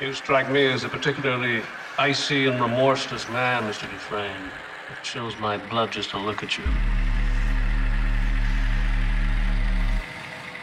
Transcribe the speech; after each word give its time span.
You 0.00 0.14
strike 0.14 0.50
me 0.50 0.66
as 0.66 0.82
a 0.82 0.88
particularly 0.88 1.62
icy 1.98 2.46
and 2.46 2.58
remorseless 2.58 3.28
man, 3.28 3.64
Mr. 3.64 3.82
Dufresne. 3.82 4.50
It 4.90 5.04
chills 5.04 5.36
my 5.38 5.58
blood 5.58 5.92
just 5.92 6.08
to 6.10 6.18
look 6.18 6.42
at 6.42 6.56
you. 6.56 6.64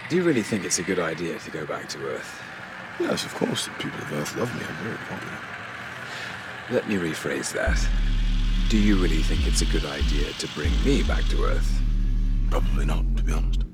Do 0.10 0.16
you 0.16 0.24
really 0.24 0.42
think 0.42 0.66
it's 0.66 0.80
a 0.80 0.84
good 0.84 0.98
idea 0.98 1.38
to 1.38 1.52
go 1.52 1.68
back 1.68 1.88
to 1.90 2.00
Earth? 2.08 2.42
Yes, 3.00 3.26
of 3.26 3.36
course. 3.36 3.68
The 3.68 3.74
people 3.74 4.00
of 4.00 4.14
Earth 4.14 4.36
love 4.38 4.52
me. 4.56 4.66
I'm 4.68 4.76
very 4.84 4.98
popular. 5.08 5.38
Let 6.72 6.90
me 6.90 6.96
rephrase 6.96 7.54
that. 7.54 7.80
Do 8.70 8.80
you 8.80 8.96
really 8.96 9.22
think 9.22 9.46
it's 9.46 9.62
a 9.62 9.66
good 9.66 9.86
idea 9.86 10.32
to 10.34 10.48
bring 10.56 10.72
me 10.84 11.04
back 11.04 11.24
to 11.26 11.44
Earth? 11.44 11.80
Probably 12.50 12.86
not, 12.86 13.06
to 13.18 13.24
be 13.24 13.34
honest. 13.34 13.67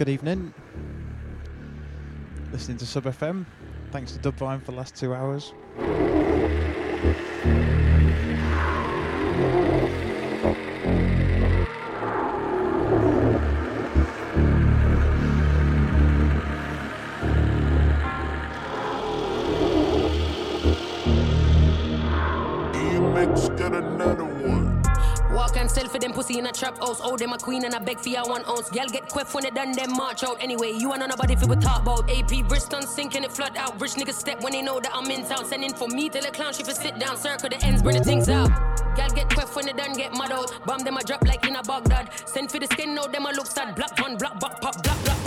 Good 0.00 0.08
evening. 0.08 0.54
Listening 2.52 2.78
to 2.78 2.86
Sub 2.86 3.04
FM. 3.04 3.44
Thanks 3.90 4.12
to 4.12 4.18
Dubvine 4.18 4.60
for 4.60 4.70
the 4.70 4.78
last 4.78 4.96
two 4.96 5.12
hours. 5.12 5.52
Trap 26.60 26.78
house. 26.78 27.00
Oh, 27.02 27.16
them 27.16 27.32
a 27.32 27.38
queen 27.38 27.64
and 27.64 27.74
I 27.74 27.78
beg 27.78 27.98
for 27.98 28.10
ya 28.10 28.22
one 28.24 28.44
ounce. 28.46 28.70
Y'all 28.74 28.86
get 28.86 29.08
quiff 29.08 29.34
when 29.34 29.44
they 29.44 29.50
done 29.50 29.72
them 29.72 29.92
march 29.96 30.22
out. 30.22 30.36
Anyway, 30.42 30.72
you 30.72 30.92
and 30.92 31.02
nobody 31.08 31.34
fi 31.34 31.46
we 31.46 31.56
talk 31.56 31.82
about. 31.82 32.10
AP 32.10 32.46
Bristol 32.48 32.82
sinking 32.82 33.24
it 33.24 33.32
flood 33.32 33.56
out. 33.56 33.80
Rich 33.80 33.94
niggas 33.94 34.14
step 34.14 34.42
when 34.42 34.52
they 34.52 34.62
know 34.62 34.78
that 34.78 34.92
I'm 34.94 35.10
in 35.10 35.24
town. 35.24 35.44
Sending 35.46 35.72
for 35.72 35.88
me 35.88 36.10
till 36.10 36.22
the 36.22 36.30
clown 36.30 36.52
she 36.52 36.62
fi 36.62 36.72
sit 36.72 36.98
down. 36.98 37.16
Circle 37.16 37.48
the 37.48 37.64
ends, 37.64 37.82
bring 37.82 37.96
the 37.96 38.04
things 38.04 38.28
out. 38.28 38.50
Y'all 38.98 39.08
get 39.08 39.30
quiff 39.30 39.56
when 39.56 39.66
they 39.66 39.72
done 39.72 39.94
get 39.94 40.12
mad 40.12 40.32
out. 40.32 40.52
Bomb 40.66 40.84
them 40.84 40.98
a 40.98 41.02
drop 41.02 41.26
like 41.26 41.46
in 41.46 41.56
a 41.56 41.62
Baghdad. 41.62 42.10
Send 42.26 42.50
for 42.52 42.58
the 42.58 42.66
skin, 42.66 42.94
now 42.94 43.06
them 43.06 43.24
a 43.24 43.30
look 43.30 43.46
sad. 43.46 43.74
Black 43.74 43.98
one, 43.98 44.16
black, 44.18 44.38
back, 44.38 44.60
pop, 44.60 44.82
black, 44.82 45.04
black. 45.04 45.19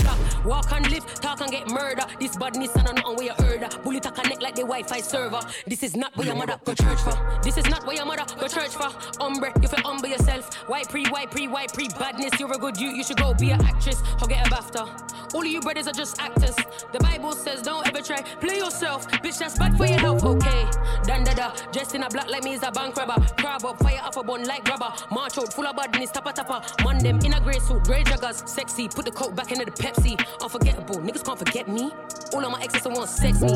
Walk 0.45 0.71
and 0.73 0.89
live, 0.89 1.05
talk 1.15 1.41
and 1.41 1.51
get 1.51 1.69
murder. 1.69 2.03
This 2.19 2.35
badness 2.35 2.75
and 2.75 2.83
nothing 2.85 3.15
where 3.15 3.25
you 3.25 3.33
heard. 3.33 3.83
Bully 3.83 3.99
talk 3.99 4.15
connect 4.15 4.41
like 4.41 4.55
the 4.55 4.61
Wi-Fi 4.61 4.99
server. 4.99 5.39
This 5.65 5.83
is 5.83 5.95
not 5.95 6.15
where 6.17 6.27
your 6.27 6.35
mother 6.35 6.59
go 6.65 6.73
church 6.73 6.99
for. 6.99 7.39
This 7.43 7.57
is 7.57 7.67
not 7.69 7.85
where 7.85 7.95
your 7.95 8.05
mother 8.05 8.25
go 8.39 8.47
church 8.47 8.71
for. 8.71 8.89
Umbre, 9.19 9.51
you 9.61 9.67
feel 9.67 9.79
humble 9.83 10.09
yourself. 10.09 10.53
White 10.67 10.89
pre, 10.89 11.05
white 11.07 11.31
pre, 11.31 11.47
white 11.47 11.73
pre, 11.73 11.87
badness. 11.99 12.39
You're 12.39 12.53
a 12.53 12.57
good 12.57 12.77
you, 12.77 12.89
you 12.89 13.03
should 13.03 13.17
go 13.17 13.33
be 13.33 13.51
an 13.51 13.61
actress 13.61 14.01
or 14.21 14.27
get 14.27 14.45
a 14.45 14.49
BAFTA. 14.49 15.33
All 15.33 15.41
of 15.41 15.47
you 15.47 15.61
brothers 15.61 15.87
are 15.87 15.93
just 15.93 16.21
actors. 16.21 16.55
The 16.91 16.99
Bible 16.99 17.31
says 17.31 17.61
don't 17.61 17.87
ever 17.87 18.01
try 18.01 18.21
play 18.21 18.57
yourself. 18.57 19.07
Bitch, 19.23 19.39
that's 19.39 19.57
bad 19.57 19.77
for 19.77 19.85
your 19.85 19.99
health. 19.99 20.23
Okay, 20.23 20.65
dan 21.05 21.23
da 21.23 21.33
da. 21.33 21.55
Dressed 21.71 21.95
in 21.95 22.03
a 22.03 22.09
black 22.09 22.29
like 22.29 22.43
me 22.43 22.53
is 22.53 22.63
a 22.63 22.71
bank 22.71 22.95
robber. 22.97 23.19
Crab 23.37 23.65
up, 23.65 23.79
fire 23.79 23.99
off 24.03 24.17
a 24.17 24.23
bun 24.23 24.43
like 24.43 24.67
rubber. 24.67 24.93
March 25.11 25.37
out, 25.37 25.53
full 25.53 25.65
of 25.65 25.75
badness, 25.75 26.11
tappa 26.11 26.33
tappa. 26.33 26.61
Man 26.83 26.97
them 26.99 27.19
in 27.19 27.33
a 27.33 27.39
grey 27.39 27.59
suit, 27.59 27.83
grey 27.83 28.03
joggers, 28.03 28.47
sexy. 28.47 28.87
Put 28.87 29.05
the 29.05 29.11
coat 29.11 29.35
back 29.35 29.51
into 29.51 29.65
the 29.65 29.71
Pepsi. 29.71 30.19
Unforgettable, 30.41 30.95
niggas 30.97 31.23
can't 31.25 31.39
forget 31.39 31.67
me. 31.67 31.91
All 32.33 32.43
of 32.43 32.51
my 32.51 32.61
exes 32.61 32.85
want 32.85 33.09
sex 33.09 33.41
me. 33.41 33.55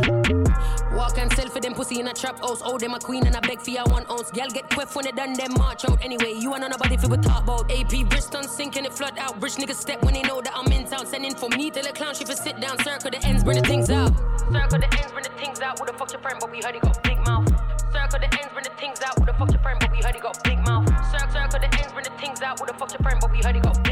Walk 0.96 1.18
and 1.18 1.32
sell 1.34 1.50
for 1.50 1.60
them 1.60 1.74
pussy 1.74 2.00
in 2.00 2.08
a 2.08 2.14
trap 2.14 2.40
house. 2.40 2.62
Oh, 2.64 2.78
them 2.78 2.94
a 2.94 3.00
queen 3.00 3.26
and 3.26 3.36
I 3.36 3.40
beg 3.40 3.62
for 3.62 3.72
ya 3.72 3.84
one 3.86 4.06
ounce. 4.10 4.32
Girl 4.32 4.48
get 4.50 4.70
quiff 4.70 4.96
when 4.96 5.06
they 5.06 5.12
done 5.12 5.34
them 5.34 5.54
march 5.58 5.86
out. 5.86 6.04
Anyway, 6.04 6.34
you 6.38 6.54
and 6.54 6.66
nobody 6.70 6.98
fi 6.98 7.08
we 7.08 7.18
talk 7.18 7.44
about. 7.44 7.72
AP 7.72 8.08
Bristol 8.10 8.44
sinking 8.44 8.86
it 8.86 8.94
flood 8.94 9.18
out. 9.18 9.42
Rich 9.42 9.56
niggas 9.56 9.76
step 9.76 10.04
when 10.04 10.14
they 10.14 10.22
know 10.22 10.42
that 10.42 10.54
I'm 10.56 10.72
in 10.72 10.86
town. 10.86 11.06
Sending 11.06 11.36
for 11.36 11.50
me 11.50 11.70
till 11.72 11.84
the 11.84 11.92
clown 11.92 12.14
she 12.16 12.26
fi 12.26 12.34
sit 12.34 12.60
down. 12.60 12.78
Circle 12.84 13.12
the 13.12 13.26
ends, 13.26 13.44
bring 13.44 13.62
the 13.62 13.68
things 13.68 13.90
out. 13.90 14.16
Circle 14.52 14.80
the 14.80 14.90
ends, 14.98 15.12
bring 15.12 15.24
the 15.24 15.34
things 15.38 15.60
out. 15.62 15.80
Who 15.80 15.86
the 15.86 15.94
fuck 15.94 16.12
your 16.12 16.22
friend? 16.22 16.38
But 16.40 16.52
we 16.52 16.62
heard 16.64 16.76
he 16.76 16.80
got 16.80 17.02
big 17.04 17.20
mouth. 17.26 17.48
Circle 17.92 18.20
the 18.20 18.30
ends, 18.38 18.54
bring 18.54 18.64
the 18.64 18.76
things 18.78 19.02
out. 19.02 19.18
Who 19.18 19.26
the 19.26 19.34
fuck 19.34 19.52
your 19.52 19.62
friend? 19.62 19.80
But 19.80 19.92
we 19.92 19.98
heard 20.02 20.16
he 20.16 20.22
got 20.22 20.44
big 20.44 20.60
mouth. 20.60 20.88
Circle, 21.12 21.34
circle 21.34 21.60
the 21.60 21.70
ends, 21.78 21.92
bring 21.94 22.06
the 22.06 22.12
things 22.22 22.42
out. 22.42 22.60
Who 22.60 22.66
the 22.66 22.74
fuck 22.74 22.92
your 22.92 23.02
friend? 23.02 23.18
But 23.22 23.32
we 23.32 23.42
heard 23.42 23.56
he 23.56 23.62
got 23.62 23.84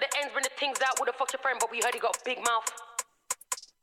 the 0.00 0.08
ends, 0.18 0.32
bring 0.32 0.42
the 0.42 0.50
things 0.58 0.78
out. 0.86 0.98
Who 0.98 1.04
the 1.04 1.12
fuck 1.12 1.32
your 1.32 1.40
friend? 1.40 1.58
But 1.60 1.70
we 1.70 1.80
heard 1.82 1.94
he 1.94 2.00
got 2.00 2.16
a 2.16 2.20
big 2.24 2.38
mouth. 2.38 2.68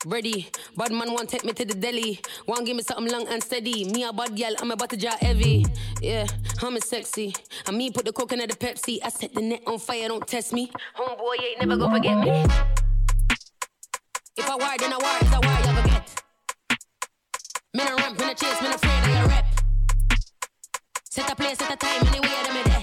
Ready, 0.05 0.51
bad 0.75 0.91
man 0.91 1.13
want 1.13 1.29
take 1.29 1.45
me 1.45 1.53
to 1.53 1.63
the 1.63 1.75
deli. 1.75 2.19
Want 2.45 2.65
give 2.65 2.75
me 2.75 2.83
something 2.83 3.09
long 3.09 3.25
and 3.29 3.41
steady. 3.41 3.85
Me 3.85 4.03
a 4.03 4.11
bad 4.11 4.35
gal, 4.35 4.53
I'm 4.59 4.71
about 4.71 4.89
to 4.89 4.97
jar 4.97 5.15
heavy. 5.19 5.65
Yeah, 6.01 6.27
I'm 6.61 6.75
a 6.75 6.81
sexy. 6.81 7.33
I 7.65 7.71
me 7.71 7.89
put 7.89 8.03
the 8.03 8.11
coke 8.11 8.33
in 8.33 8.39
the 8.39 8.47
Pepsi. 8.47 8.99
I 9.01 9.09
set 9.09 9.33
the 9.33 9.41
net 9.41 9.61
on 9.65 9.79
fire, 9.79 10.09
don't 10.09 10.27
test 10.27 10.51
me. 10.51 10.69
Homeboy 10.97 11.41
ain't 11.41 11.59
never 11.61 11.77
gonna 11.77 11.95
forget 11.95 12.17
me. 12.19 12.29
If 14.35 14.49
I 14.49 14.55
war, 14.55 14.75
then 14.77 14.91
I 14.91 14.97
war, 14.97 15.17
is 15.21 15.33
I 15.33 15.39
war, 15.39 15.59
you 15.63 15.79
ever 15.79 15.87
get. 15.87 16.23
Me 17.75 17.83
no 17.85 17.95
ramp, 17.95 18.19
me 18.19 18.25
no 18.25 18.33
chase, 18.33 18.61
me 18.61 18.67
no 18.67 18.75
afraid 18.75 18.99
of 18.99 19.07
your 19.07 19.27
rep. 19.27 19.45
Set 21.09 21.31
a 21.31 21.35
place, 21.35 21.57
set 21.59 21.71
a 21.71 21.77
time, 21.77 22.07
anywhere 22.07 22.43
them 22.43 22.53
me 22.55 22.63
there. 22.63 22.82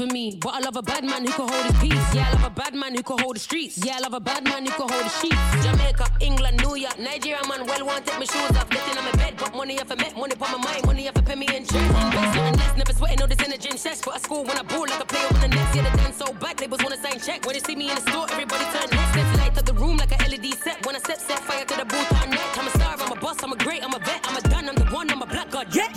For 0.00 0.06
me, 0.06 0.38
but 0.40 0.54
I 0.54 0.60
love 0.60 0.76
a 0.76 0.82
bad 0.82 1.04
man 1.04 1.26
who 1.26 1.32
can 1.32 1.46
hold 1.46 1.66
his 1.66 1.76
peace. 1.76 2.14
Yeah, 2.14 2.24
I 2.28 2.32
love 2.32 2.44
a 2.44 2.50
bad 2.50 2.74
man 2.74 2.94
who 2.94 3.02
can 3.02 3.18
hold 3.18 3.36
the 3.36 3.40
streets. 3.40 3.84
Yeah, 3.84 3.96
I 3.96 4.00
love 4.00 4.14
a 4.14 4.20
bad 4.20 4.44
man 4.44 4.64
who 4.64 4.72
can 4.72 4.88
hold 4.88 5.04
the 5.04 5.12
sheets. 5.20 5.44
Jamaica, 5.60 6.06
England, 6.20 6.56
New 6.64 6.76
York, 6.76 6.98
Nigeria, 6.98 7.42
man, 7.46 7.66
well 7.66 7.84
want 7.84 8.06
take 8.06 8.18
my 8.18 8.24
shoes 8.24 8.56
off, 8.56 8.70
getting 8.70 8.96
on 8.96 9.04
my 9.04 9.12
bed, 9.20 9.34
but 9.36 9.54
money 9.54 9.74
if 9.76 9.92
I 9.92 9.96
met, 9.96 10.16
money 10.16 10.34
for 10.40 10.48
my 10.56 10.56
mind, 10.56 10.86
money 10.86 11.06
if 11.06 11.18
I 11.18 11.20
pay 11.20 11.34
me 11.34 11.46
interest. 11.52 11.74
Invest 11.76 12.36
in 12.72 12.78
never 12.80 12.94
sweating, 12.94 13.20
all 13.20 13.28
this 13.28 13.42
in 13.44 13.50
the 13.50 13.58
gym 13.58 13.76
sesh. 13.76 14.00
But 14.00 14.14
I 14.16 14.18
school 14.20 14.42
when 14.44 14.56
I 14.56 14.62
ball 14.62 14.86
like 14.88 15.02
a 15.02 15.04
player 15.04 15.28
on 15.34 15.40
the 15.40 15.48
next. 15.48 15.76
Yeah, 15.76 15.84
the 15.84 15.96
dance 15.98 16.16
so 16.16 16.32
bad, 16.32 16.58
labels 16.60 16.82
wanna 16.82 16.96
sign 16.96 17.20
check. 17.20 17.44
When 17.44 17.52
they 17.52 17.60
see 17.60 17.76
me 17.76 17.90
in 17.90 17.96
the 17.96 18.04
store, 18.08 18.26
everybody 18.32 18.64
turn 18.72 18.88
next. 18.88 19.12
Let's 19.16 19.38
light 19.38 19.58
up 19.58 19.66
the 19.66 19.74
room 19.74 19.98
like 19.98 20.12
a 20.16 20.18
LED 20.24 20.48
set. 20.64 20.80
When 20.86 20.96
I 20.96 21.00
step, 21.00 21.18
set 21.18 21.40
fire 21.40 21.66
to 21.66 21.76
the 21.76 21.84
booth 21.84 22.10
on 22.22 22.30
net. 22.30 22.48
I'm 22.56 22.66
a 22.66 22.70
star, 22.70 22.96
I'm 22.96 23.12
a 23.12 23.20
boss, 23.20 23.42
I'm 23.42 23.52
a 23.52 23.56
great, 23.56 23.84
I'm 23.84 23.92
a 23.92 23.98
vet, 23.98 24.24
I'm 24.24 24.36
a 24.36 24.40
done, 24.48 24.66
I'm 24.70 24.76
the 24.76 24.88
one, 24.96 25.10
I'm 25.10 25.20
a 25.20 25.26
black 25.26 25.50
god, 25.50 25.68
yeah. 25.76 25.92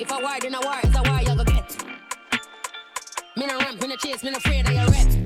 If 0.00 0.10
I 0.10 0.22
war, 0.22 0.36
then 0.40 0.54
I 0.54 0.60
war, 0.64 0.80
if 0.82 0.96
I 0.96 1.02
war, 1.04 1.20
you 1.20 1.44
go. 1.44 1.51
Me 3.42 3.48
no 3.48 3.58
ramp, 3.58 3.82
me 3.82 3.88
no 3.88 3.96
chase, 3.96 4.22
me 4.22 4.30
no 4.30 4.36
afraid 4.36 4.68
of 4.68 4.72
your 4.72 4.86
rep. 4.86 5.21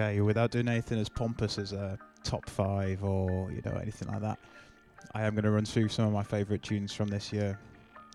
Okay, 0.00 0.22
without 0.22 0.50
doing 0.50 0.66
anything 0.66 0.98
as 0.98 1.10
pompous 1.10 1.58
as 1.58 1.74
a 1.74 1.98
top 2.24 2.48
five 2.48 3.04
or 3.04 3.52
you 3.52 3.60
know 3.66 3.76
anything 3.82 4.08
like 4.08 4.22
that, 4.22 4.38
I 5.14 5.24
am 5.24 5.34
going 5.34 5.44
to 5.44 5.50
run 5.50 5.66
through 5.66 5.88
some 5.88 6.06
of 6.06 6.12
my 6.12 6.22
favourite 6.22 6.62
tunes 6.62 6.90
from 6.94 7.08
this 7.08 7.30
year 7.34 7.58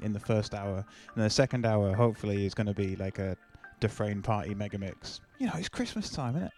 in 0.02 0.12
the 0.12 0.20
first 0.20 0.56
hour, 0.56 0.84
and 1.14 1.24
the 1.24 1.30
second 1.30 1.64
hour 1.64 1.94
hopefully 1.94 2.48
is 2.48 2.56
going 2.56 2.66
to 2.66 2.74
be 2.74 2.96
like 2.96 3.20
a 3.20 3.38
Dufresne 3.82 4.24
party 4.24 4.56
mega 4.56 4.80
mix. 4.80 5.22
You 5.38 5.46
know, 5.46 5.54
it's 5.58 5.70
Christmas 5.70 6.10
time, 6.10 6.36
isn't 6.36 6.48
it? 6.48 6.54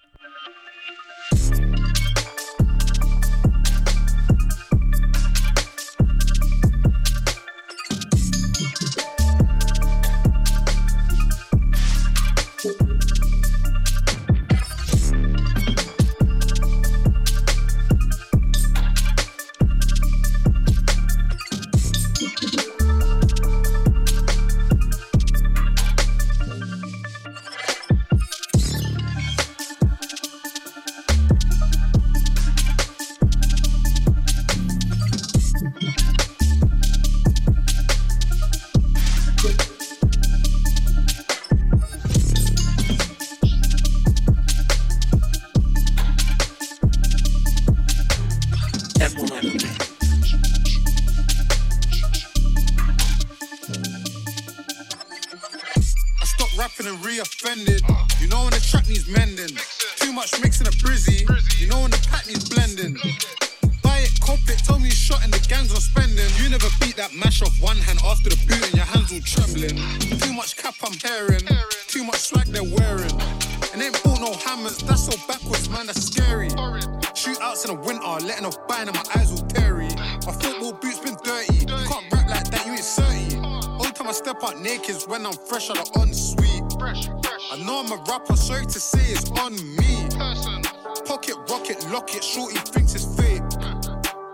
In 77.66 77.74
the 77.76 77.82
winter, 77.82 78.28
letting 78.28 78.46
off 78.46 78.68
bind 78.68 78.88
and 78.88 78.96
my 78.96 79.04
eyes 79.16 79.32
all 79.32 79.48
teary. 79.48 79.90
My 80.28 80.32
football 80.32 80.74
boots 80.74 81.00
been 81.00 81.18
dirty. 81.24 81.66
Can't 81.66 82.06
rap 82.14 82.30
like 82.30 82.52
that, 82.52 82.64
you 82.68 82.74
ain't 82.74 82.86
30. 82.86 83.38
Only 83.82 83.92
time 83.94 84.08
I 84.08 84.12
step 84.12 84.44
out 84.44 84.60
naked 84.62 84.92
is 84.92 85.08
when 85.08 85.26
I'm 85.26 85.34
fresh 85.34 85.72
out 85.72 85.80
of 85.80 85.90
ensuite. 86.04 86.62
Fresh, 86.78 87.08
fresh. 87.08 87.52
I 87.52 87.58
know 87.66 87.80
I'm 87.82 87.92
a 87.92 87.98
rapper, 88.08 88.36
sorry 88.36 88.68
to 88.68 88.80
say 88.80 89.02
it's 89.12 89.32
on 89.42 89.56
me. 89.76 90.06
Person. 90.16 90.62
Pocket, 91.06 91.36
rocket, 91.50 91.84
lock 91.90 92.14
it, 92.14 92.24
shorty 92.24 92.60
thinks 92.60 92.94
it's 92.94 93.10
fake. 93.18 93.42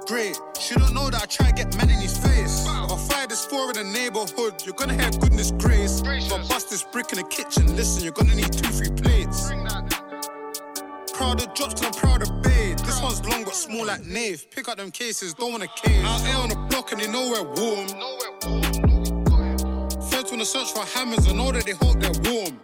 Great, 0.05 0.37
she 0.59 0.75
don't 0.75 0.93
know 0.93 1.09
that 1.09 1.23
I 1.23 1.25
try 1.25 1.51
to 1.51 1.55
get 1.55 1.77
men 1.77 1.89
in 1.89 2.01
his 2.01 2.17
face. 2.17 2.65
If 2.67 2.91
I 2.91 2.97
fire 3.07 3.27
this 3.27 3.45
four 3.45 3.71
in 3.71 3.77
the 3.77 3.85
neighborhood, 3.85 4.61
you're 4.65 4.75
gonna 4.75 4.99
hear 4.99 5.11
goodness 5.11 5.51
grace. 5.51 6.01
Gracious. 6.01 6.33
I 6.33 6.45
bust 6.49 6.69
this 6.69 6.83
brick 6.83 7.13
in 7.13 7.19
the 7.19 7.27
kitchen, 7.29 7.73
listen, 7.77 8.03
you're 8.03 8.11
gonna 8.11 8.35
need 8.35 8.51
two, 8.51 8.67
three 8.67 8.91
plates. 8.91 9.49
Proud 11.13 11.41
of 11.41 11.53
drops, 11.53 11.81
I'm 11.81 11.93
proud 11.93 12.21
of 12.21 12.41
bass 12.41 12.72
them 14.83 14.91
cases, 14.91 15.33
don't 15.33 15.51
wanna 15.51 15.67
case. 15.67 16.03
Out 16.03 16.21
here 16.21 16.35
on 16.35 16.49
the 16.49 16.55
block 16.69 16.91
and 16.91 16.99
they 16.99 17.07
know 17.07 17.29
we're 17.29 17.43
warm. 17.55 17.87
Feds 20.09 20.29
wanna 20.29 20.45
search 20.45 20.73
for 20.73 20.85
hammers 20.85 21.25
and 21.27 21.37
know 21.37 21.51
that 21.53 21.65
they 21.65 21.71
hope 21.71 21.99
they're 22.01 22.11
warm. 22.31 22.59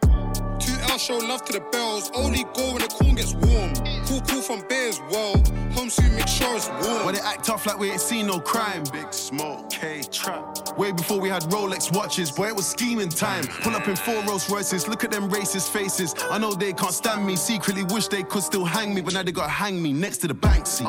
Two 0.60 0.76
L 0.92 0.98
show 0.98 1.18
love 1.18 1.46
to 1.46 1.54
the 1.54 1.62
bells, 1.72 2.12
only 2.14 2.44
go 2.56 2.74
when 2.74 2.82
the 2.82 2.90
corn 2.90 3.16
gets 3.16 3.34
warm. 3.36 3.74
Cool, 4.06 4.22
cool 4.28 4.42
from 4.42 4.68
Bears, 4.68 5.00
well. 5.10 5.36
Home 5.76 5.90
soon, 5.90 6.14
make 6.16 6.28
sure 6.28 6.54
it's 6.56 6.68
warm. 6.84 7.06
When 7.06 7.16
they 7.16 7.22
act 7.22 7.46
tough 7.46 7.66
like 7.66 7.80
we 7.80 7.92
ain't 7.92 8.02
seen 8.02 8.28
no 8.28 8.40
crime. 8.40 8.84
Big 8.92 9.14
smoke, 9.14 9.70
K 9.70 10.02
trap. 10.12 10.59
Way 10.80 10.94
before 10.94 11.20
we 11.20 11.28
had 11.28 11.44
Rolex 11.52 11.94
watches, 11.94 12.32
boy, 12.32 12.48
it 12.48 12.56
was 12.56 12.66
scheming 12.66 13.10
time. 13.10 13.44
Pull 13.64 13.76
up 13.76 13.86
in 13.90 13.98
four 13.98 14.24
Rolls 14.24 14.50
Royces, 14.50 14.88
look 14.88 15.04
at 15.04 15.12
them 15.12 15.30
racist 15.30 15.74
faces. 15.74 16.16
I 16.32 16.38
know 16.38 16.54
they 16.54 16.72
can't 16.72 16.94
stand 16.94 17.28
me, 17.28 17.36
secretly 17.36 17.84
wish 17.84 18.08
they 18.08 18.24
could 18.24 18.44
still 18.44 18.64
hang 18.64 18.96
me, 18.96 19.02
but 19.02 19.14
now 19.14 19.22
they 19.22 19.34
gotta 19.34 19.50
hang 19.50 19.84
me 19.84 19.92
next 19.92 20.20
to 20.20 20.30
the 20.30 20.34
Banksy. 20.34 20.86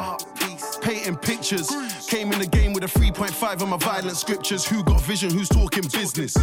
Painting 0.80 1.16
pictures. 1.16 1.68
Came 2.08 2.32
in 2.32 2.38
the 2.38 2.46
game 2.46 2.72
with 2.72 2.84
a 2.84 2.86
3.5 2.86 3.62
on 3.62 3.68
my 3.68 3.76
violent 3.76 4.16
scriptures. 4.16 4.66
Who 4.66 4.82
got 4.82 5.00
vision? 5.02 5.30
Who's 5.30 5.48
talking 5.48 5.84
business? 5.92 6.34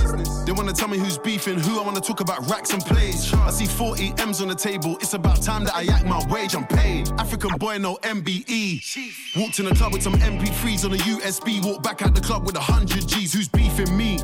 They 0.46 0.52
wanna 0.52 0.74
tell 0.74 0.88
me 0.88 0.98
who's 0.98 1.18
beefing 1.18 1.60
who. 1.60 1.80
I 1.80 1.84
wanna 1.84 2.02
talk 2.02 2.20
about 2.20 2.48
racks 2.50 2.72
and 2.72 2.84
plays. 2.84 3.34
I 3.34 3.50
see 3.50 3.66
40 3.66 4.14
M's 4.20 4.42
on 4.42 4.48
the 4.50 4.56
table. 4.56 4.98
It's 5.02 5.14
about 5.14 5.42
time 5.42 5.64
that 5.66 5.76
I 5.76 5.86
act 5.86 6.06
my 6.06 6.24
wage. 6.30 6.56
I'm 6.56 6.68
paid. 6.68 7.10
African 7.20 7.58
boy, 7.58 7.78
no 7.80 7.98
MBE. 8.04 8.82
Walked 9.36 9.60
in 9.60 9.66
the 9.66 9.76
club 9.76 9.94
with 9.94 10.04
some 10.04 10.14
MP3s 10.14 10.86
on 10.86 10.94
a 10.94 10.98
USB. 10.98 11.60
Walked 11.66 11.84
back 11.84 12.02
out 12.02 12.14
the 12.14 12.22
club 12.22 12.46
with 12.46 12.56
a 12.56 12.62
hundred 12.62 13.08
G's. 13.08 13.34
Who's 13.34 13.48
beefing 13.48 13.96
me? 13.98 14.20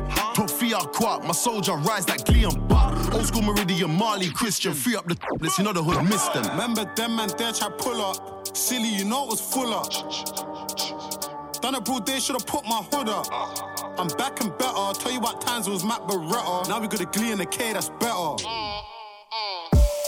Fiat 0.74 0.92
Quat, 0.92 1.24
my 1.24 1.32
soldier 1.32 1.74
rise 1.74 2.08
like 2.08 2.24
Gleon 2.24 2.66
Buck. 2.66 3.14
Old 3.14 3.26
school 3.26 3.42
Meridian, 3.42 3.92
Marley, 3.92 4.28
Christian. 4.30 4.74
Free 4.74 4.96
up 4.96 5.06
the 5.06 5.16
let's 5.38 5.56
you 5.56 5.62
know 5.62 5.72
the 5.72 5.80
hood 5.80 6.02
missed 6.08 6.34
them. 6.34 6.42
Remember 6.48 6.84
them 6.96 7.14
man 7.14 7.30
there 7.38 7.52
try 7.52 7.68
pull 7.78 8.00
up. 8.00 8.56
Silly, 8.56 8.88
you 8.88 9.04
know 9.04 9.22
it 9.24 9.30
was 9.30 9.40
full 9.40 9.72
up. 9.72 11.62
Done 11.62 11.76
a 11.76 11.80
broad 11.80 12.06
day, 12.06 12.18
should've 12.18 12.44
put 12.46 12.64
my 12.64 12.82
hood 12.90 13.08
up. 13.08 13.28
I'm 14.00 14.08
back 14.18 14.40
and 14.40 14.50
better. 14.58 14.98
Tell 14.98 15.12
you 15.12 15.20
what 15.20 15.40
times 15.40 15.68
it 15.68 15.70
was 15.70 15.84
Matt 15.84 16.00
Beretta. 16.08 16.68
Now 16.68 16.80
we 16.80 16.88
got 16.88 17.00
a 17.00 17.06
glee 17.06 17.30
and 17.30 17.40
the 17.40 17.46
K, 17.46 17.72
that's 17.72 17.90
better. 18.00 18.34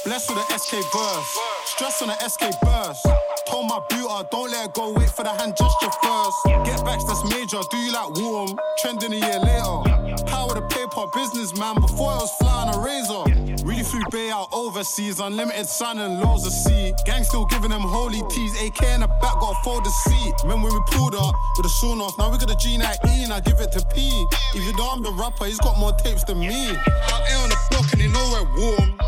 Blessed 0.04 0.30
with 0.30 0.48
the 0.48 0.58
SK 0.58 0.82
verse. 0.92 1.38
Stress 1.66 2.02
on 2.02 2.08
the 2.08 2.28
SK 2.28 2.60
burst. 2.62 3.06
Told 3.46 3.68
my 3.68 3.80
booter, 3.88 4.28
don't 4.32 4.50
let 4.50 4.66
it 4.66 4.74
go, 4.74 4.92
wait 4.92 5.10
for 5.10 5.22
the 5.22 5.30
hand 5.30 5.54
gesture 5.56 5.90
first. 6.02 6.66
Get 6.66 6.84
back, 6.84 6.98
that's 7.06 7.22
major. 7.30 7.60
Do 7.70 7.76
you 7.76 7.92
like 7.92 8.16
warm? 8.16 8.58
Trending 8.78 9.12
a 9.12 9.16
year 9.16 9.38
later. 9.38 9.95
Power 10.26 10.54
the 10.54 10.62
paper, 10.62 11.06
businessman. 11.14 11.80
Before 11.80 12.10
I 12.10 12.18
was 12.18 12.32
flying 12.38 12.74
a 12.74 12.78
razor. 12.78 13.64
Really 13.64 13.82
flew 13.82 14.02
Bay 14.10 14.30
out 14.30 14.48
overseas. 14.52 15.20
Unlimited 15.20 15.66
sun 15.66 15.98
and 15.98 16.20
loads 16.20 16.46
of 16.46 16.52
sea. 16.52 16.92
Gang 17.04 17.24
still 17.24 17.46
giving 17.46 17.70
them 17.70 17.82
holy 17.82 18.22
teas. 18.30 18.54
AK 18.62 18.82
in 18.94 19.00
the 19.00 19.08
back, 19.20 19.40
got 19.40 19.52
a 19.52 19.64
folded 19.64 19.92
seat. 19.92 20.34
Remember 20.42 20.68
when 20.68 20.74
we 20.74 20.82
pulled 20.92 21.14
up 21.14 21.34
with 21.56 21.66
a 21.66 21.68
sawn 21.68 22.00
off. 22.00 22.18
Now 22.18 22.30
we 22.30 22.38
got 22.38 22.50
a 22.50 22.54
G9E 22.54 23.24
and 23.24 23.32
I 23.32 23.40
give 23.40 23.60
it 23.60 23.72
to 23.72 23.84
P. 23.94 24.26
If 24.54 24.64
you 24.64 24.72
know 24.76 24.90
I'm 24.90 25.02
the 25.02 25.12
rapper, 25.12 25.46
he's 25.46 25.60
got 25.60 25.78
more 25.78 25.92
tapes 25.92 26.24
than 26.24 26.38
me. 26.40 26.70
Out 26.70 27.26
here 27.26 27.38
on 27.38 27.48
the 27.48 27.58
block 27.70 27.92
and 27.92 28.00
they 28.00 28.08
know 28.08 28.26
we're 28.32 28.46
warm. 28.58 28.98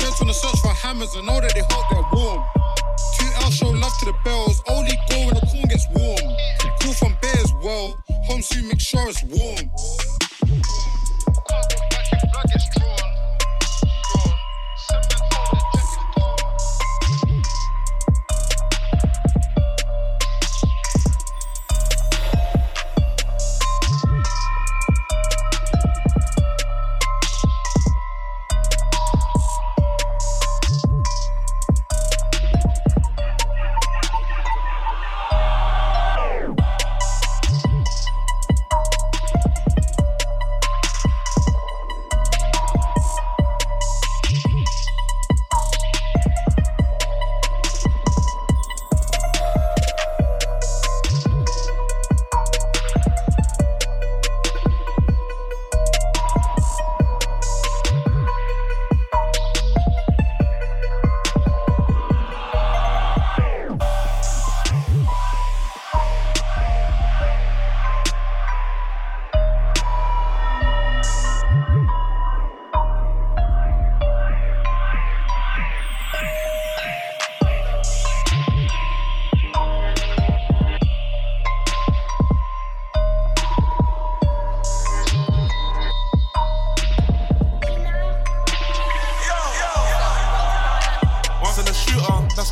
Feds 0.00 0.20
on 0.20 0.26
the 0.26 0.34
search 0.34 0.58
for 0.60 0.74
hammers, 0.74 1.14
I 1.16 1.22
know 1.22 1.40
that 1.40 1.54
they 1.54 1.62
hope 1.70 1.86
they're 1.90 2.08
warm. 2.12 2.42
Two 3.18 3.30
L 3.42 3.50
show 3.50 3.70
love 3.70 3.92
to 4.00 4.06
the 4.06 4.14
bells, 4.24 4.62
only 4.68 4.98
go 5.08 5.26
when 5.26 5.34
the 5.34 5.46
corn 5.46 5.64
gets 5.68 5.88
warm. 5.94 6.36
Well, 7.64 7.96
home 8.26 8.42
soon 8.42 8.68
make 8.68 8.78
sure 8.78 9.08
it's 9.08 9.22
warm. 9.22 9.70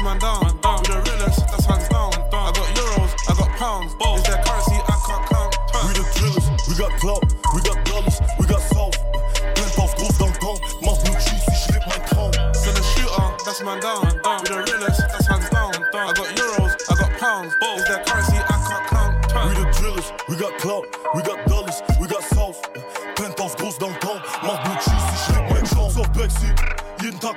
Man 0.02 0.18
down. 0.18 0.42
With 0.42 0.90
the 0.90 0.98
realest, 1.06 1.46
that's 1.46 1.64
hands 1.64 1.88
down. 1.88 2.12
I 2.32 2.50
got 2.50 2.68
euros, 2.74 3.12
I 3.30 3.34
got 3.38 3.50
pounds. 3.56 3.94
Is 3.94 4.22
there 4.26 4.42
currency 4.42 4.78
I 4.82 4.96
can't 5.06 5.24
count? 5.30 5.54
We 5.86 5.92
the 5.94 6.04
drillers, 6.18 6.46
we 6.66 6.74
got 6.74 6.92
clout, 6.98 7.22
we 7.54 7.60
got 7.62 7.78
dollars, 7.86 8.18
we 8.38 8.46
got 8.46 8.62
south. 8.74 8.98
Penthouse 9.54 9.94
le 10.02 10.08
temps, 10.18 10.58
mach 10.82 10.98
blue 11.04 11.14
cheese, 11.22 11.46
ich 11.46 11.70
leb 11.74 11.86
mein 11.86 12.02
Traum. 12.10 12.32
Send 12.54 12.78
a 12.78 12.82
shooter, 12.82 13.28
that's 13.46 13.62
man 13.62 13.78
down. 13.80 14.02
With 14.02 14.50
the 14.50 14.58
realest, 14.66 15.00
that's 15.06 15.26
hands 15.26 15.48
down. 15.50 15.72
I 15.94 16.12
got 16.12 16.28
euros, 16.34 16.72
I 16.90 16.94
got 16.98 17.12
pounds. 17.22 17.54
Is 17.54 17.84
there 17.86 18.02
currency 18.02 18.38
I 18.42 18.56
can't 18.66 18.86
count? 18.90 19.14
We 19.46 19.54
the 19.54 19.66
drillers, 19.78 20.08
we 20.28 20.34
got 20.36 20.58
clout, 20.58 20.84
we 21.14 21.22
got 21.22 21.38
dollars, 21.46 21.51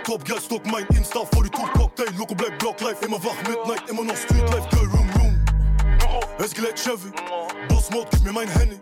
Top, 0.06 0.24
Geld, 0.24 0.40
stock 0.44 0.64
mein 0.68 0.86
Insta 0.96 1.22
vor 1.34 1.44
die 1.44 1.50
Tour 1.50 1.68
Cocktail, 1.74 2.06
Loco 2.16 2.36
Black 2.36 2.60
Block 2.60 2.80
Life, 2.80 3.04
immer 3.04 3.18
wach 3.24 3.42
Midnight, 3.48 3.90
immer 3.90 4.04
noch 4.04 4.16
Street 4.16 4.48
Life, 4.52 4.68
Girl 4.70 4.86
Room 4.86 5.10
Room. 5.18 5.40
Es 6.38 6.54
gleich 6.54 6.76
Chevy, 6.76 7.12
Boss 7.68 7.90
Mode, 7.90 8.08
gib 8.12 8.24
mir 8.24 8.32
mein 8.32 8.48
Handy. 8.50 8.80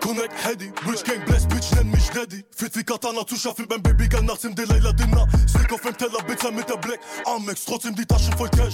Connect 0.00 0.32
Heady, 0.42 0.72
Rich 0.88 1.04
Gang 1.04 1.22
Bless, 1.26 1.46
Bitch, 1.46 1.72
nenn 1.76 1.90
mich 1.90 2.08
Ready. 2.14 2.42
Fit 2.56 2.74
wie 2.74 2.84
Katana 2.84 3.26
zu 3.26 3.36
schaffen 3.36 3.68
beim 3.68 3.82
Babygirl 3.82 4.22
nachts 4.22 4.44
im 4.44 4.54
Delilah 4.54 4.94
Dinner. 4.94 5.28
Stick 5.46 5.70
auf 5.70 5.82
dem 5.82 5.94
Teller, 5.94 6.22
Pizza 6.26 6.50
mit 6.50 6.70
der 6.70 6.76
Black. 6.78 7.00
Amex, 7.26 7.66
trotzdem 7.66 7.94
die 7.94 8.06
Tasche 8.06 8.32
voll 8.38 8.48
Cash. 8.48 8.72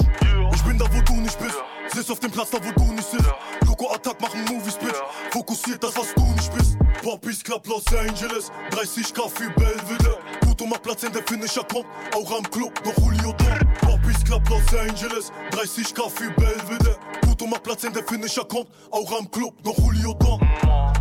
Ich 0.54 0.62
bin 0.62 0.78
da, 0.78 0.84
wo 0.92 1.00
du 1.02 1.14
nicht 1.14 1.38
bist. 1.40 1.56
Sitz 1.92 2.10
auf 2.10 2.20
dem 2.20 2.30
Platz, 2.30 2.50
da 2.50 2.58
wo 2.62 2.70
du 2.70 2.92
nicht 2.92 3.10
sitzt. 3.10 3.32
Loco 3.66 3.92
Attack 3.92 4.20
machen 4.20 4.44
Movies, 4.44 4.74
Bitch. 4.74 4.94
Fokussiert 5.32 5.82
das, 5.82 5.96
was 5.96 6.14
du 6.14 6.22
nicht 6.22 6.52
bist. 6.54 6.76
Poppys 7.02 7.42
Club 7.42 7.66
Los 7.66 7.86
Angeles, 7.88 8.52
30k 8.70 9.28
für 9.28 9.50
Belvedere. 9.50 10.19
Puto 10.60 10.66
macht 10.68 10.82
Platz, 10.82 11.02
in 11.04 11.12
der 11.12 11.22
Finisher 11.22 11.64
kommt. 11.64 11.86
Auch 12.14 12.36
am 12.36 12.44
Club, 12.50 12.72
noch 12.84 12.96
Julio 12.98 13.32
Don. 13.32 13.58
Poppys 13.80 14.22
Club 14.24 14.46
Los 14.50 14.74
Angeles, 14.74 15.32
30k 15.52 16.10
für 16.10 16.30
Belvedere. 16.32 16.99
Puto 17.22 17.46
macht 17.46 17.62
Platz, 17.62 17.84
in 17.84 17.92
der 17.92 18.04
Finisher 18.04 18.44
kommt. 18.44 18.68
Auch 18.90 19.12
am 19.18 19.30
Club, 19.30 19.54
noch 19.64 19.76
Julio 19.78 20.14
Don. 20.14 20.40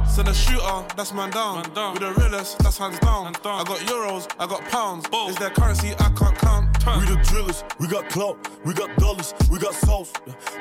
Send 0.07 0.27
a 0.27 0.33
shooter, 0.33 0.85
that's 0.95 1.13
man 1.13 1.29
down. 1.29 1.63
With 1.93 2.01
the 2.01 2.13
realest, 2.17 2.57
that's 2.59 2.77
hands 2.77 2.99
down. 2.99 3.27
I 3.27 3.63
got 3.63 3.79
euros, 3.87 4.27
I 4.39 4.47
got 4.47 4.61
pounds. 4.69 5.05
Is 5.29 5.35
there 5.35 5.51
currency 5.51 5.93
I 5.99 6.09
can't 6.17 6.37
count? 6.37 6.67
We 6.97 7.05
the 7.05 7.17
drillers, 7.23 7.63
we 7.79 7.87
got 7.87 8.09
clout, 8.09 8.37
we 8.65 8.73
got 8.73 8.89
dollars, 8.97 9.33
we 9.51 9.59
got 9.59 9.75
south. 9.75 10.11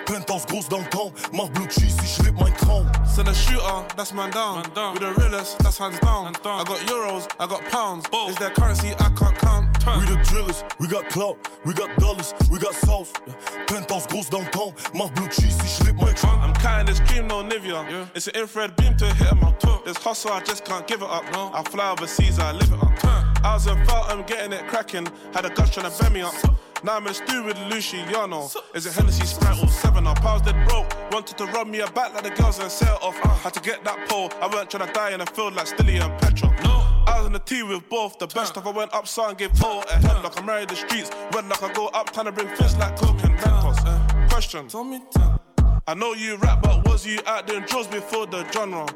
Penthouse 0.04 0.44
groß 0.44 0.68
temps, 0.90 1.12
mach 1.32 1.50
blue 1.52 1.66
cheese, 1.66 1.96
ich 2.02 2.18
leb 2.18 2.38
mein 2.38 2.54
Traum. 2.58 2.86
Send 3.06 3.28
a 3.28 3.34
shooter, 3.34 3.86
that's 3.96 4.12
man 4.12 4.30
down. 4.30 4.62
With 4.92 5.00
the 5.00 5.14
realest, 5.16 5.58
that's 5.60 5.78
hands 5.78 5.98
down. 6.00 6.34
I 6.44 6.64
got 6.64 6.78
euros, 6.86 7.26
I 7.40 7.46
got 7.46 7.64
pounds. 7.70 8.04
Is 8.28 8.36
there 8.36 8.50
currency 8.50 8.92
I 8.98 9.08
can't 9.16 9.38
count? 9.38 9.66
We 9.98 10.04
the 10.04 10.22
drillers, 10.28 10.62
we 10.78 10.88
got 10.88 11.08
clout, 11.08 11.38
we 11.64 11.72
got 11.72 11.96
dollars, 11.98 12.34
we 12.50 12.58
got 12.58 12.74
south. 12.74 13.12
Penthouse 13.66 14.06
groß 14.06 14.28
temps, 14.50 14.92
mach 14.92 15.14
blue 15.14 15.28
cheese, 15.28 15.37
ich 15.44 15.80
leb 15.86 15.96
mein 16.00 16.14
Traum. 16.14 16.40
I'm 16.40 16.54
carrying 16.54 16.86
this 16.86 17.00
cream, 17.00 17.26
no 17.26 17.42
Nivea. 17.42 18.08
It's 18.14 18.26
an 18.26 18.34
infrared 18.36 18.76
beam 18.76 18.96
to 18.96 19.06
hit 19.14 19.34
my 19.36 19.52
toe. 19.52 19.82
This 19.84 19.96
hustle, 19.98 20.32
I 20.32 20.40
just 20.40 20.64
can't 20.64 20.86
give 20.86 21.02
it 21.02 21.08
up. 21.08 21.24
No, 21.32 21.50
I 21.52 21.62
fly 21.62 21.90
overseas, 21.90 22.38
I 22.38 22.52
live 22.52 22.72
it 22.72 22.82
up. 22.82 23.44
I 23.44 23.54
was 23.54 23.66
in 23.66 23.84
Feltham 23.86 24.24
getting 24.24 24.52
it 24.52 24.66
cracking. 24.66 25.06
Had 25.32 25.44
a 25.44 25.50
gush 25.50 25.74
trying 25.74 25.90
to 25.90 26.02
bend 26.02 26.14
me 26.14 26.22
up. 26.22 26.34
Now 26.84 26.96
I'm 26.96 27.06
in 27.06 27.14
stew 27.14 27.42
with 27.44 27.58
Luciano. 27.70 28.50
Is 28.74 28.86
it 28.86 28.92
Hennessy, 28.92 29.26
Sprite, 29.26 29.62
or 29.62 29.68
7 29.68 30.06
up? 30.06 30.24
I 30.24 30.34
was 30.34 30.42
dead 30.42 30.68
broke. 30.68 30.86
Wanted 31.12 31.36
to 31.38 31.46
rub 31.46 31.66
me 31.66 31.80
a 31.80 31.86
back 31.90 32.14
like 32.14 32.22
the 32.22 32.30
girls 32.30 32.58
and 32.60 32.70
set 32.70 33.02
off. 33.02 33.16
Had 33.42 33.54
to 33.54 33.60
get 33.60 33.84
that 33.84 34.08
pole. 34.08 34.30
I 34.40 34.46
weren't 34.46 34.70
trying 34.70 34.86
to 34.86 34.92
die 34.92 35.10
in 35.10 35.20
a 35.20 35.26
field 35.26 35.54
like 35.54 35.66
Stilly 35.66 35.96
and 35.96 36.20
Petrol. 36.20 36.52
No. 36.62 36.84
I 37.06 37.18
was 37.18 37.26
in 37.26 37.32
the 37.32 37.40
tea 37.40 37.62
with 37.62 37.88
both. 37.88 38.18
The 38.18 38.26
best 38.28 38.56
of 38.56 38.66
I 38.66 38.70
went 38.70 38.94
up, 38.94 39.08
son, 39.08 39.34
gave 39.34 39.52
toe 39.58 39.82
a 39.90 39.94
head 39.94 40.22
like 40.22 40.40
I 40.40 40.44
married 40.44 40.68
the 40.68 40.76
streets. 40.76 41.10
When 41.32 41.48
like 41.48 41.62
I 41.62 41.72
go 41.72 41.88
up, 41.88 42.12
trying 42.12 42.26
to 42.26 42.32
bring 42.32 42.48
fish 42.54 42.74
like 42.76 42.96
Coke 42.96 43.22
and 43.24 43.36
Mentos. 43.38 44.07
Question. 44.38 44.68
Tell 44.68 44.84
me, 44.84 45.00
I 45.88 45.94
know 45.94 46.12
you 46.12 46.36
rap, 46.36 46.62
but 46.62 46.86
was 46.86 47.04
you 47.04 47.18
out 47.26 47.48
doing 47.48 47.64
drugs 47.64 47.88
before 47.88 48.24
the 48.24 48.48
genre? 48.52 48.86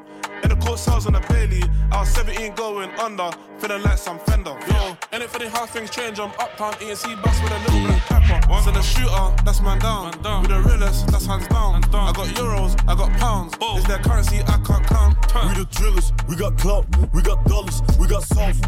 In 0.43 0.49
the 0.49 0.57
court 0.57 0.79
cells 0.79 1.07
on 1.07 1.13
the 1.13 1.21
Bailey, 1.29 1.63
I 1.93 2.01
was 2.01 2.09
17 2.11 2.55
going 2.55 2.91
under, 2.99 3.31
feeling 3.59 3.83
like 3.83 3.99
some 3.99 4.19
fender. 4.19 4.57
Yo, 4.69 4.97
and 5.13 5.23
it 5.23 5.31
funny 5.31 5.47
how 5.47 5.67
things 5.67 5.91
change. 5.91 6.19
I'm 6.19 6.33
uptown 6.39 6.75
eating 6.83 6.97
sea 6.97 7.15
bus 7.23 7.41
with 7.43 7.53
a 7.53 7.59
little 7.63 7.87
black 7.87 8.03
mm. 8.03 8.41
pepper. 8.41 8.63
Send 8.63 8.77
a 8.77 8.83
shooter, 8.83 9.45
that's 9.45 9.61
man 9.61 9.79
down. 9.79 10.11
With 10.43 10.51
the 10.51 10.61
realest, 10.61 11.07
that's 11.09 11.27
hands 11.27 11.47
down. 11.49 11.85
I 11.95 12.13
got 12.13 12.27
euros, 12.35 12.75
I 12.89 12.95
got 12.95 13.13
pounds. 13.19 13.55
Is 13.79 13.85
there 13.85 13.99
currency 13.99 14.41
I 14.43 14.59
can't 14.67 14.87
count? 14.87 15.17
We 15.33 15.63
the 15.63 15.67
drillers, 15.71 16.13
we 16.29 16.37
got 16.37 16.59
clout, 16.59 16.87
we 17.15 17.23
got 17.23 17.45
dollars, 17.47 17.81
we 17.99 18.09
got 18.09 18.23
south. 18.23 18.61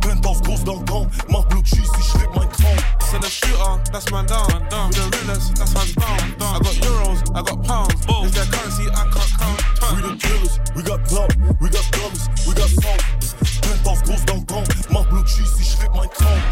Penthouse 0.00 0.40
le 0.48 0.84
temps, 0.84 1.06
mach 1.28 1.48
blue 1.50 1.62
cheese, 1.62 1.90
ich 1.98 2.14
leb 2.20 2.34
mein 2.36 2.48
Traum. 2.56 2.78
Send 3.00 3.24
a 3.24 3.28
shooter, 3.28 3.82
that's 3.92 4.10
man 4.10 4.26
down. 4.26 4.48
With 4.88 4.96
the 4.96 5.04
realest, 5.18 5.56
that's 5.56 5.72
hands 5.72 5.94
down. 5.94 6.18
I 6.40 6.58
got 6.58 6.76
euros, 6.80 7.20
I 7.36 7.42
got 7.42 7.62
pounds. 7.64 7.94
Is 8.24 8.32
there 8.32 8.46
currency 8.46 8.88
I 8.90 9.04
can't 9.12 9.14
count? 9.14 9.37
We 9.80 10.02
the 10.02 10.16
drillers, 10.18 10.58
we 10.74 10.82
got 10.82 11.04
clout, 11.06 11.32
we 11.60 11.68
got 11.70 11.90
dollars, 11.92 12.28
we 12.46 12.54
got 12.54 12.68
south. 12.68 13.60
Penthouse 13.62 14.02
groß 14.02 14.24
dans 14.26 14.36
le 14.36 14.44
temps, 14.44 14.64
mach 14.90 15.08
blue 15.08 15.24
cheese, 15.24 15.56
ich 15.60 15.78
leb 15.80 15.92
Traum. 16.14 16.42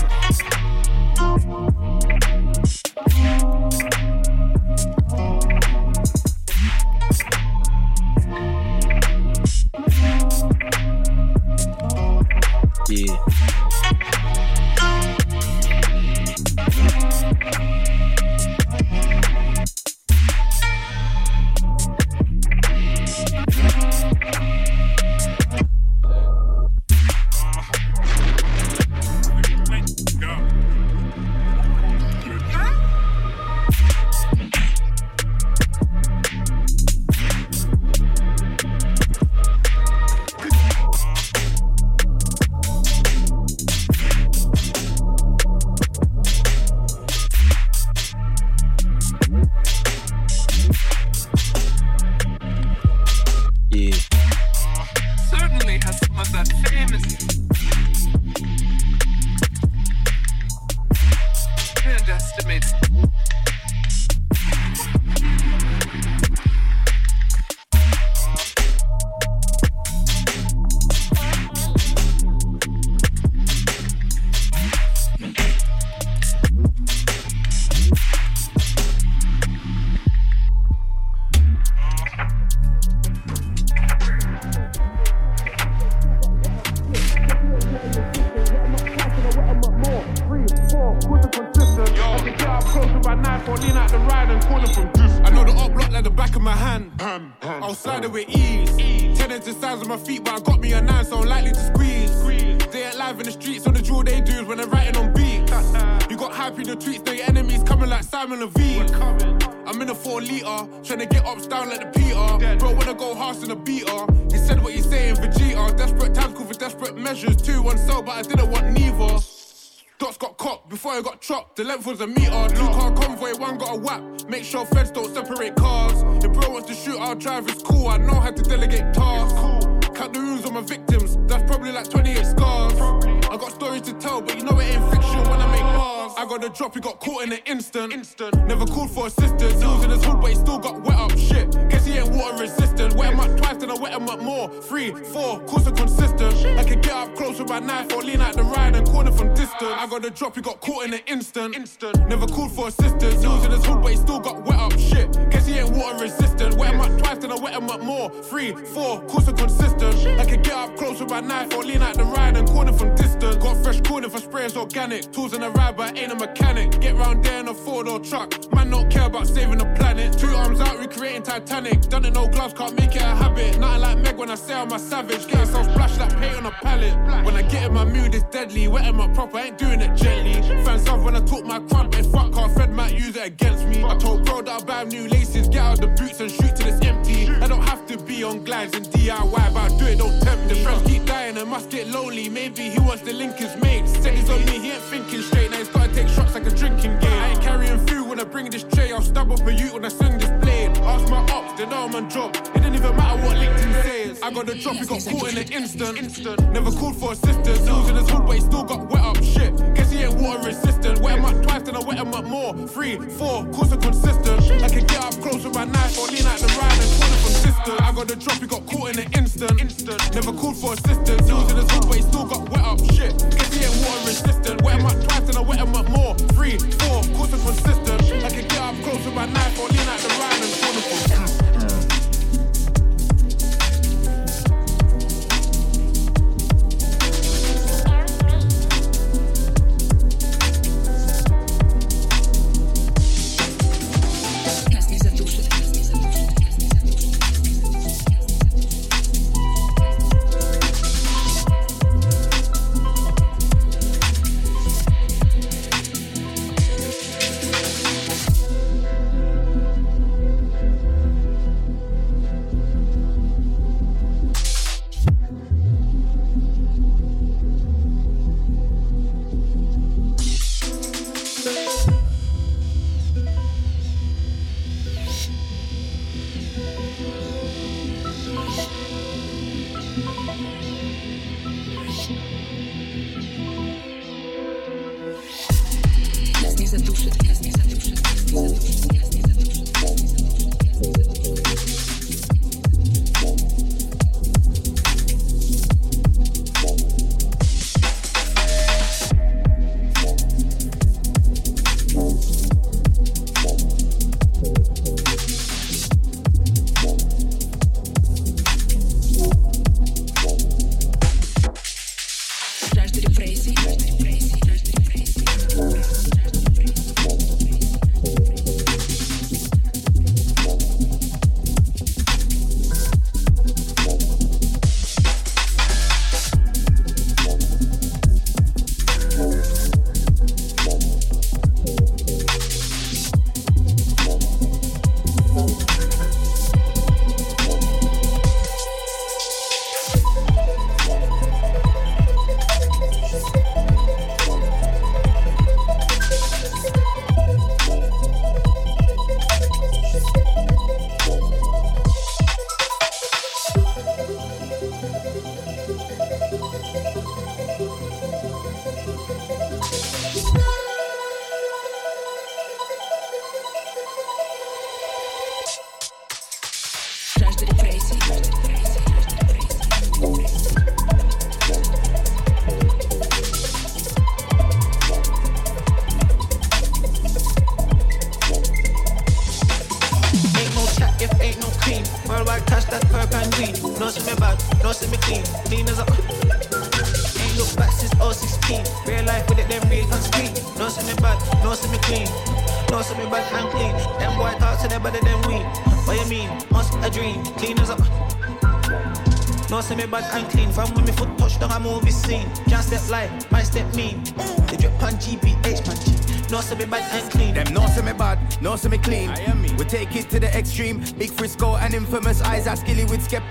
Yeah. 12.89 13.07
Yeah. 13.07 13.56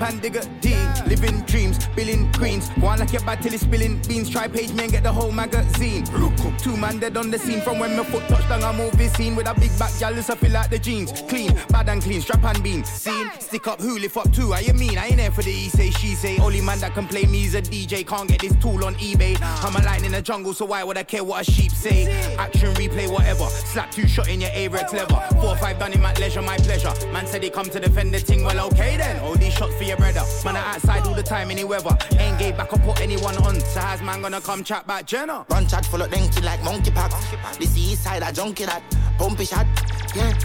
and. 0.05 0.25
Living 1.07 1.41
dreams, 1.41 1.87
billing 1.95 2.31
queens. 2.33 2.69
One 2.79 2.99
like 2.99 3.13
your 3.13 3.21
bad 3.21 3.41
till 3.41 3.53
it's 3.53 3.63
spilling 3.63 4.01
beans. 4.07 4.29
Try 4.29 4.47
page 4.47 4.73
me 4.73 4.83
and 4.83 4.91
get 4.91 5.03
the 5.03 5.11
whole 5.11 5.31
magazine. 5.31 6.03
Up, 6.15 6.57
two 6.57 6.75
man 6.75 6.99
dead 6.99 7.15
on 7.15 7.29
the 7.29 7.37
scene. 7.37 7.61
From 7.61 7.77
when 7.79 7.95
my 7.95 8.03
foot 8.03 8.27
touched 8.27 8.49
down, 8.49 8.63
I'm 8.63 8.81
over 8.81 9.07
scene 9.09 9.35
with 9.35 9.47
a 9.47 9.53
big 9.53 9.77
back 9.77 9.91
gal, 9.99 10.15
so 10.23 10.35
feel 10.35 10.51
like 10.51 10.71
the 10.71 10.79
jeans. 10.79 11.11
Clean, 11.29 11.51
bad 11.69 11.89
and 11.89 12.01
clean, 12.01 12.21
strap 12.21 12.43
and 12.43 12.63
beans. 12.63 12.89
Look 13.65 13.79
up 13.79 13.81
who 13.81 13.97
lift 13.97 14.15
up 14.15 14.31
too. 14.31 14.53
I 14.53 14.59
you 14.59 14.73
mean 14.73 14.95
I 14.95 15.07
ain't 15.07 15.17
there 15.17 15.31
for 15.31 15.41
the 15.41 15.49
he 15.49 15.69
say 15.69 15.89
she 15.89 16.13
say. 16.13 16.37
Only 16.37 16.61
man 16.61 16.77
that 16.81 16.93
can 16.93 17.07
play 17.07 17.23
me 17.23 17.45
is 17.45 17.55
a 17.55 17.63
DJ. 17.63 18.05
Can't 18.05 18.29
get 18.29 18.41
this 18.41 18.55
tool 18.57 18.85
on 18.85 18.93
eBay. 18.95 19.39
I'm 19.41 19.75
a 19.75 19.83
lion 19.83 20.05
in 20.05 20.11
the 20.11 20.21
jungle, 20.21 20.53
so 20.53 20.65
why 20.65 20.83
would 20.83 20.99
I 20.99 21.03
care 21.03 21.23
what 21.23 21.41
a 21.41 21.51
sheep 21.51 21.71
say? 21.71 22.05
Action 22.37 22.71
replay, 22.75 23.11
whatever. 23.11 23.45
Slap 23.45 23.89
two 23.89 24.07
shot 24.07 24.29
in 24.29 24.41
your 24.41 24.51
A-Rex 24.53 24.93
lever. 24.93 25.19
Four 25.41 25.57
five 25.57 25.79
done 25.79 25.93
in 25.93 25.99
my 25.99 26.13
leisure, 26.13 26.43
my 26.43 26.57
pleasure. 26.57 26.93
Man 27.11 27.25
said 27.25 27.41
he 27.41 27.49
come 27.49 27.67
to 27.71 27.79
defend 27.79 28.13
the 28.13 28.19
ting, 28.19 28.43
Well, 28.43 28.67
okay 28.67 28.97
then. 28.97 29.19
All 29.21 29.33
these 29.33 29.53
shots 29.53 29.73
for 29.73 29.83
your 29.83 29.97
brother. 29.97 30.21
Man, 30.43 30.57
I 30.57 30.75
outside 30.75 31.07
all 31.07 31.15
the 31.15 31.23
time, 31.23 31.49
any 31.49 31.63
weather. 31.63 31.97
Ain't 32.19 32.37
gay 32.37 32.51
back 32.51 32.71
or 32.71 32.77
put 32.77 33.01
anyone 33.01 33.35
on. 33.37 33.59
So 33.59 33.79
how's 33.79 33.99
man 34.03 34.21
gonna 34.21 34.41
come 34.41 34.63
chat 34.63 34.85
back, 34.85 35.07
Jenna? 35.07 35.43
Run 35.49 35.65
chat 35.65 35.87
full 35.87 36.03
of 36.03 36.11
denky 36.11 36.43
like 36.43 36.63
monkey 36.63 36.91
pack. 36.91 37.11
This 37.57 37.75
east 37.75 38.03
side, 38.03 38.21
I 38.21 38.31
junkie 38.31 38.67
that. 38.67 38.83
Pumpy 39.17 39.49
shot. 39.49 39.65
Yeah. 40.15 40.37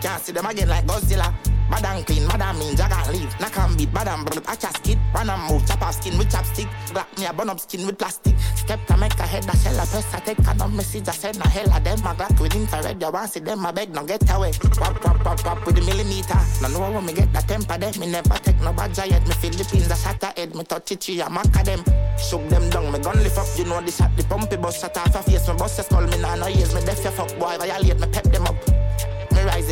Can't 0.00 0.22
see 0.22 0.30
them 0.30 0.46
again 0.46 0.68
like 0.68 0.86
Godzilla. 0.86 1.34
Madam 1.80 2.02
clean, 2.02 2.26
madam 2.26 2.58
mean, 2.58 2.74
jagger 2.74 3.12
leave. 3.12 3.30
Knock 3.38 3.56
and 3.56 3.78
beat, 3.78 3.92
madam 3.92 4.24
blood, 4.24 4.44
I 4.48 4.56
just 4.56 4.82
kid. 4.82 4.98
Run 5.14 5.30
and 5.30 5.42
move, 5.46 5.64
chop 5.64 5.82
off 5.82 5.94
skin 5.94 6.18
with 6.18 6.28
chopstick. 6.28 6.66
Black 6.92 7.06
me 7.18 7.26
a 7.26 7.32
burn 7.32 7.48
up 7.50 7.60
skin 7.60 7.86
with 7.86 7.96
plastic. 7.96 8.34
Step 8.56 8.84
to 8.86 8.96
make 8.96 9.14
a 9.14 9.22
head, 9.22 9.44
a 9.46 9.56
shell, 9.56 9.78
a 9.78 9.86
press, 9.86 10.12
I 10.12 10.18
take 10.20 10.38
a 10.38 10.54
no 10.54 10.66
message, 10.66 11.06
I 11.06 11.12
send 11.12 11.38
ah, 11.40 11.46
a 11.46 11.48
hell 11.48 11.72
of 11.72 11.84
them. 11.84 12.04
I 12.04 12.14
got 12.16 12.40
with 12.40 12.56
infrared, 12.56 13.00
you 13.00 13.10
want 13.10 13.30
see 13.30 13.40
them, 13.40 13.64
I 13.64 13.70
beg, 13.70 13.94
no 13.94 14.04
get 14.04 14.28
away. 14.28 14.52
Pop, 14.74 15.00
pop, 15.00 15.22
pop, 15.22 15.38
pop 15.38 15.66
with 15.66 15.76
the 15.76 15.82
millimeter. 15.82 16.40
No 16.62 16.68
know 16.68 16.90
when 16.90 17.06
me 17.06 17.12
get 17.12 17.32
the 17.32 17.40
temper, 17.46 17.78
them. 17.78 17.94
Me 18.00 18.10
never 18.10 18.38
take 18.42 18.60
no 18.60 18.72
bad 18.72 18.92
giant. 18.92 19.28
Me 19.28 19.34
Philippines, 19.34 19.90
I 19.90 19.94
shot 19.94 20.22
a 20.24 20.26
head, 20.34 20.56
me 20.56 20.64
touch 20.64 20.90
it, 20.90 21.22
I 21.22 21.28
mack 21.28 21.52
them. 21.64 21.84
Shook 22.18 22.48
them 22.48 22.68
down, 22.70 22.90
me 22.90 22.98
gun 22.98 23.22
lift 23.22 23.38
up, 23.38 23.46
you 23.56 23.64
know 23.64 23.80
the 23.80 23.92
shot, 23.92 24.10
the 24.16 24.24
pumpy 24.24 24.60
bus, 24.60 24.80
shut 24.80 24.96
off 24.96 25.14
a 25.14 25.22
face, 25.22 25.46
me 25.46 25.54
bust 25.54 25.78
a 25.78 25.82
skull, 25.84 26.06
me 26.06 26.18
nah 26.18 26.34
no 26.34 26.48
ears, 26.48 26.74
me 26.74 26.80
deaf, 26.82 27.02
your 27.04 27.12
fuck 27.12 27.30
boy, 27.38 27.56
violate, 27.56 28.00
me 28.00 28.06
pep 28.08 28.24
them 28.24 28.37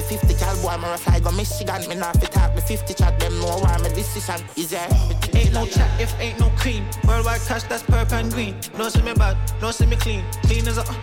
50 0.06 0.34
cal 0.34 0.56
boy, 0.62 0.76
me 0.76 0.96
fly 0.98 1.18
go 1.20 1.30
Michigan. 1.32 1.88
Me 1.88 1.96
not 1.96 2.16
fit 2.20 2.30
talk 2.30 2.54
the 2.54 2.60
50 2.60 2.94
chat, 2.94 3.18
them 3.18 3.38
know 3.40 3.58
why 3.58 3.76
my 3.82 3.88
decision 3.88 4.40
is 4.56 4.70
there. 4.70 4.88
Ain't 5.34 5.52
no 5.52 5.66
chat 5.66 5.90
if 6.00 6.14
ain't 6.20 6.38
no 6.38 6.48
cream. 6.50 6.84
Worldwide 7.06 7.40
cash, 7.40 7.64
that's 7.64 7.82
purple 7.82 8.14
and 8.14 8.32
green. 8.32 8.54
No 8.78 8.88
see 8.88 9.02
me 9.02 9.14
bad, 9.14 9.36
no 9.60 9.70
see 9.70 9.86
me 9.86 9.96
clean. 9.96 10.24
Clean 10.42 10.66
as 10.68 10.78
a. 10.78 10.82
Uh. 10.82 10.94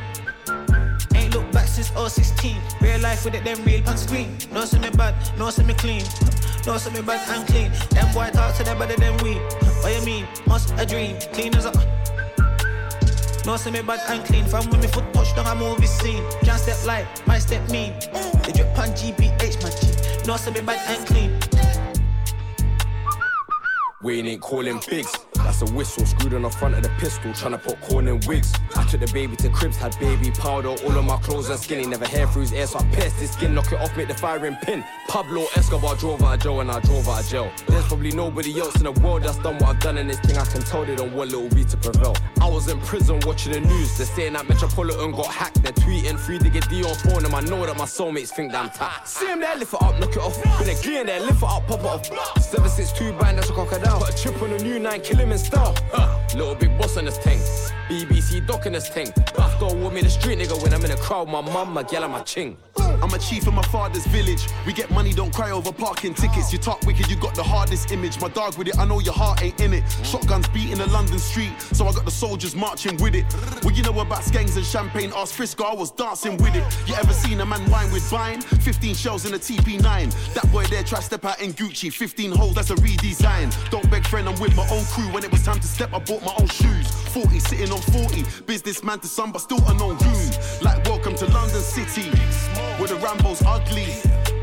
Ain't 1.16 1.34
look 1.36 1.52
back 1.52 1.68
since 1.68 1.92
016. 1.92 2.56
Real 2.82 3.00
life 3.02 3.26
with 3.26 3.36
it, 3.36 3.44
them 3.44 3.62
real 3.66 3.88
on 3.88 3.98
screen. 3.98 4.38
No 4.52 4.66
see 4.66 4.80
me 4.80 4.90
bad, 4.92 5.16
no 5.38 5.50
see 5.50 5.64
me 5.64 5.74
clean. 5.74 6.04
No 6.66 6.78
see 6.78 6.92
me 6.92 7.02
bad 7.02 7.22
and 7.30 7.46
clean. 7.48 7.72
Them 7.90 8.14
boy 8.14 8.30
talk 8.32 8.56
to 8.56 8.64
them 8.64 8.80
better 8.80 8.96
than 8.96 9.18
we. 9.18 9.36
What 9.84 9.94
you 10.00 10.06
mean? 10.06 10.28
Must 10.48 10.74
a 10.78 10.86
dream. 10.86 11.18
Clean 11.34 11.54
as 11.56 11.66
a. 11.66 11.70
Uh. 11.70 11.93
No 13.46 13.58
see 13.58 13.72
me 13.72 13.82
bad 13.82 14.00
and 14.10 14.26
clean. 14.26 14.46
From 14.46 14.70
when 14.70 14.80
me 14.80 14.88
foot 14.88 15.12
touch 15.14 15.36
down 15.36 15.48
a 15.48 15.56
movie 15.56 15.86
scene. 15.86 16.24
Can't 16.44 16.60
step 16.60 16.86
light, 16.86 17.06
my 17.28 17.40
step 17.40 17.70
mean. 17.70 17.94
They 18.44 18.54
drip 18.54 18.78
on 18.78 18.90
GBH, 18.90 19.62
my 19.62 19.70
G. 19.70 20.28
No 20.28 20.38
see 20.38 20.52
me 20.52 20.62
bad 20.62 20.80
and 20.90 21.06
clean. 21.06 21.40
Wayne 24.02 24.28
ain't 24.28 24.42
calling 24.42 24.80
bigs. 24.90 25.14
That's 25.54 25.72
a 25.72 25.76
whistle 25.76 26.04
screwed 26.04 26.34
on 26.34 26.42
the 26.42 26.50
front 26.50 26.74
of 26.74 26.82
the 26.82 26.90
pistol, 26.98 27.30
tryna 27.30 27.62
put 27.62 27.80
corn 27.82 28.08
in 28.08 28.20
wigs. 28.22 28.52
I 28.76 28.84
took 28.86 29.02
the 29.02 29.14
baby 29.14 29.36
to 29.36 29.50
cribs, 29.50 29.78
had 29.78 29.96
baby 30.00 30.32
powder, 30.32 30.70
all 30.70 30.98
of 30.98 31.06
my 31.06 31.18
clothes 31.18 31.48
are 31.52 31.58
skinny, 31.58 31.86
never 31.86 32.08
hair 32.08 32.26
through 32.26 32.42
his 32.42 32.54
ear, 32.54 32.66
so 32.66 32.80
I 32.80 32.84
pierced 32.86 33.18
his 33.18 33.30
skin, 33.30 33.54
knock 33.54 33.72
it 33.72 33.80
off, 33.80 33.96
make 33.96 34.08
the 34.08 34.16
firing 34.16 34.56
pin. 34.64 34.84
Pablo 35.08 35.46
Escobar 35.56 35.96
drove 35.98 36.24
out 36.24 36.34
of 36.34 36.40
jail 36.42 36.62
and 36.62 36.72
I 36.72 36.80
drove 36.80 37.08
out 37.08 37.22
of 37.22 37.30
jail. 37.30 37.52
There's 37.68 37.86
probably 37.86 38.10
nobody 38.14 38.60
else 38.60 38.76
in 38.78 38.86
the 38.86 38.94
world 38.94 39.22
that's 39.22 39.38
done 39.38 39.60
what 39.60 39.76
I've 39.76 39.80
done 39.80 40.00
in 40.00 40.08
this 40.08 40.20
thing. 40.22 40.38
I 40.38 40.46
can 40.46 40.62
tell 40.62 40.86
they 40.86 40.96
don't 40.96 41.14
want 41.14 41.30
little 41.30 41.50
B 41.50 41.64
to 41.66 41.78
prevail. 41.78 42.16
I 42.42 42.50
was 42.50 42.68
in 42.68 42.80
prison 42.82 43.20
watching 43.24 43.54
the 43.54 43.62
news. 43.62 43.96
They're 43.96 44.08
saying 44.08 44.34
that 44.34 44.50
Metropolitan 44.50 45.12
got 45.12 45.28
hacked. 45.28 45.62
They're 45.62 45.72
tweeting 45.72 46.18
free 46.18 46.40
to 46.40 46.50
get 46.50 46.68
D 46.68 46.84
on 46.84 46.96
phone, 46.96 47.26
and 47.26 47.34
I 47.36 47.42
know 47.42 47.64
that 47.64 47.78
my 47.78 47.86
soulmates 47.86 48.30
think 48.30 48.54
that 48.54 48.64
I'm 48.64 48.72
tapped. 48.72 49.08
See 49.08 49.28
him 49.28 49.40
there, 49.40 49.56
lift 49.56 49.76
it 49.76 49.84
up, 49.84 50.00
knock 50.00 50.10
it 50.10 50.18
off. 50.18 50.42
Been 50.60 50.70
a 50.70 50.76
clean 50.82 51.06
there, 51.06 51.20
lift 51.20 51.44
it 51.44 51.50
up, 51.50 51.68
pop 51.68 51.80
it 51.80 51.86
off. 51.86 52.42
762 52.42 53.14
band, 53.20 53.38
that's 53.38 53.52
a 53.52 53.54
crocodile. 53.54 54.00
Put 54.00 54.10
a 54.10 54.18
chip 54.18 54.42
on 54.42 54.52
a 54.52 54.58
new 54.58 54.80
nine, 54.80 55.02
kill 55.02 55.18
him 55.18 55.32
in 55.32 55.38
style. 55.44 55.76
Huh. 55.92 56.38
Little 56.38 56.56
big 56.56 56.78
boss 56.78 56.98
on 56.98 57.06
this 57.06 57.18
thing. 57.18 57.40
BBC 57.90 58.46
doc 58.48 58.66
in 58.66 58.74
this 58.74 58.90
thing. 58.90 59.12
Buffalo 59.36 59.76
with 59.76 59.94
me 59.94 60.02
the 60.02 60.10
street 60.10 60.40
nigga 60.40 60.62
when 60.62 60.74
I'm 60.74 60.84
in 60.84 60.92
the 60.92 60.98
crowd. 60.98 61.28
My 61.28 61.42
mum, 61.42 61.74
my 61.74 61.84
gal, 61.84 62.04
and 62.04 62.14
my 62.14 62.22
ching. 62.22 62.58
I'm 63.04 63.14
a 63.14 63.20
chief 63.20 63.46
in 63.48 63.54
my 63.54 63.64
father's 63.64 64.06
village. 64.08 64.48
We 64.66 64.72
get 64.72 64.90
money, 64.90 65.12
don't 65.12 65.34
cry 65.34 65.52
over 65.52 65.74
parking 65.74 66.14
tickets. 66.14 66.54
You 66.54 66.58
talk 66.58 66.82
wicked, 66.84 67.10
you 67.10 67.18
got 67.18 67.36
the 67.36 67.44
hardest 67.44 67.92
image. 67.92 68.22
My 68.22 68.30
dog 68.30 68.58
with 68.58 68.70
it, 68.70 68.78
I 68.80 68.86
know 68.86 69.02
your 69.02 69.14
heart 69.14 69.44
ain't 69.44 69.60
in 69.60 69.74
it. 69.74 69.84
Shotguns 70.04 70.48
beating 70.48 70.78
the 70.78 70.88
London 70.88 71.20
street, 71.20 71.52
so 71.74 71.86
I 71.86 71.92
got 71.92 72.06
the 72.06 72.12
soldiers 72.12 72.56
marching 72.56 72.96
with 73.04 73.14
it. 73.14 73.26
Well, 73.62 73.76
you 73.76 73.84
know 73.84 74.00
about 74.00 74.22
skanks 74.22 74.56
and 74.56 74.66
champagne, 74.66 75.12
ask 75.18 75.36
Frisco, 75.36 75.66
I 75.66 75.76
was 75.76 75.92
dancing 75.92 76.38
with 76.38 76.56
it. 76.56 76.64
You 76.88 76.96
ever 76.96 77.12
seen 77.12 77.42
a 77.42 77.46
man 77.46 77.70
wine 77.70 77.92
with 77.92 78.04
vine? 78.04 78.40
15 78.40 78.96
shells 78.96 79.26
in 79.26 79.34
a 79.34 79.38
TP9. 79.38 80.34
That 80.34 80.50
boy 80.54 80.64
there 80.68 80.84
try 80.84 81.02
step 81.02 81.26
out 81.26 81.42
in 81.42 81.52
Gucci. 81.52 81.92
15 81.92 82.32
holes, 82.32 82.56
that's 82.56 82.70
a 82.70 82.76
redesign. 82.76 83.52
Don't 83.70 83.90
beg 83.92 84.08
friend, 84.08 84.30
I'm 84.30 84.40
with 84.40 84.56
my 84.56 84.68
own 84.70 84.86
crew. 84.86 85.12
When 85.12 85.26
it 85.26 85.32
was 85.32 85.44
time 85.44 85.60
to 85.60 85.68
step, 85.68 85.94
I 85.94 86.00
bought 86.00 86.24
my 86.24 86.34
own 86.40 86.48
shoes. 86.48 86.90
40 87.12 87.40
sitting 87.40 87.72
on 87.72 87.82
40. 87.82 88.24
Businessman 88.46 89.02
to 89.02 89.08
some, 89.08 89.34
but 89.34 89.40
still 89.40 89.60
unknown 89.68 89.98
goon. 89.98 90.32
Like 90.62 90.86
welcome 90.86 91.16
to 91.16 91.26
London 91.26 91.60
City. 91.60 92.10
Where 92.80 92.88
the 92.88 92.96
Rambo's 92.96 93.42
ugly. 93.46 93.88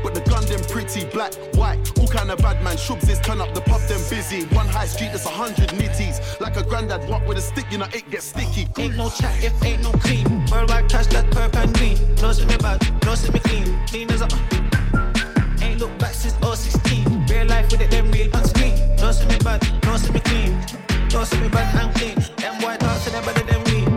But 0.03 0.15
the 0.15 0.21
gun 0.21 0.43
them 0.45 0.61
pretty, 0.69 1.05
black, 1.05 1.33
white, 1.53 1.77
all 1.99 2.07
kind 2.07 2.31
of 2.31 2.39
bad 2.39 2.63
man. 2.63 2.75
Shubs 2.75 3.07
is 3.07 3.19
turn 3.19 3.39
up, 3.39 3.53
the 3.53 3.61
pub 3.61 3.81
them 3.81 4.01
busy. 4.09 4.45
One 4.55 4.67
high 4.67 4.87
street, 4.87 5.09
there's 5.09 5.25
a 5.25 5.29
hundred 5.29 5.69
nitties. 5.69 6.39
Like 6.39 6.57
a 6.57 6.63
granddad 6.63 7.07
walk 7.07 7.27
with 7.27 7.37
a 7.37 7.41
stick, 7.41 7.65
you 7.71 7.77
know 7.77 7.87
it 7.93 8.09
gets 8.09 8.25
sticky. 8.25 8.67
Ain't 8.77 8.97
no 8.97 9.09
chat 9.09 9.43
if 9.43 9.63
ain't 9.63 9.83
no 9.83 9.91
clean. 9.91 10.25
Worldwide 10.51 10.89
cash, 10.89 11.07
that's 11.07 11.27
purple 11.35 11.59
and 11.59 11.73
green. 11.75 11.97
No 12.15 12.31
see 12.31 12.45
me 12.45 12.57
bad, 12.57 12.81
no 13.05 13.15
see 13.15 13.31
me 13.31 13.39
clean. 13.39 13.79
Clean 13.87 14.11
as 14.11 14.21
a. 14.21 14.27
Ain't 15.63 15.79
look 15.79 15.95
back 15.99 16.13
since 16.13 16.35
016. 16.41 17.27
Real 17.27 17.45
life 17.45 17.71
with 17.71 17.81
it, 17.81 17.91
them 17.91 18.11
real 18.11 18.35
on 18.35 18.45
screen. 18.45 18.73
No 18.97 19.11
see 19.11 19.27
me 19.27 19.37
bad, 19.39 19.61
no 19.83 19.97
see 19.97 20.11
me 20.11 20.19
clean. 20.21 20.59
No 21.13 21.23
see 21.23 21.39
me 21.39 21.49
bad 21.49 21.75
and 21.75 21.95
clean. 21.95 22.15
Them 22.37 22.59
talk 22.59 23.03
to 23.03 23.09
them 23.11 23.25
better 23.25 23.90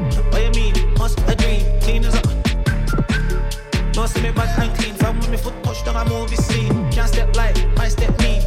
See 4.14 4.22
me 4.22 4.31
bad 4.31 4.59
and 4.62 4.79
clean. 4.79 4.94
From 4.94 5.18
when 5.20 5.31
me 5.33 5.37
foot 5.37 5.55
touch 5.64 5.85
down 5.85 5.96
a 5.96 6.09
movie 6.09 6.37
scene. 6.37 6.88
Can't 6.92 7.09
step 7.09 7.35
light, 7.37 7.57
my 7.77 7.88
step 7.88 8.16
mean. 8.20 8.42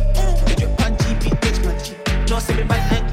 Drip 0.56 0.80
on 0.82 0.96
GBH, 0.96 1.66
my 1.66 1.78
G. 1.84 1.94
No 2.30 2.40
see 2.40 2.56
me 2.56 2.64
bad 2.64 2.94
and 2.94 3.07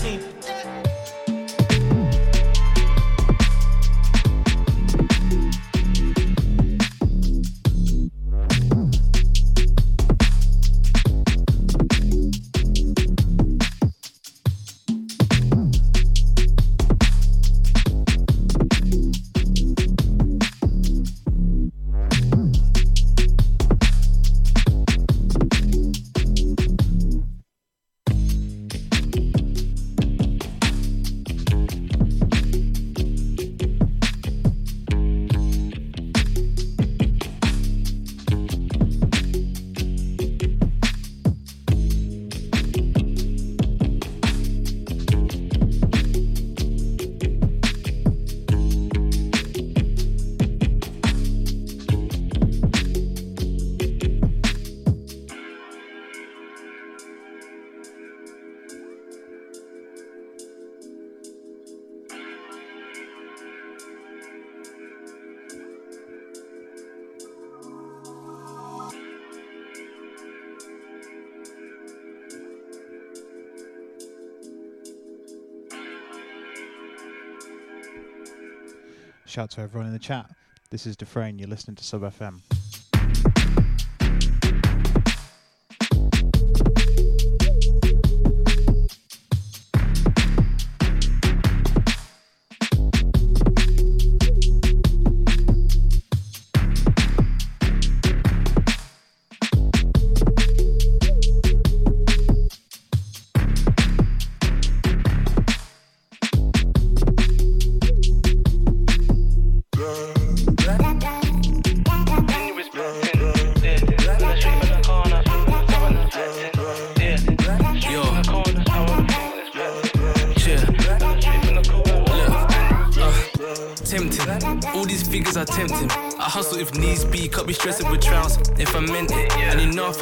Shout 79.35 79.51
to 79.51 79.63
everyone 79.63 79.89
in 79.89 79.93
the 79.93 79.99
chat. 79.99 80.31
This 80.71 80.87
is 80.87 80.97
Dufresne. 80.97 81.41
You're 81.41 81.49
listening 81.49 81.75
to 81.75 81.83
Sub 81.83 82.03
FM. 82.03 82.39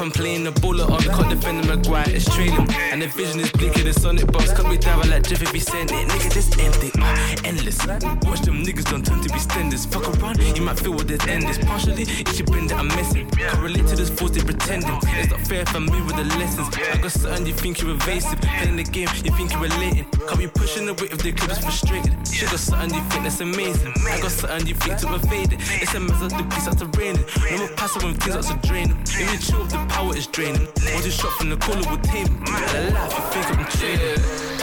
I'm 0.03 0.11
playing 0.11 0.43
the 0.43 0.51
bullet 0.51 0.89
on, 0.89 0.99
can't 0.99 1.29
defend 1.29 1.63
the 1.63 1.77
Maguire, 1.77 2.03
it's 2.09 2.25
trailing. 2.35 2.69
And 2.91 3.01
the 3.01 3.07
vision 3.07 3.39
is 3.39 3.49
blinking, 3.53 3.85
the 3.85 3.93
sonic 3.93 4.29
box 4.33 4.51
cut 4.51 4.67
me 4.67 4.75
down 4.75 5.09
like 5.09 5.23
Jeff 5.23 5.41
if 5.41 5.51
he 5.51 5.59
sent 5.61 5.93
it. 5.93 6.09
Nigga, 6.09 6.33
this 6.33 6.51
end 6.59 6.75
it, 6.83 6.91
uh, 6.99 7.47
endless. 7.47 7.79
Watch 8.27 8.41
them 8.41 8.65
niggas 8.65 8.83
don't 8.91 9.05
turn 9.05 9.21
to 9.21 9.29
be 9.31 9.39
stenders. 9.39 9.85
Fuck 9.85 10.05
around, 10.19 10.41
you 10.57 10.61
might 10.61 10.77
feel 10.77 10.91
what 10.91 11.07
this 11.07 11.25
end 11.25 11.45
is. 11.45 11.57
Partially, 11.59 12.03
it's 12.03 12.37
your 12.37 12.47
brain 12.47 12.67
that 12.67 12.79
I'm 12.79 12.89
messing. 12.89 13.29
Can't 13.29 13.59
relate 13.59 13.87
to 13.87 13.95
this 13.95 14.09
force 14.09 14.31
they 14.31 14.41
pretending. 14.41 14.99
It's 15.03 15.31
not 15.31 15.39
fair 15.47 15.61
if 15.61 15.73
I'm 15.73 15.85
me 15.85 16.01
with 16.01 16.17
the 16.17 16.25
lessons. 16.35 16.67
I 16.75 16.97
got 16.97 17.11
something 17.11 17.45
you 17.45 17.53
think 17.53 17.79
you're 17.79 17.91
evasive. 17.91 18.41
Playing 18.41 18.75
the 18.75 18.83
game, 18.83 19.07
you 19.23 19.31
think 19.31 19.53
you're 19.53 19.61
related. 19.61 20.05
Can't 20.27 20.39
be 20.39 20.47
pushing 20.47 20.85
the 20.85 20.93
weight 20.93 21.11
if 21.11 21.21
the 21.21 21.31
club 21.31 21.51
is 21.51 21.59
frustrated. 21.59 22.13
She 22.27 22.45
got 22.45 22.59
something 22.59 22.93
you 22.93 23.03
think 23.09 23.23
that's 23.23 23.41
amazing. 23.41 23.93
I 24.07 24.19
got 24.21 24.31
something 24.31 24.67
you 24.67 24.75
think 24.75 24.97
to 24.99 25.15
evade 25.15 25.53
it. 25.53 25.59
It's 25.81 25.93
a 25.93 25.99
mess 25.99 26.21
of 26.21 26.29
the 26.29 26.43
piece 26.43 26.67
out 26.67 26.77
to 26.79 26.87
raining. 26.97 27.25
No 27.51 27.57
more 27.57 27.67
passive 27.75 28.03
when 28.03 28.13
things 28.15 28.35
out 28.35 28.43
to 28.49 28.67
draining. 28.67 28.97
Chill 29.05 29.61
if 29.61 29.69
the 29.69 29.85
power 29.89 30.15
is 30.15 30.27
draining. 30.27 30.67
Once 30.93 31.05
you 31.05 31.11
shot 31.11 31.31
from 31.33 31.49
the 31.49 31.57
caller 31.57 31.83
will 31.89 31.97
tame 31.99 32.31
me. 32.39 32.49
I 32.49 32.89
laugh, 32.89 33.11
you 33.13 33.23
think 33.31 33.59
I'm 33.59 33.65
trading. 33.71 34.53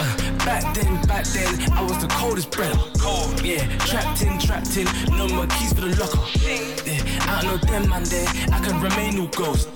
Back 0.41 0.73
then, 0.73 1.01
back 1.05 1.25
then, 1.25 1.71
I 1.71 1.83
was 1.83 1.99
the 2.01 2.07
coldest 2.07 2.49
brother. 2.49 2.79
Cold, 2.99 3.41
yeah, 3.45 3.61
trapped 3.85 4.23
in, 4.23 4.39
trapped 4.39 4.75
in, 4.75 4.87
no 5.15 5.27
more 5.27 5.45
keys 5.45 5.71
for 5.71 5.81
the 5.81 5.95
locker. 6.01 6.25
Yeah, 6.41 6.97
I 7.29 7.41
don't 7.43 7.61
know 7.61 7.71
them 7.71 7.89
man 7.89 8.03
there, 8.05 8.27
I 8.51 8.59
can 8.59 8.81
remain 8.81 9.17
no 9.17 9.27
ghost. 9.27 9.69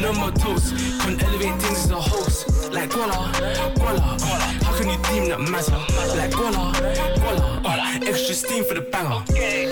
No 0.00 0.12
more 0.12 0.30
toast, 0.30 0.74
can 1.00 1.20
elevate 1.20 1.60
things 1.60 1.84
as 1.84 1.90
a 1.90 2.00
host. 2.00 2.72
Like 2.72 2.90
Guala, 2.90 3.32
Guala, 3.74 4.63
you 4.90 4.98
deem 5.04 5.28
that 5.28 5.40
matter? 5.40 5.78
Like 6.16 6.30
Guala, 6.30 6.72
Guala, 7.16 7.62
uh, 7.64 8.08
extra 8.08 8.34
steam 8.34 8.64
for 8.64 8.74
the 8.74 8.82
banger. 8.82 9.22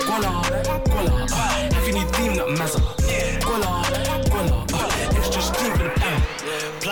Guala, 0.01 0.41
Guala, 0.85 1.31
uh, 1.31 1.73
how 1.73 1.85
can 1.85 1.95
you 1.95 2.05
that 2.35 2.49
matter? 2.57 3.02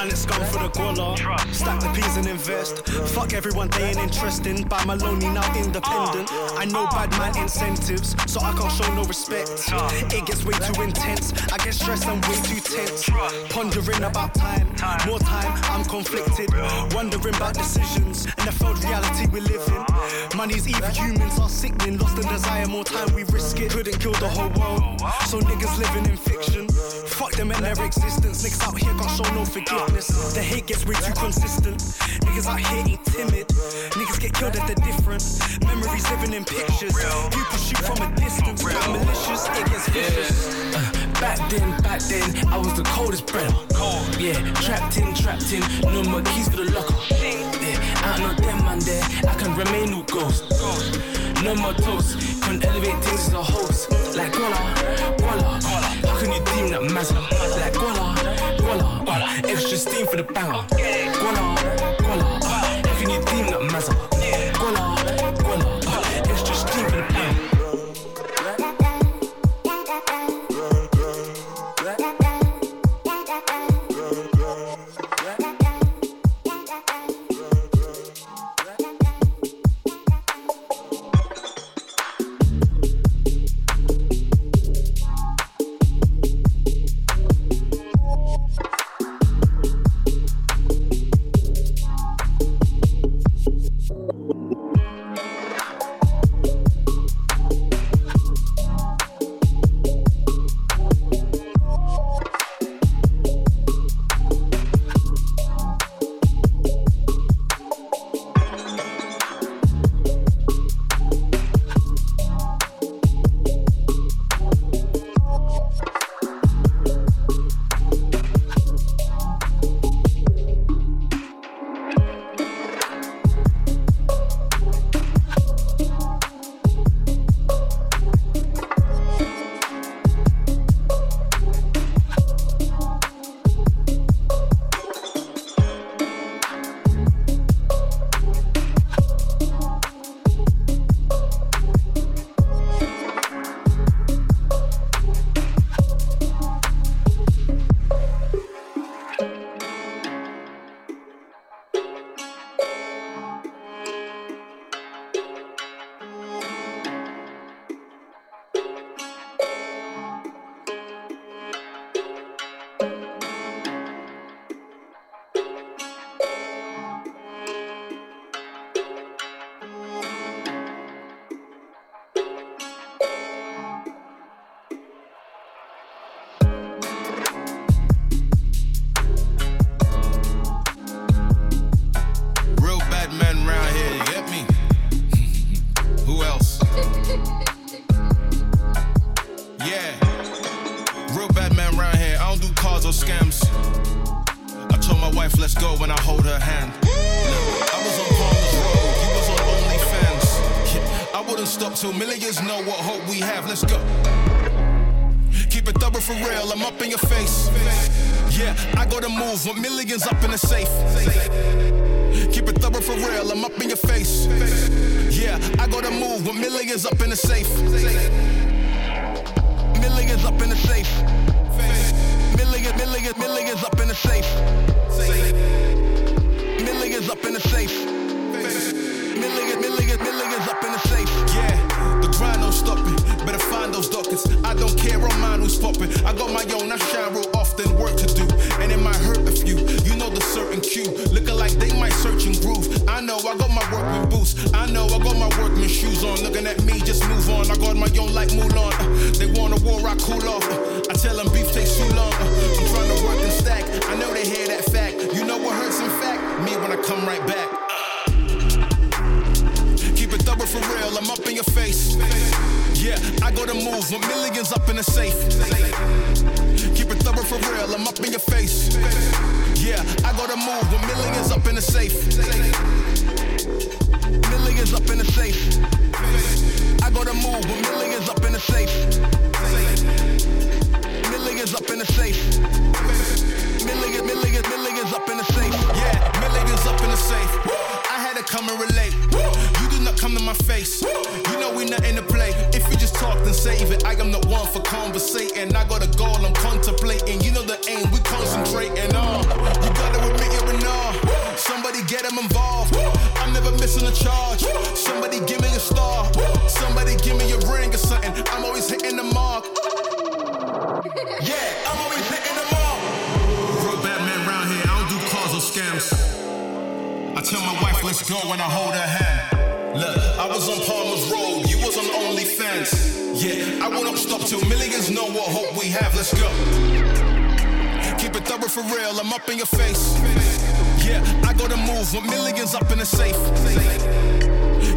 Planet 0.01 0.17
scum 0.17 0.43
for 0.45 0.57
the 0.63 0.69
guala. 0.69 1.53
Stack 1.53 1.79
the 1.79 1.89
peas 1.89 2.17
and 2.17 2.25
invest. 2.25 2.87
Fuck 3.13 3.33
everyone, 3.33 3.69
they 3.69 3.89
ain't 3.89 3.99
interesting. 3.99 4.63
By 4.63 4.83
my 4.83 4.95
lonely 4.95 5.29
now 5.29 5.45
independent. 5.55 6.27
I 6.57 6.65
know 6.65 6.87
bad 6.87 7.11
man 7.19 7.37
incentives, 7.37 8.15
so 8.25 8.39
I 8.41 8.51
can't 8.53 8.71
show 8.71 8.91
no 8.95 9.03
respect. 9.03 9.51
It 10.11 10.25
gets 10.25 10.43
way 10.43 10.53
too 10.53 10.81
intense. 10.81 11.33
I 11.53 11.57
get 11.57 11.75
stressed, 11.75 12.07
I'm 12.07 12.19
way 12.21 12.33
too 12.41 12.59
tense. 12.61 13.07
Pondering 13.53 14.03
about 14.03 14.33
time, 14.33 14.65
more 15.05 15.19
time, 15.19 15.53
I'm 15.69 15.85
conflicted. 15.85 16.49
Wondering 16.95 17.35
about 17.35 17.53
decisions 17.53 18.25
and 18.25 18.47
the 18.47 18.51
failed 18.51 18.83
reality 18.83 19.27
we 19.27 19.41
live 19.41 19.67
in. 19.67 19.85
Money's 20.35 20.67
evil, 20.67 20.87
humans 20.87 21.37
are 21.37 21.47
sickening. 21.47 21.99
Lost 21.99 22.17
in 22.17 22.27
desire, 22.27 22.65
more 22.65 22.83
time 22.83 23.13
we 23.13 23.21
risk 23.25 23.59
it. 23.59 23.69
Couldn't 23.69 23.99
kill 23.99 24.13
the 24.13 24.29
whole 24.29 24.49
world, 24.57 24.99
so 25.29 25.39
niggas 25.41 25.77
living 25.77 26.09
in 26.09 26.17
fiction. 26.17 26.67
Fuck 27.05 27.33
them 27.33 27.51
and 27.51 27.63
their 27.63 27.85
existence. 27.85 28.41
Niggas 28.41 28.67
out 28.67 28.79
here 28.79 28.93
can't 28.97 29.11
show 29.11 29.35
no 29.35 29.45
forgiveness. 29.45 29.90
The 29.91 30.41
hate 30.41 30.67
gets 30.67 30.85
way 30.85 30.95
too 30.95 31.13
consistent. 31.13 31.79
Niggas 32.23 32.47
out 32.47 32.59
here 32.59 32.83
ain't 32.87 33.05
timid. 33.05 33.47
Niggas 33.91 34.19
get 34.19 34.33
killed 34.33 34.55
if 34.55 34.65
they're 34.65 34.83
different. 34.87 35.21
Memories 35.65 36.09
living 36.09 36.33
in 36.33 36.45
pictures. 36.45 36.95
People 36.95 37.57
shoot 37.59 37.77
from 37.83 37.99
a 38.01 38.15
distance. 38.15 38.63
But 38.63 38.87
malicious, 38.87 39.47
it 39.51 39.65
gets 39.67 39.89
vicious. 39.89 40.47
Uh, 40.73 41.11
back 41.19 41.37
then, 41.49 41.69
back 41.81 41.99
then, 42.07 42.47
I 42.47 42.57
was 42.57 42.73
the 42.73 42.83
coldest 42.83 43.27
brother. 43.27 43.53
Cold, 43.75 44.15
yeah, 44.17 44.39
trapped 44.63 44.97
in, 44.97 45.13
trapped 45.13 45.51
in, 45.51 45.61
no 45.83 46.03
more 46.03 46.21
keys 46.21 46.47
for 46.47 46.57
the 46.57 46.71
locker. 46.71 46.95
Yeah, 47.11 47.77
I 48.07 48.17
know 48.19 48.33
them 48.33 48.63
man 48.65 48.79
there, 48.79 49.03
I 49.27 49.35
can 49.35 49.55
remain 49.55 49.91
no 49.91 50.03
ghost. 50.03 50.49
No 51.43 51.55
more 51.55 51.73
toast, 51.73 52.41
can 52.43 52.63
elevate 52.63 53.03
things 53.03 53.27
as 53.27 53.33
a 53.33 53.43
host. 53.43 53.91
Like 54.15 54.31
Guala, 54.31 54.75
Guala, 55.17 55.63
how 56.05 56.19
can 56.19 56.31
you 56.31 56.43
deem 56.53 56.69
that 56.69 56.83
matter? 56.93 57.19
Like 57.59 57.73
Guala, 58.71 59.03
Guala, 59.03 59.49
extra 59.49 59.77
steam 59.77 60.07
for 60.07 60.15
the 60.15 60.23
banger. 60.23 60.63
Guala, 61.19 61.57
Guala, 61.99 62.40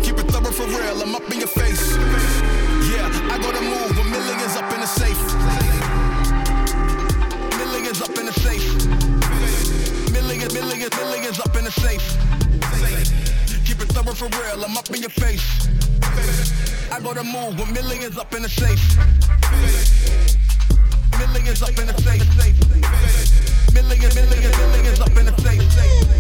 Keep 0.03 0.19
it 0.19 0.29
thorough 0.31 0.53
for 0.53 0.67
real, 0.67 1.03
I'm 1.03 1.15
up 1.15 1.31
in 1.33 1.39
your 1.39 1.49
face. 1.49 1.97
Yeah, 2.91 3.09
I 3.33 3.39
got 3.41 3.55
to 3.55 3.63
move 3.63 3.97
When 3.97 4.11
millions 4.11 4.57
up 4.57 4.73
in 4.73 4.81
the 4.81 4.87
safe. 4.87 5.21
Millions 7.59 8.03
up 8.03 8.17
in 8.19 8.27
the 8.27 8.33
safe. 8.33 8.65
Millions, 10.13 10.53
millions, 10.55 10.95
millions 10.97 11.41
up 11.41 11.57
in 11.57 11.65
the 11.65 11.71
safe. 11.71 12.07
Keep 13.65 13.81
it 13.81 13.89
thorough 13.89 14.15
for 14.15 14.29
real, 14.39 14.65
I'm 14.65 14.77
up 14.77 14.91
in 14.91 15.01
your 15.01 15.11
face. 15.11 15.69
I 16.93 17.01
got 17.01 17.17
to 17.17 17.25
move 17.25 17.59
When 17.59 17.73
millions 17.73 18.19
up 18.19 18.33
in 18.35 18.43
the 18.43 18.49
safe. 18.49 18.83
Millions 21.19 21.63
up 21.63 21.79
in 21.79 21.87
the 21.87 21.97
safe. 22.03 22.25
Millions, 23.73 24.15
millions, 24.15 24.59
millions 24.59 25.01
up 25.01 25.17
in 25.17 25.27
the 25.27 25.35
safe 25.41 26.14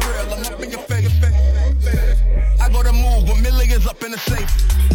for 0.00 0.12
real. 0.12 0.34
I'm 0.34 0.52
up 0.52 0.62
in 0.62 0.70
your 0.70 0.80
face. 0.80 1.12
I 2.60 2.68
go 2.68 2.82
to 2.82 2.92
move 2.92 3.28
with 3.28 3.42
millions 3.42 3.86
up 3.86 4.02
in 4.02 4.12
the 4.12 4.18
safe. 4.18 4.91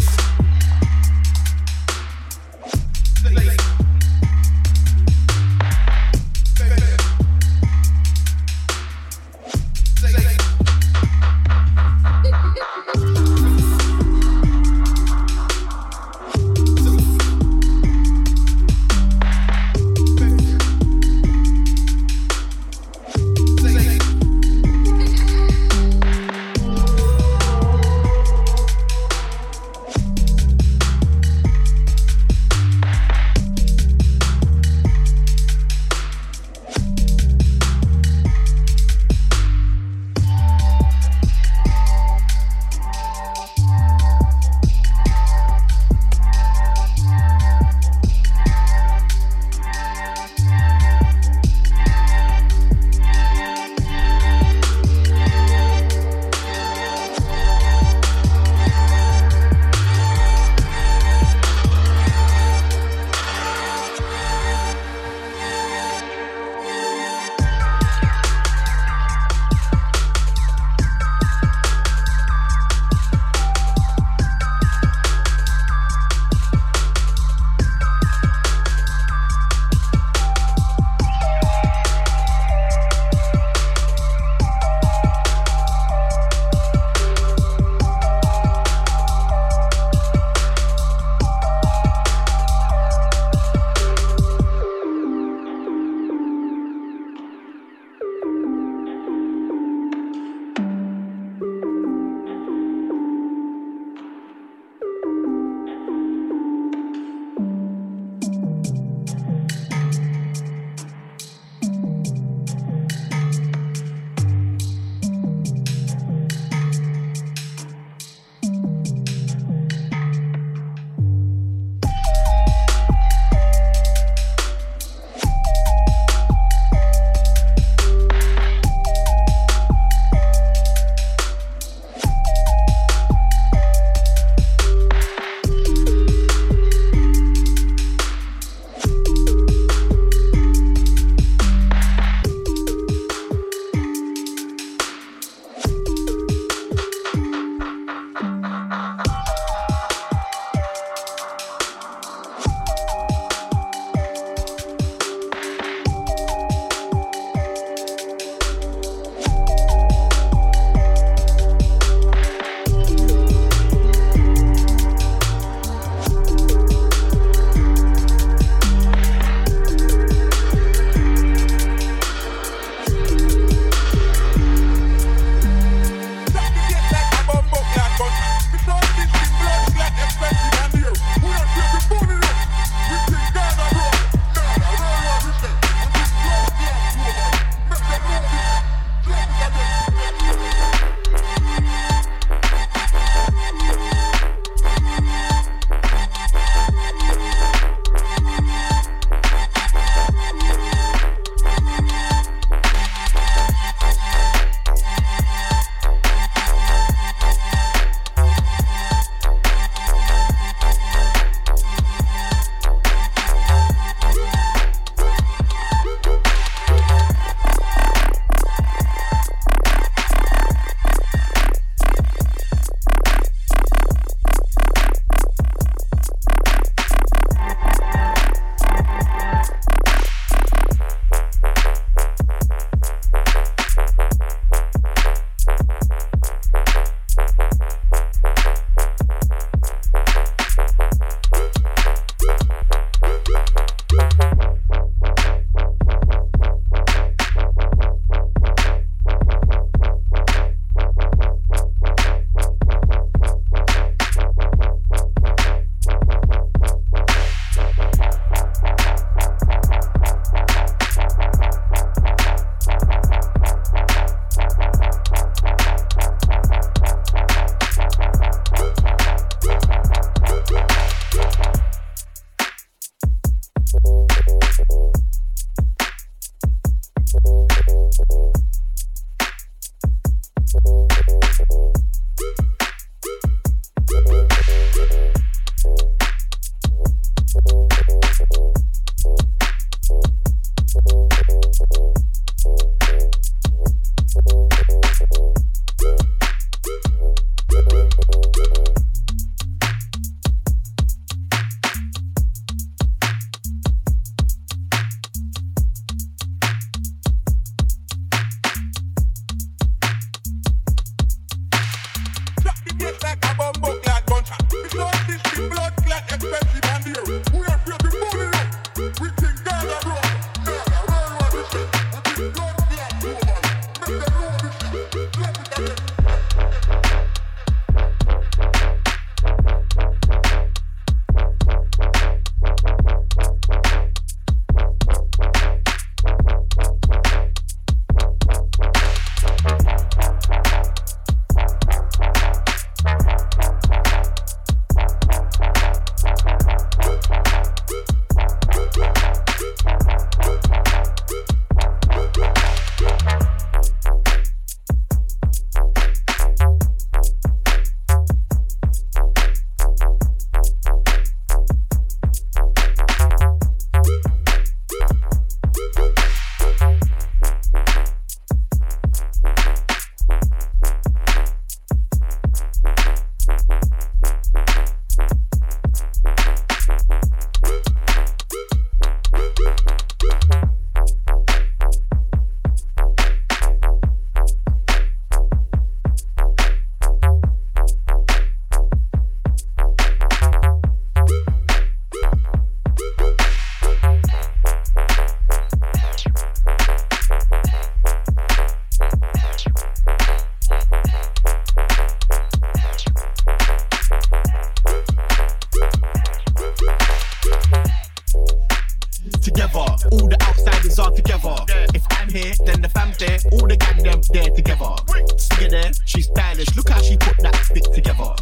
together. 410.98 411.36
If 411.74 411.84
I'm 411.90 412.10
here, 412.10 412.34
then 412.44 412.60
the 412.60 412.68
fam 412.68 412.92
there, 412.98 413.18
all 413.32 413.46
the 413.46 413.56
gang 413.56 413.82
them 413.82 414.00
there 414.10 414.30
together. 414.30 414.74
Stick 415.16 415.50
there, 415.50 415.70
she's 415.86 416.06
stylish. 416.06 416.54
Look 416.56 416.68
how 416.68 416.82
she 416.82 416.96
put 416.96 417.16
that 417.18 417.36
stick 417.46 417.66
together. 417.72 418.14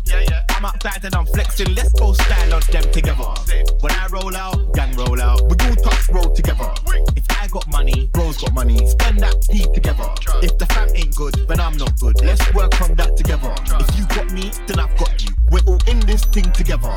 I'm 0.51 0.65
outside 0.65 1.05
and 1.05 1.15
I'm 1.15 1.27
flexing. 1.27 1.75
Let's 1.75 1.93
go 1.93 2.13
style 2.13 2.55
on 2.55 2.63
them 2.71 2.91
together. 2.93 3.33
When 3.81 3.93
I 3.93 4.07
roll 4.13 4.37
out, 4.37 4.75
gang 4.75 4.95
roll 4.97 5.21
out. 5.21 5.41
We 5.49 5.57
all 5.67 5.77
touch 5.77 6.09
roll 6.13 6.31
together. 6.35 6.71
If 7.17 7.25
I 7.31 7.47
got 7.49 7.67
money, 7.69 8.11
bros 8.13 8.37
got 8.39 8.53
money. 8.53 8.87
Spend 8.87 9.21
that 9.21 9.37
heat 9.51 9.73
together. 9.73 10.09
If 10.43 10.59
the 10.59 10.67
fam 10.67 10.89
ain't 10.95 11.15
good, 11.15 11.35
then 11.49 11.61
I'm 11.61 11.77
not 11.77 11.99
good. 11.99 12.21
Let's 12.23 12.45
work 12.53 12.81
on 12.83 12.95
that 12.97 13.17
together. 13.17 13.55
If 13.81 13.99
you 13.99 14.05
got 14.15 14.31
me, 14.33 14.53
then 14.67 14.81
I've 14.81 14.97
got 14.99 15.25
you. 15.25 15.35
We're 15.51 15.65
all 15.67 15.81
in 15.89 16.01
this 16.01 16.25
thing 16.25 16.51
together. 16.53 16.95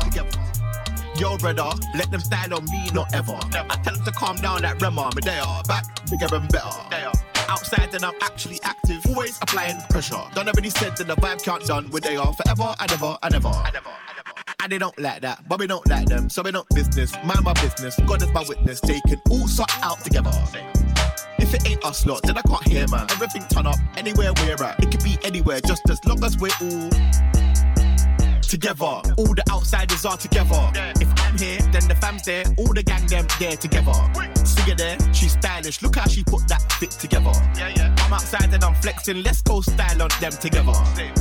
Yo, 1.16 1.36
brother, 1.36 1.70
let 1.94 2.10
them 2.10 2.20
style 2.20 2.54
on 2.54 2.64
me, 2.66 2.90
not 2.92 3.12
ever 3.14 3.38
calm 4.20 4.36
down 4.36 4.60
that 4.60 4.80
Rema, 4.82 5.10
they 5.22 5.38
are 5.38 5.62
back 5.62 5.86
bigger 6.10 6.28
and 6.34 6.46
better. 6.52 6.68
They 6.90 7.02
are 7.04 7.12
outside 7.48 7.94
and 7.94 8.04
I'm 8.04 8.14
actually 8.20 8.60
active, 8.62 9.00
always 9.08 9.38
applying 9.40 9.80
pressure. 9.88 10.20
Done 10.34 10.46
already 10.46 10.68
said 10.68 10.94
that 10.98 11.06
the 11.06 11.16
vibe 11.16 11.42
can't 11.42 11.64
done 11.64 11.88
with 11.88 12.04
they 12.04 12.16
are 12.16 12.30
forever 12.34 12.74
and 12.78 12.92
ever 12.92 13.16
and 13.22 13.34
ever. 13.34 13.48
And 13.48 13.76
ever. 13.76 13.90
And 14.62 14.70
they 14.70 14.76
don't 14.76 14.98
like 14.98 15.22
that, 15.22 15.48
but 15.48 15.58
we 15.58 15.66
don't 15.66 15.86
like 15.88 16.06
them, 16.06 16.28
so 16.28 16.42
we 16.42 16.50
don't 16.50 16.68
business. 16.68 17.14
Mind 17.24 17.42
my 17.44 17.54
business, 17.54 17.98
God 18.06 18.22
is 18.22 18.30
my 18.32 18.44
witness. 18.46 18.80
They 18.80 19.00
can 19.08 19.22
all 19.30 19.48
sort 19.48 19.70
out 19.82 20.04
together. 20.04 20.30
If 21.38 21.54
it 21.54 21.66
ain't 21.66 21.82
us 21.82 22.04
lot, 22.04 22.22
then 22.22 22.36
I 22.36 22.42
can't 22.42 22.68
hear 22.68 22.86
man. 22.88 23.06
Everything 23.12 23.44
turn 23.48 23.66
up 23.66 23.78
anywhere 23.96 24.34
we're 24.36 24.62
at. 24.62 24.84
It 24.84 24.90
could 24.90 25.02
be 25.02 25.16
anywhere, 25.24 25.60
just 25.62 25.88
as 25.88 26.04
long 26.04 26.22
as 26.22 26.36
we're 26.36 26.50
all 26.60 26.90
together. 28.50 28.98
All 29.16 29.32
the 29.32 29.44
outsiders 29.48 30.04
are 30.04 30.16
together. 30.16 30.60
If 30.74 31.08
I'm 31.22 31.38
here, 31.38 31.60
then 31.70 31.86
the 31.86 31.94
fam's 31.94 32.24
there. 32.24 32.42
All 32.58 32.74
the 32.74 32.82
gang 32.82 33.06
them 33.06 33.24
there 33.38 33.56
together. 33.56 33.94
See 34.44 34.70
her 34.70 34.74
there, 34.74 34.98
she's 35.14 35.32
stylish. 35.32 35.80
Look 35.82 35.94
how 35.94 36.08
she 36.08 36.24
put 36.24 36.48
that 36.48 36.60
fit 36.72 36.90
together. 36.90 37.30
I'm 37.30 38.12
outside 38.12 38.52
and 38.52 38.64
I'm 38.64 38.74
flexing. 38.74 39.22
Let's 39.22 39.40
go 39.40 39.60
style 39.60 40.02
on 40.02 40.10
them 40.20 40.32
together. 40.32 40.72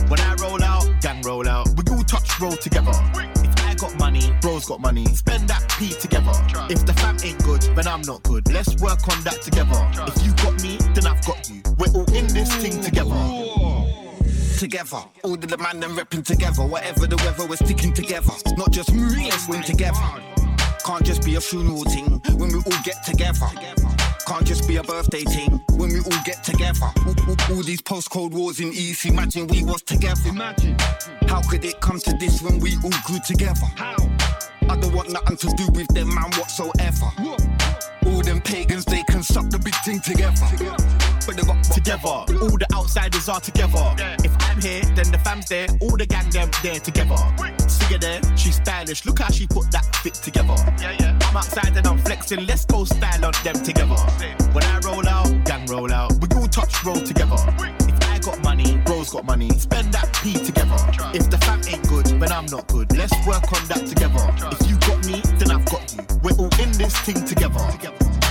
When 0.09 0.19
I 0.19 0.33
roll 0.41 0.63
out, 0.63 0.89
gang 1.01 1.21
roll 1.21 1.47
out. 1.47 1.67
We 1.77 1.83
all 1.93 2.03
touch 2.03 2.39
roll 2.41 2.57
together. 2.57 2.93
If 3.45 3.63
I 3.63 3.75
got 3.75 3.97
money, 3.99 4.33
bro's 4.41 4.65
got 4.65 4.81
money. 4.81 5.05
Spend 5.13 5.47
that 5.49 5.63
P 5.77 5.89
together. 5.89 6.33
If 6.73 6.83
the 6.87 6.93
fam 6.93 7.17
ain't 7.23 7.43
good, 7.43 7.61
then 7.75 7.85
I'm 7.85 8.01
not 8.01 8.23
good. 8.23 8.51
Let's 8.51 8.75
work 8.81 9.07
on 9.07 9.23
that 9.23 9.43
together. 9.43 9.79
If 10.07 10.25
you 10.25 10.33
got 10.43 10.63
me, 10.63 10.77
then 10.95 11.05
I've 11.05 11.23
got 11.27 11.47
you. 11.47 11.61
We're 11.77 11.93
all 11.93 12.11
in 12.11 12.25
this 12.33 12.51
thing 12.55 12.81
together 12.81 13.58
together. 14.59 15.01
All 15.23 15.37
the 15.37 15.57
man 15.57 15.79
them 15.79 15.95
repping 15.95 16.25
together. 16.25 16.63
Whatever 16.63 17.07
the 17.07 17.15
weather, 17.23 17.47
we're 17.47 17.55
sticking 17.55 17.93
together. 17.93 18.33
Not 18.57 18.71
just 18.71 18.93
me, 18.93 19.29
let's 19.29 19.47
win 19.47 19.63
together. 19.63 19.97
Can't 20.85 21.05
just 21.05 21.23
be 21.23 21.35
a 21.35 21.41
funeral 21.41 21.85
thing 21.85 22.19
when 22.37 22.49
we 22.49 22.57
all 22.57 22.81
get 22.83 23.01
together. 23.05 23.47
Can't 24.27 24.45
just 24.45 24.67
be 24.67 24.75
a 24.75 24.83
birthday 24.83 25.23
thing 25.23 25.61
when 25.77 25.93
we 25.93 25.99
all 25.99 26.23
get 26.25 26.43
together. 26.43 26.91
All, 27.07 27.15
all, 27.29 27.55
all 27.55 27.63
these 27.63 27.81
post-cold 27.81 28.33
wars 28.33 28.59
in 28.59 28.73
East, 28.73 29.05
imagine 29.05 29.47
we 29.47 29.63
was 29.63 29.81
together. 29.81 30.27
Imagine. 30.27 30.75
How 31.27 31.41
could 31.41 31.63
it 31.63 31.79
come 31.79 31.99
to 32.01 32.11
this 32.19 32.41
when 32.41 32.59
we 32.59 32.75
all 32.83 32.99
grew 33.05 33.19
together? 33.25 33.65
How? 33.77 33.95
I 34.67 34.75
don't 34.75 34.93
want 34.93 35.09
nothing 35.09 35.37
to 35.37 35.47
do 35.55 35.67
with 35.71 35.87
them 35.95 36.13
man 36.13 36.31
whatsoever. 36.31 37.58
All 38.19 38.25
them 38.25 38.41
pagans, 38.41 38.83
they 38.83 39.01
can 39.03 39.23
suck 39.23 39.49
the 39.49 39.57
big 39.57 39.73
thing 39.75 40.01
together. 40.01 40.35
But 41.25 41.37
they 41.37 41.41
got 41.41 41.63
together. 41.63 42.03
All 42.43 42.57
the 42.59 42.67
outsiders 42.75 43.29
are 43.29 43.39
together. 43.39 43.95
If 44.25 44.35
I'm 44.41 44.59
here, 44.59 44.83
then 44.93 45.09
the 45.09 45.19
fam's 45.23 45.47
there. 45.47 45.67
All 45.79 45.95
the 45.95 46.05
gang 46.05 46.29
them 46.29 46.51
there 46.61 46.81
together. 46.81 47.15
See 47.69 47.93
her 47.93 47.97
there, 47.97 48.19
she's 48.35 48.57
stylish. 48.57 49.05
Look 49.05 49.19
how 49.19 49.31
she 49.31 49.47
put 49.47 49.71
that 49.71 49.95
fit 50.03 50.15
together. 50.15 50.51
I'm 50.51 51.37
outside 51.37 51.77
and 51.77 51.87
I'm 51.87 51.97
flexing. 51.99 52.45
Let's 52.45 52.65
go 52.65 52.83
style 52.83 53.23
on 53.23 53.31
them 53.45 53.55
together. 53.63 53.95
When 54.51 54.65
I 54.65 54.79
roll 54.79 55.07
out, 55.07 55.31
gang 55.45 55.65
roll 55.67 55.93
out. 55.93 56.11
We 56.19 56.27
all 56.35 56.49
touch 56.49 56.83
roll 56.83 56.99
together. 56.99 57.39
If 57.87 58.03
I 58.03 58.19
got 58.19 58.43
money, 58.43 58.75
bro's 58.83 59.11
got 59.11 59.23
money. 59.23 59.49
Spend 59.57 59.93
that 59.93 60.11
P 60.21 60.33
together. 60.33 60.75
If 61.15 61.29
the 61.29 61.37
fam 61.37 61.61
ain't 61.69 61.87
good, 61.87 62.07
then 62.07 62.33
I'm 62.33 62.47
not 62.47 62.67
good. 62.67 62.91
Let's 62.97 63.15
work 63.25 63.47
on 63.53 63.65
that 63.69 63.87
together. 63.87 64.19
If 64.59 64.69
you 64.69 64.75
got 64.83 65.05
me, 65.07 65.23
We're 66.37 66.45
all 66.45 66.61
in 66.61 66.71
this 66.73 66.95
thing 66.99 67.25
together. 67.25 68.28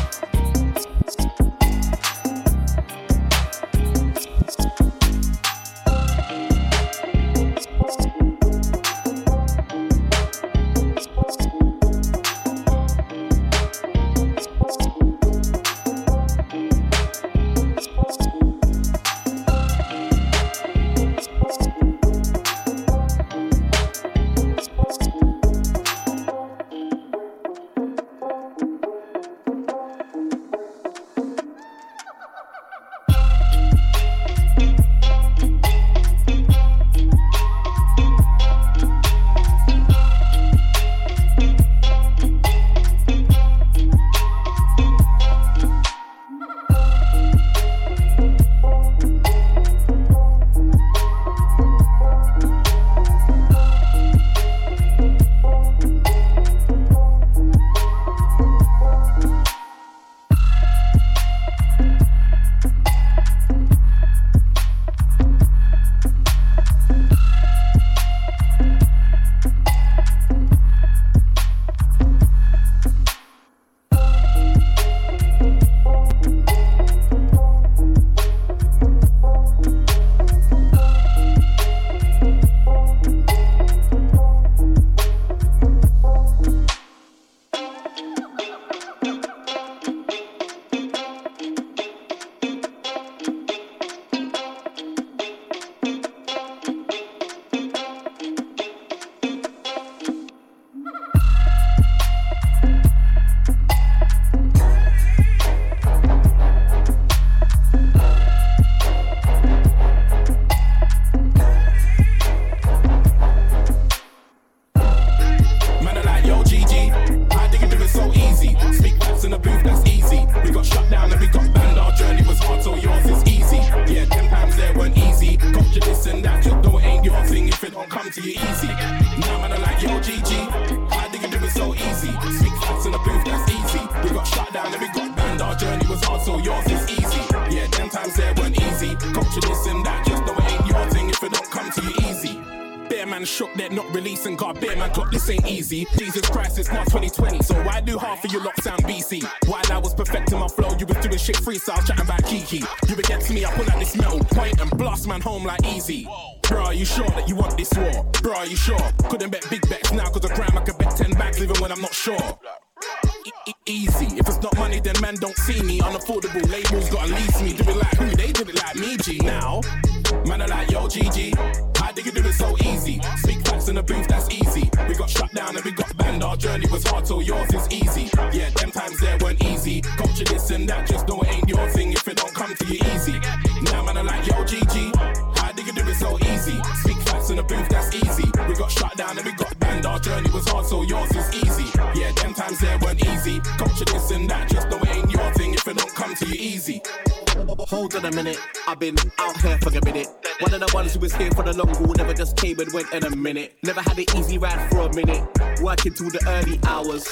Working 205.79 205.95
till 205.95 206.11
the 206.11 206.25
early 206.29 206.59
hours. 206.67 207.07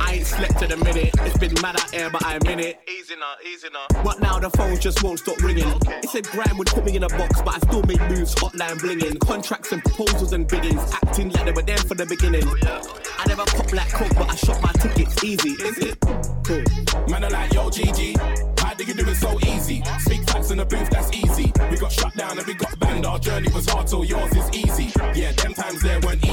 I 0.00 0.14
ain't 0.14 0.26
slept 0.26 0.62
in 0.62 0.72
a 0.72 0.76
minute, 0.76 1.10
it's 1.20 1.38
been 1.38 1.54
mad 1.60 1.78
out 1.80 1.90
here, 1.92 2.08
but 2.10 2.24
I'm 2.24 2.40
in 2.46 2.60
it. 2.60 2.80
Easy 2.88 3.14
now, 3.16 3.34
easy 3.44 3.68
now. 3.72 4.02
But 4.02 4.20
now 4.20 4.38
the 4.38 4.50
phone 4.50 4.78
just 4.78 5.02
won't 5.02 5.18
stop 5.18 5.38
ringing. 5.42 5.68
It 6.02 6.08
said 6.08 6.24
Graham 6.28 6.56
would 6.58 6.68
put 6.68 6.84
me 6.84 6.96
in 6.96 7.02
a 7.02 7.08
box, 7.08 7.42
but 7.42 7.54
I 7.54 7.58
still 7.58 7.82
make 7.82 8.00
moves, 8.08 8.34
hotline 8.34 8.78
blinging. 8.78 9.18
Contracts 9.20 9.72
and 9.72 9.82
proposals 9.82 10.32
and 10.32 10.48
biddings, 10.48 10.80
acting 10.92 11.30
like 11.30 11.44
they 11.44 11.52
were 11.52 11.62
there 11.62 11.78
for 11.78 11.94
the 11.94 12.06
beginning. 12.06 12.44
Oh, 12.46 13.00
I 13.18 13.26
never 13.26 13.44
pop 13.44 13.72
like 13.72 13.92
coke, 13.92 14.14
but 14.14 14.30
I 14.30 14.36
shot 14.36 14.62
my 14.62 14.72
tickets 14.72 15.22
easy, 15.22 15.50
is 15.50 15.78
it? 15.78 16.00
Cool. 16.44 16.64
Man, 17.08 17.24
I 17.24 17.28
like 17.28 17.52
yo 17.52 17.68
GG. 17.68 18.60
How 18.60 18.74
do 18.74 18.84
you 18.84 18.94
do 18.94 19.08
it 19.08 19.16
so 19.16 19.38
easy? 19.46 19.82
Speak 20.00 20.28
facts 20.28 20.50
in 20.50 20.58
the 20.58 20.64
booth, 20.64 20.90
that's 20.90 21.12
easy. 21.12 21.52
We 21.70 21.76
got 21.76 21.92
shut 21.92 22.14
down 22.16 22.38
and 22.38 22.46
we 22.46 22.54
got 22.54 22.78
banned. 22.78 23.06
Our 23.06 23.18
journey 23.18 23.48
was 23.52 23.68
hard, 23.68 23.88
so 23.88 24.02
yours 24.02 24.34
is 24.34 24.50
easy. 24.52 24.92
Yeah, 25.14 25.32
them 25.32 25.54
times 25.54 25.82
there 25.82 26.00
weren't 26.00 26.24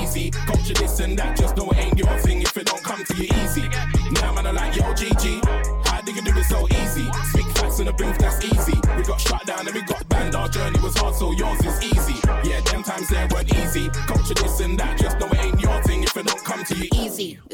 yours 11.33 11.59
is 11.65 11.83
easy. 11.83 12.19
Yeah, 12.43 12.61
them 12.61 12.83
times 12.83 13.09
there 13.09 13.27
weren't 13.31 13.53
easy. 13.55 13.89
Culture 14.07 14.33
this 14.35 14.59
and 14.59 14.77
that, 14.79 14.99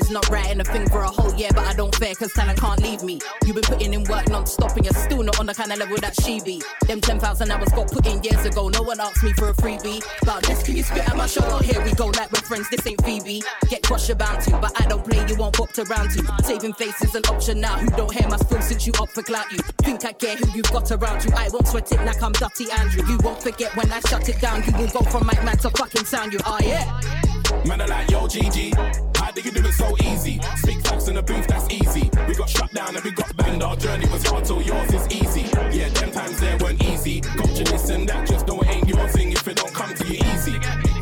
It's 0.10 0.16
not 0.16 0.30
writing 0.32 0.60
a 0.60 0.64
thing 0.64 0.90
for 0.90 1.02
a 1.04 1.08
whole 1.08 1.32
year, 1.36 1.52
but 1.54 1.68
I 1.68 1.74
don't 1.76 1.94
fear 1.94 2.16
cause 2.16 2.34
talent 2.34 2.60
can't 2.60 2.82
leave 2.82 3.04
me. 3.04 3.20
You've 3.46 3.54
been 3.54 3.64
putting 3.64 3.94
in 3.94 4.04
work 4.06 4.28
non-stop 4.28 4.76
and 4.76 4.84
you're 4.84 5.04
still 5.06 5.22
not 5.22 5.40
on 5.40 5.46
the 5.46 5.54
kind 5.54 5.72
of 5.72 5.78
level 5.78 5.98
that 5.98 6.20
she 6.20 6.42
be. 6.42 6.64
Them 6.88 7.00
10,000 7.00 7.52
hours 7.52 7.70
got 7.70 7.92
put 7.92 8.08
in 8.08 8.24
years 8.24 8.44
ago, 8.44 8.70
no 8.70 8.82
one 8.82 9.00
asked 9.00 9.24
me 9.24 9.34
for 9.34 9.50
a 9.50 9.54
freebie. 9.54 10.04
But 10.26 10.42
this 10.46 10.64
can 10.64 10.76
you 10.78 10.82
spit 10.82 11.08
at 11.08 11.16
my 11.16 11.28
shoulder? 11.28 11.52
Oh, 11.52 11.60
here 11.60 11.80
we 11.86 11.94
go, 11.94 12.08
like 12.08 12.32
we're 12.32 12.42
friends, 12.42 12.68
this 12.72 12.88
ain't 12.88 13.00
Phoebe. 13.06 13.44
Get 13.70 13.84
crushed 13.84 14.10
about 14.10 14.42
to, 14.46 14.58
but 14.58 14.72
I 14.82 14.88
don't 14.88 15.06
play, 15.08 15.24
you 15.28 15.36
won't 15.36 15.54
pop 15.54 15.78
around 15.78 16.10
to. 16.14 16.44
Saving 16.44 16.74
face 16.74 17.00
is 17.04 17.14
an 17.14 17.22
option 17.30 17.62
now, 17.62 17.78
who 17.78 17.86
don't 17.96 18.12
hear 18.12 18.28
my 18.28 18.38
spill 18.38 18.64
since 18.64 18.88
you 18.88 18.94
up 19.00 19.10
for 19.10 19.22
clout 19.22 19.52
you. 19.52 19.60
Think 19.84 20.04
I 20.06 20.14
care 20.14 20.38
who 20.38 20.50
you've 20.56 20.72
got 20.72 20.92
around 20.92 21.24
you, 21.24 21.30
I 21.36 21.50
won't 21.54 21.68
sweat 21.68 21.92
it 21.92 22.04
like 22.04 22.24
I'm 22.24 22.32
Dutty 22.32 22.66
Andrew. 22.72 23.06
You 23.06 23.20
won't 23.22 23.44
forget 23.44 23.76
when 23.76 23.92
I 23.92 24.00
shut 24.00 24.28
it 24.28 24.42
down, 24.42 24.64
you 24.64 24.72
will 24.76 24.88
go 24.88 25.02
from 25.02 25.28
mic 25.28 25.44
man 25.44 25.60
to 25.60 25.70
fucking 25.70 26.06
sound 26.06 26.34
you, 26.34 26.40
oh 26.48 26.58
yeah. 26.64 27.29
Man, 27.70 27.82
I 27.82 27.86
like 27.86 28.10
yo 28.10 28.22
GG. 28.22 28.74
How 29.16 29.30
do 29.30 29.42
you 29.42 29.52
do 29.52 29.64
it 29.64 29.74
so 29.74 29.96
easy? 30.02 30.42
Speak 30.58 30.82
facts 30.82 31.08
in 31.08 31.14
the 31.14 31.22
booth, 31.22 31.46
that's 31.46 31.72
easy. 31.72 32.10
We 32.28 32.34
got 32.34 32.50
shut 32.50 32.74
down 32.74 32.96
and 32.96 33.04
we 33.06 33.12
got 33.12 33.38
banned. 33.38 33.62
Our 33.62 33.76
journey 33.76 34.08
was 34.10 34.26
hard, 34.26 34.48
so 34.48 34.60
yours 34.60 34.92
is 34.92 35.06
easy. 35.12 35.42
Yeah, 35.72 35.90
them 35.90 36.10
times 36.10 36.40
there 36.40 36.58
weren't 36.58 36.84
easy. 36.84 37.22
Culture 37.22 37.66
this 37.66 37.90
and 37.92 38.10
that, 38.10 38.28
just 38.28 38.48
know 38.48 38.60
it 38.62 38.70
ain't 38.70 38.90
your 38.90 39.08
thing 39.10 39.34
if 39.34 39.48
it 39.48 39.58
don't 39.58 39.72
come 39.72 39.94
to 39.94 40.04
you 40.08 40.18
easy. 40.34 40.58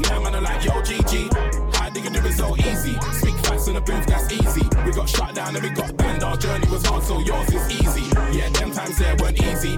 Now, 0.09 0.20
man, 0.22 0.36
I 0.36 0.39
like 0.39 0.65
yo 0.65 0.74
GG. 0.82 1.74
How 1.74 1.89
do 1.89 2.01
you 2.01 2.09
do 2.09 2.20
it 2.20 2.34
so 2.34 2.53
easy? 2.57 2.99
Speak 3.15 3.36
facts 3.45 3.70
in 3.70 3.76
the 3.76 3.82
booth, 3.82 4.05
that's 4.05 4.30
easy. 4.34 4.68
We 4.86 4.91
got 4.91 5.07
shut 5.07 5.36
down 5.36 5.55
and 5.55 5.63
we 5.63 5.70
got 5.70 5.95
banned. 5.95 6.22
Our 6.22 6.36
journey 6.36 6.68
was 6.70 6.86
hard, 6.86 7.03
so 7.03 7.20
yours 7.20 7.47
is 7.47 7.72
easy. 7.80 8.11
Yeah, 8.38 8.49
them 8.49 8.72
times 8.72 8.97
there 8.97 9.15
weren't 9.15 9.41
easy. 9.41 9.78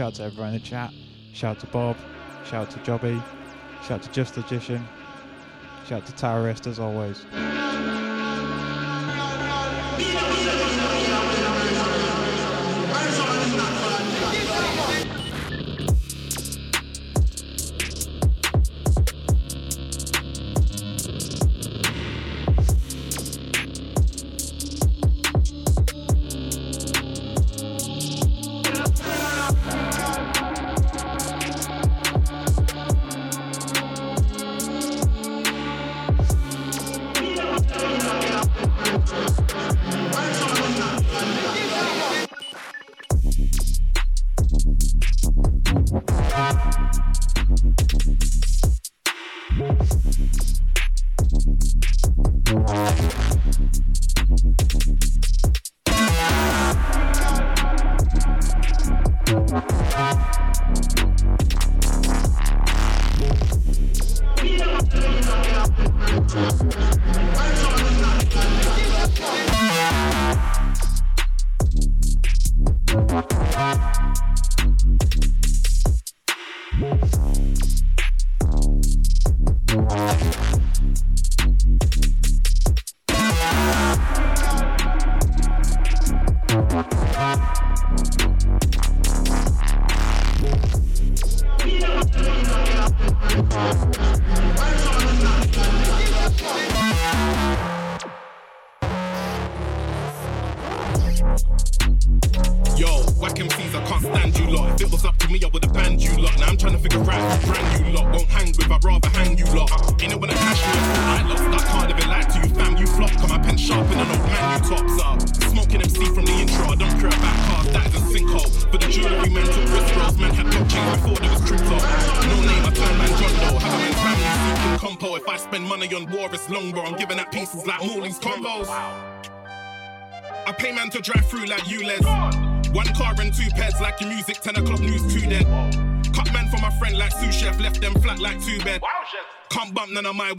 Shout 0.00 0.06
out 0.06 0.14
to 0.14 0.22
everyone 0.22 0.54
in 0.54 0.62
the 0.62 0.66
chat. 0.66 0.94
Shout 1.34 1.56
out 1.56 1.60
to 1.60 1.66
Bob. 1.66 1.94
Shout 2.46 2.68
out 2.68 2.70
to 2.70 2.78
Jobby. 2.78 3.22
Shout 3.82 3.90
out 3.90 4.02
to 4.02 4.10
Just 4.12 4.34
Logician. 4.34 4.82
Shout 5.86 6.00
out 6.00 6.06
to 6.06 6.14
Terrorist 6.14 6.66
as 6.66 6.78
always. 6.78 7.26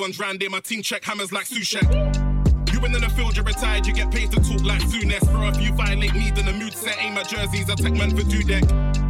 Ones 0.01 0.17
round 0.17 0.39
there, 0.39 0.49
my 0.49 0.59
team 0.59 0.81
check 0.81 1.03
hammers 1.03 1.31
like 1.31 1.45
sous 1.45 1.67
chef. 1.67 1.83
You 2.73 2.79
win 2.79 2.95
in 2.95 3.01
the 3.01 3.09
field, 3.15 3.35
you're 3.35 3.45
retired, 3.45 3.85
you 3.85 3.93
get 3.93 4.09
paid 4.09 4.31
to 4.31 4.37
talk 4.41 4.63
like 4.63 4.81
Souness. 4.81 5.21
Bro, 5.31 5.49
if 5.49 5.61
you 5.61 5.71
violate 5.73 6.15
me, 6.15 6.31
then 6.31 6.45
the 6.45 6.53
mood 6.53 6.73
set, 6.73 6.97
aim 6.99 7.15
at 7.19 7.29
jerseys, 7.29 7.69
I 7.69 7.75
take 7.75 7.93
man 7.93 8.09
for 8.09 8.23
two 8.23 8.41
deck. 8.41 8.63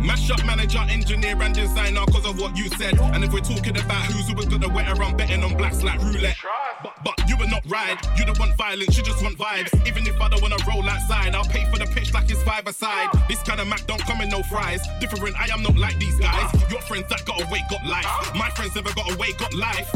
Mash 0.03 0.29
up 0.29 0.43
manager, 0.45 0.79
engineer, 0.89 1.41
and 1.41 1.55
designer, 1.55 2.01
cause 2.11 2.25
of 2.25 2.41
what 2.41 2.57
you 2.57 2.67
said. 2.71 2.99
And 2.99 3.23
if 3.23 3.31
we're 3.31 3.39
talking 3.39 3.77
about 3.77 4.03
who's 4.11 4.29
always 4.29 4.47
got 4.47 4.59
the 4.59 4.67
wetter, 4.67 5.01
I'm 5.01 5.15
betting 5.15 5.41
on 5.45 5.55
blacks 5.55 5.81
like 5.81 6.01
roulette. 6.01 6.35
But, 6.83 6.93
but 7.05 7.29
you 7.29 7.37
would 7.37 7.49
not 7.49 7.63
ride, 7.69 7.97
you 8.17 8.25
don't 8.25 8.37
want 8.37 8.57
violence, 8.57 8.97
you 8.97 9.03
just 9.03 9.23
want 9.23 9.37
vibes. 9.37 9.71
Even 9.87 10.05
if 10.05 10.19
I 10.19 10.27
don't 10.27 10.41
wanna 10.41 10.57
roll 10.67 10.83
outside, 10.89 11.33
I'll 11.35 11.45
pay 11.45 11.63
for 11.71 11.79
the 11.79 11.85
pitch 11.85 12.13
like 12.13 12.29
it's 12.29 12.43
five 12.43 12.67
aside. 12.67 13.07
This 13.29 13.41
kind 13.43 13.61
of 13.61 13.67
Mac 13.67 13.87
don't 13.87 14.01
come 14.01 14.19
in 14.19 14.27
no 14.27 14.43
fries. 14.43 14.81
Different, 14.99 15.39
I 15.39 15.47
am 15.53 15.63
not 15.63 15.77
like 15.77 15.97
these 15.99 16.19
guys. 16.19 16.51
Your 16.69 16.81
friends 16.81 17.07
that 17.07 17.23
got 17.25 17.39
away 17.47 17.63
got 17.69 17.85
life. 17.85 18.35
My 18.35 18.49
friends 18.49 18.75
never 18.75 18.93
got 18.93 19.09
away 19.15 19.31
got 19.33 19.53
life. 19.53 19.89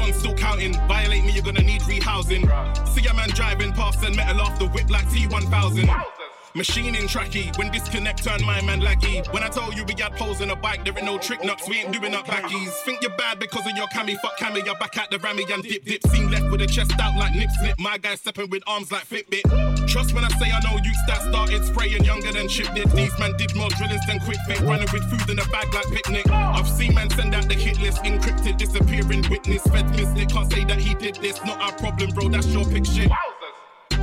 15 0.00 0.12
guns 0.12 0.18
still 0.18 0.34
counting. 0.34 0.74
Violate 0.88 1.24
me, 1.24 1.32
you're 1.32 1.42
gonna 1.42 1.60
need 1.60 1.82
rehousing. 1.82 2.44
See 2.88 3.06
a 3.06 3.14
man 3.14 3.28
driving 3.30 3.72
past 3.72 4.02
and 4.04 4.16
metal 4.16 4.40
off 4.42 4.58
the 4.58 4.66
whip 4.66 4.90
like 4.90 5.06
T1000. 5.06 6.09
Machining 6.54 7.06
tracky, 7.06 7.56
when 7.58 7.70
disconnect 7.70 8.24
turn 8.24 8.44
my 8.44 8.60
man 8.62 8.80
laggy. 8.80 9.24
When 9.32 9.44
I 9.44 9.48
told 9.48 9.76
you 9.76 9.84
we 9.84 9.94
had 10.00 10.16
poles 10.16 10.40
in 10.40 10.50
a 10.50 10.56
bike, 10.56 10.84
there 10.84 10.96
ain't 10.96 11.06
no 11.06 11.16
trick 11.16 11.44
nuts, 11.44 11.68
we 11.68 11.78
ain't 11.78 11.92
doing 11.92 12.12
up 12.14 12.26
backies. 12.26 12.72
Think 12.84 13.02
you're 13.02 13.16
bad 13.16 13.38
because 13.38 13.64
of 13.66 13.76
your 13.76 13.86
cami, 13.88 14.16
fuck 14.16 14.36
cami, 14.36 14.64
you're 14.66 14.78
back 14.78 14.98
at 14.98 15.10
the 15.10 15.18
rammy 15.18 15.44
and 15.52 15.62
dip 15.62 15.84
dip. 15.84 16.04
Seen 16.08 16.30
left 16.30 16.50
with 16.50 16.60
a 16.62 16.66
chest 16.66 16.92
out 17.00 17.16
like 17.16 17.34
nip 17.34 17.48
slip, 17.60 17.78
my 17.78 17.98
guy 17.98 18.16
stepping 18.16 18.50
with 18.50 18.64
arms 18.66 18.90
like 18.90 19.06
Fitbit. 19.06 19.46
Trust 19.86 20.12
when 20.12 20.24
I 20.24 20.28
say 20.38 20.50
I 20.50 20.60
know 20.64 20.76
you 20.82 20.92
that 21.06 21.22
started 21.22 21.64
spraying 21.64 22.04
younger 22.04 22.32
than 22.32 22.48
Chip 22.48 22.74
did. 22.74 22.90
These 22.92 23.16
man 23.18 23.36
did 23.36 23.54
more 23.54 23.68
drillings 23.70 24.06
than 24.06 24.18
Kwik 24.20 24.38
Fit, 24.46 24.60
running 24.60 24.88
with 24.92 25.04
food 25.10 25.30
in 25.30 25.38
a 25.38 25.44
bag 25.50 25.72
like 25.74 25.86
picnic. 25.92 26.28
I've 26.30 26.68
seen 26.68 26.94
man 26.94 27.10
send 27.10 27.34
out 27.34 27.48
the 27.48 27.54
hit 27.54 27.80
list, 27.80 28.02
encrypted, 28.02 28.56
disappearing 28.56 29.24
witness. 29.30 29.62
Fed 29.68 29.88
mystic, 29.90 30.28
can't 30.30 30.50
say 30.52 30.64
that 30.64 30.78
he 30.78 30.94
did 30.94 31.16
this, 31.16 31.42
not 31.44 31.60
our 31.60 31.72
problem, 31.78 32.10
bro, 32.10 32.28
that's 32.28 32.46
your 32.46 32.64
shit. 32.84 33.10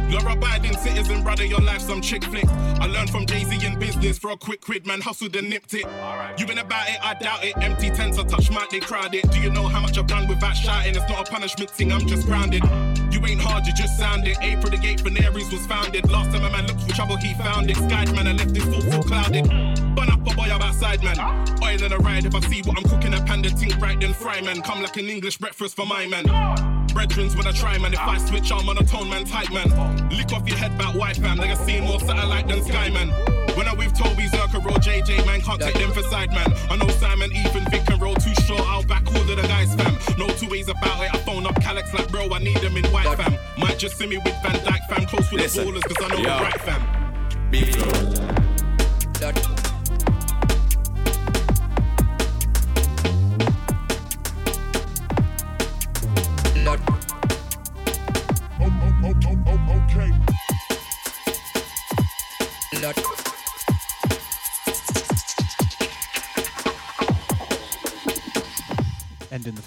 You're 0.09 0.29
abiding 0.29 0.77
citizen, 0.77 1.23
brother, 1.23 1.43
your 1.43 1.59
life's 1.59 1.85
some 1.85 2.01
chick 2.01 2.23
flick. 2.23 2.47
I 2.79 2.87
learned 2.87 3.09
from 3.09 3.25
Jay 3.25 3.43
Z 3.43 3.65
in 3.65 3.77
business 3.77 4.17
for 4.17 4.31
a 4.31 4.37
quick 4.37 4.61
quid, 4.61 4.87
man, 4.87 5.01
hustled 5.01 5.35
and 5.35 5.49
nipped 5.49 5.73
it. 5.73 5.85
You 6.37 6.45
been 6.45 6.59
about 6.59 6.89
it, 6.89 6.97
I 7.03 7.13
doubt 7.15 7.43
it. 7.43 7.57
Empty 7.57 7.89
tents, 7.89 8.17
I 8.17 8.23
touch 8.23 8.49
mic, 8.49 8.69
they 8.69 8.79
crowd 8.79 9.13
it. 9.15 9.29
Do 9.31 9.39
you 9.39 9.49
know 9.49 9.67
how 9.67 9.81
much 9.81 9.97
I've 9.97 10.07
done 10.07 10.27
without 10.27 10.55
shouting? 10.55 10.95
It's 10.95 11.09
not 11.09 11.27
a 11.27 11.31
punishment 11.31 11.69
thing, 11.69 11.91
I'm 11.91 12.07
just 12.07 12.25
grounded. 12.25 12.63
You 13.11 13.25
ain't 13.25 13.41
hard, 13.41 13.65
you 13.67 13.73
just 13.73 13.97
sounded. 13.97 14.37
April 14.41 14.71
the 14.71 14.77
8th 14.77 15.03
when 15.03 15.21
Aries 15.21 15.51
was 15.51 15.65
founded. 15.65 16.09
Last 16.09 16.31
time 16.31 16.45
a 16.45 16.49
man 16.49 16.67
looked 16.67 16.81
for 16.81 16.95
trouble, 16.95 17.17
he 17.17 17.33
found 17.33 17.69
it. 17.69 17.75
Skied 17.75 18.13
man, 18.15 18.27
I 18.27 18.31
left 18.31 18.55
his 18.55 18.65
thoughts 18.65 18.93
all 18.93 19.03
clouded. 19.03 19.47
Bun 19.95 20.09
up 20.09 20.21
a 20.21 20.35
boy, 20.35 20.43
I'm 20.43 20.61
outside, 20.61 21.03
man. 21.03 21.19
Oil 21.61 21.83
in 21.83 21.91
a 21.91 21.97
ride, 21.97 22.25
if 22.25 22.33
I 22.33 22.39
see 22.41 22.61
what 22.61 22.77
I'm 22.77 22.83
cooking, 22.83 23.13
a 23.13 23.21
panda 23.23 23.49
think 23.49 23.77
right, 23.81 23.99
then 23.99 24.13
fry, 24.13 24.39
man. 24.41 24.61
Come 24.61 24.81
like 24.81 24.95
an 24.97 25.09
English 25.09 25.37
breakfast 25.37 25.75
for 25.75 25.85
my 25.85 26.07
man. 26.07 26.76
Brethrens 26.97 27.37
when 27.37 27.45
I 27.45 27.51
try, 27.51 27.77
man. 27.77 27.93
If 27.93 27.99
I 27.99 28.17
switch, 28.17 28.51
I'm 28.51 28.67
on 28.67 28.79
a 28.79 28.83
tone, 28.83 29.07
man, 29.07 29.23
tight, 29.23 29.51
man. 29.51 29.69
Lick 30.09 30.33
off 30.33 30.47
your 30.47 30.57
head 30.57 30.71
about 30.73 30.95
white 30.95 31.17
fam. 31.17 31.37
Nigga 31.37 31.55
seen 31.63 31.83
more 31.83 31.99
satellite 31.99 32.47
than 32.47 32.63
Sky, 32.63 32.89
man. 32.89 33.09
When 33.55 33.67
I 33.67 33.73
with 33.75 33.95
Toby, 33.95 34.23
Zerka, 34.23 34.65
roll 34.65 34.77
JJ, 34.77 35.23
man, 35.27 35.41
can't 35.41 35.61
take 35.61 35.75
them 35.75 35.91
for 35.91 36.01
side, 36.09 36.31
man. 36.31 36.51
I 36.71 36.75
know 36.75 36.87
Simon, 36.87 37.31
Ethan, 37.31 37.69
Vic, 37.69 37.87
and 37.91 38.01
roll 38.01 38.15
too 38.15 38.33
short. 38.45 38.61
I'll 38.61 38.81
back 38.81 39.05
all 39.13 39.21
of 39.21 39.27
the 39.27 39.43
guys, 39.43 39.75
fam. 39.75 39.95
No 40.17 40.25
two 40.25 40.49
ways 40.49 40.69
about 40.69 41.03
it. 41.03 41.13
I 41.13 41.17
phone 41.19 41.45
up 41.45 41.61
Calyx 41.61 41.93
like, 41.93 42.09
bro, 42.09 42.33
I 42.33 42.39
need 42.39 42.57
them 42.57 42.75
in 42.75 42.85
white, 42.85 43.15
fam. 43.15 43.37
Might 43.59 43.77
just 43.77 43.95
see 43.95 44.07
me 44.07 44.17
with 44.17 44.33
Van 44.41 44.55
Dyke, 44.65 44.81
fam. 44.89 45.05
Close 45.05 45.31
with 45.31 45.41
Listen, 45.41 45.65
the 45.65 45.73
ballers, 45.73 45.83
cause 45.83 45.97
I 46.01 46.15
know 46.15 46.17
yo. 46.17 46.37
the 46.37 46.43
right, 46.45 46.61
fam. 46.61 47.06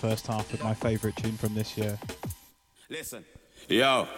First 0.01 0.26
half 0.26 0.51
with 0.51 0.64
my 0.64 0.72
favourite 0.72 1.14
tune 1.16 1.36
from 1.36 1.55
this 1.55 1.76
year. 1.76 1.98
Listen. 2.88 3.22
Yo, 3.68 4.09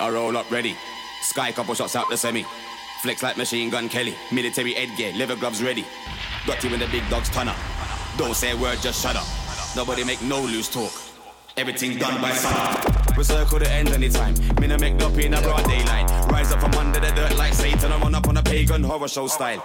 I 0.00 0.08
roll 0.08 0.34
up 0.34 0.50
ready. 0.50 0.74
Sky 1.20 1.52
couple 1.52 1.74
shots 1.74 1.94
out 1.94 2.08
the 2.08 2.16
semi. 2.16 2.44
Flex 3.02 3.22
like 3.22 3.36
machine 3.36 3.68
gun 3.68 3.90
Kelly. 3.90 4.14
Military 4.32 4.72
headgear, 4.72 5.12
leather 5.12 5.36
gloves 5.36 5.62
ready. 5.62 5.84
Got 6.46 6.64
you 6.64 6.72
in 6.72 6.80
the 6.80 6.86
big 6.86 7.06
dogs 7.10 7.28
up. 7.36 7.56
Don't 8.16 8.34
say 8.34 8.52
a 8.52 8.56
word, 8.56 8.78
just 8.80 9.02
shut 9.02 9.14
up. 9.14 9.26
Nobody 9.76 10.04
make 10.04 10.22
no 10.22 10.40
loose 10.40 10.70
talk. 10.72 10.92
Everything 11.58 11.98
done 11.98 12.20
by 12.22 12.32
sun. 12.32 13.14
We 13.16 13.24
circle 13.24 13.58
the 13.58 13.70
end 13.70 13.90
anytime. 13.90 14.34
Me 14.58 14.66
no 14.66 14.78
make 14.78 15.00
up 15.02 15.16
in 15.18 15.34
a 15.34 15.40
broad 15.42 15.64
daylight. 15.68 16.10
Rise 16.30 16.50
up 16.50 16.60
from 16.60 16.72
under 16.74 16.98
the 16.98 17.12
dirt 17.12 17.36
like 17.36 17.52
Satan. 17.52 17.92
I 17.92 17.98
run 17.98 18.14
up 18.14 18.26
on 18.26 18.38
a 18.38 18.42
pagan 18.42 18.82
horror 18.82 19.08
show 19.08 19.26
style. 19.26 19.62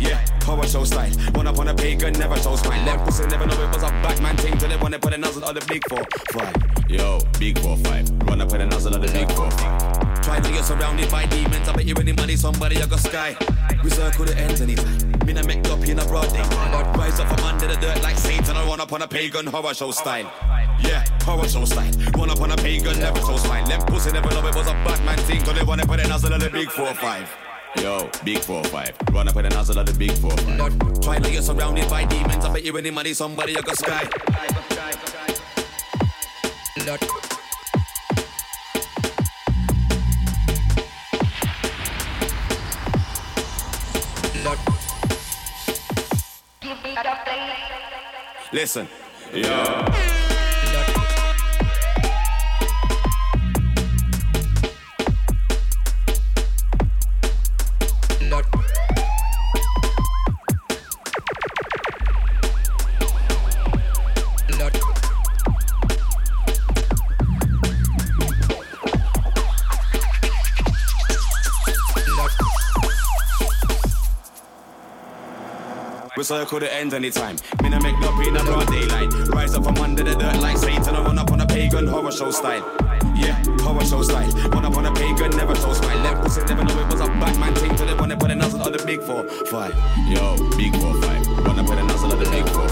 Yeah, 0.00 0.24
horror 0.44 0.66
show 0.66 0.84
style. 0.84 1.12
Run 1.34 1.46
up 1.46 1.58
on 1.58 1.68
a 1.68 1.74
pagan, 1.74 2.14
never 2.14 2.36
show 2.36 2.56
smile. 2.56 2.82
Left 2.84 3.04
pussy 3.04 3.26
never 3.26 3.46
know 3.46 3.62
it 3.62 3.68
was 3.68 3.82
a 3.82 3.90
Batman 4.02 4.36
thing 4.38 4.56
till 4.58 4.68
they 4.68 4.76
wanna 4.76 4.98
put 4.98 5.12
a 5.12 5.18
nozzle 5.18 5.44
on 5.44 5.54
the 5.54 5.64
big 5.68 5.82
four 5.88 6.02
five. 6.32 6.54
Yo, 6.88 7.20
big 7.38 7.58
four 7.58 7.76
five. 7.78 8.08
Run 8.24 8.40
up 8.40 8.50
with 8.50 8.62
a 8.62 8.66
nozzle 8.66 8.94
on 8.94 9.00
the 9.02 9.12
big 9.12 9.30
four 9.32 9.50
five. 9.50 10.22
Try 10.22 10.40
to 10.40 10.50
get 10.50 10.64
surrounded 10.64 11.10
by 11.10 11.26
demons. 11.26 11.68
I 11.68 11.72
bet 11.72 11.84
you 11.84 11.94
any 11.98 12.12
money, 12.12 12.36
somebody 12.36 12.76
I 12.82 12.86
got 12.86 13.00
sky. 13.00 13.36
We 13.82 13.90
circle 13.90 14.24
the 14.24 14.36
ends 14.36 14.60
anytime. 14.60 15.10
Me 15.26 15.32
na 15.32 15.42
make 15.42 15.66
up 15.68 15.86
in 15.86 15.98
a 15.98 16.04
broad 16.06 16.32
day. 16.32 16.42
But 16.72 16.96
rise 16.96 17.20
up 17.20 17.28
from 17.28 17.44
under 17.44 17.66
the 17.66 17.76
dirt 17.76 18.02
like 18.02 18.16
Satan. 18.16 18.56
I 18.56 18.66
run 18.66 18.80
up 18.80 18.92
on 18.92 19.02
a 19.02 19.08
pagan 19.08 19.46
horror 19.46 19.74
show 19.74 19.90
style. 19.90 20.30
Yeah, 20.80 21.04
horror 21.22 21.48
show 21.48 21.64
style. 21.64 21.92
Run 22.16 22.30
up 22.30 22.40
on 22.40 22.50
a 22.50 22.56
pagan, 22.56 22.98
never 22.98 23.20
show 23.20 23.36
smile. 23.36 23.66
Them 23.66 23.82
pussy 23.82 24.12
never 24.12 24.30
know 24.30 24.46
it 24.46 24.54
was 24.54 24.66
a 24.66 24.72
Batman 24.84 25.18
thing. 25.18 25.42
Cause 25.42 25.54
they 25.54 25.64
wanna 25.64 25.86
put 25.86 26.00
a 26.00 26.08
nozzle 26.08 26.32
on 26.32 26.40
the 26.40 26.48
big 26.48 26.70
four 26.70 26.94
five. 26.94 27.28
Yo, 27.76 28.10
big 28.24 28.38
four 28.40 28.64
five. 28.64 28.94
Run 29.12 29.28
up 29.28 29.36
with 29.36 29.46
a 29.46 29.50
nozzle 29.50 29.78
of 29.78 29.86
the 29.86 29.92
big 29.92 30.12
four 30.12 30.36
five. 30.38 31.00
Try 31.00 31.18
to 31.18 31.30
get 31.30 31.44
surrounded 31.44 31.88
by 31.88 32.04
demons. 32.04 32.44
I 32.44 32.52
bet 32.52 32.64
you 32.64 32.76
any 32.76 32.90
money, 32.90 33.14
somebody 33.14 33.56
I 33.56 33.60
got 33.60 33.76
sky. 33.76 34.08
Lord. 36.84 37.00
Lord. 44.44 44.58
Listen, 48.52 48.88
yo. 49.32 50.19
Circle 76.30 76.60
the 76.60 76.72
ends 76.72 76.94
anytime. 76.94 77.34
Me 77.60 77.68
no 77.70 77.80
make 77.80 77.98
no 77.98 78.08
in 78.20 78.36
a 78.36 78.44
broad 78.44 78.64
daylight. 78.68 79.10
Rise 79.34 79.52
up 79.56 79.64
from 79.64 79.76
under 79.78 80.04
the 80.04 80.14
dirt 80.14 80.38
like 80.38 80.56
Satan. 80.58 80.94
I 80.94 81.02
run 81.02 81.18
up 81.18 81.32
on 81.32 81.40
a 81.40 81.46
pagan 81.46 81.88
horror 81.88 82.12
show 82.12 82.30
style. 82.30 82.62
Yeah, 83.16 83.34
horror 83.66 83.84
show 83.84 84.00
style. 84.02 84.30
Run 84.54 84.64
up 84.64 84.76
on 84.76 84.86
a 84.86 84.92
pagan, 84.94 85.36
never 85.36 85.56
show 85.56 85.72
smile. 85.72 85.98
Left 85.98 86.22
pussy 86.22 86.42
never 86.44 86.62
know 86.62 86.78
it 86.78 86.86
was 86.86 87.00
a 87.00 87.08
Batman 87.18 87.52
thing 87.56 87.74
till 87.74 87.84
they 87.84 87.94
wanna 87.94 88.16
put 88.16 88.30
a 88.30 88.36
nozzle 88.36 88.62
on 88.62 88.70
the 88.70 88.78
big 88.86 89.02
four 89.02 89.24
five. 89.50 89.74
Yo, 90.06 90.36
big 90.56 90.70
four 90.76 90.94
five. 91.02 91.26
Run 91.44 91.58
up 91.58 91.68
with 91.68 91.80
a 91.80 91.82
nozzle 91.82 92.12
on 92.12 92.18
the 92.22 92.30
big 92.30 92.46
four. 92.54 92.68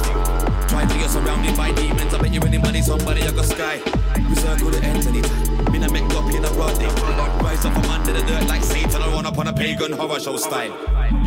Try 0.68 0.86
to 0.86 0.94
get 0.94 1.10
surrounded 1.10 1.56
by 1.56 1.72
demons. 1.72 2.14
I 2.14 2.22
bet 2.22 2.32
you 2.32 2.40
any 2.42 2.58
money, 2.58 2.80
somebody 2.80 3.22
I 3.24 3.32
got 3.32 3.46
sky. 3.46 3.82
We 4.28 4.36
circle 4.36 4.70
the 4.70 4.78
ends 4.84 5.08
anytime. 5.08 5.72
Me 5.72 5.80
no 5.80 5.90
make 5.90 6.04
up 6.14 6.30
in 6.30 6.44
a 6.44 6.50
broad 6.54 6.78
day. 6.78 6.86
Rise 7.42 7.64
up 7.64 7.74
from 7.74 7.90
under 7.90 8.12
the 8.12 8.22
dirt 8.22 8.46
like 8.46 8.62
Satan. 8.62 9.02
I 9.02 9.08
run 9.10 9.26
up 9.26 9.36
on 9.36 9.48
a 9.48 9.52
pagan 9.52 9.94
horror 9.94 10.20
show 10.20 10.36
style. 10.36 10.70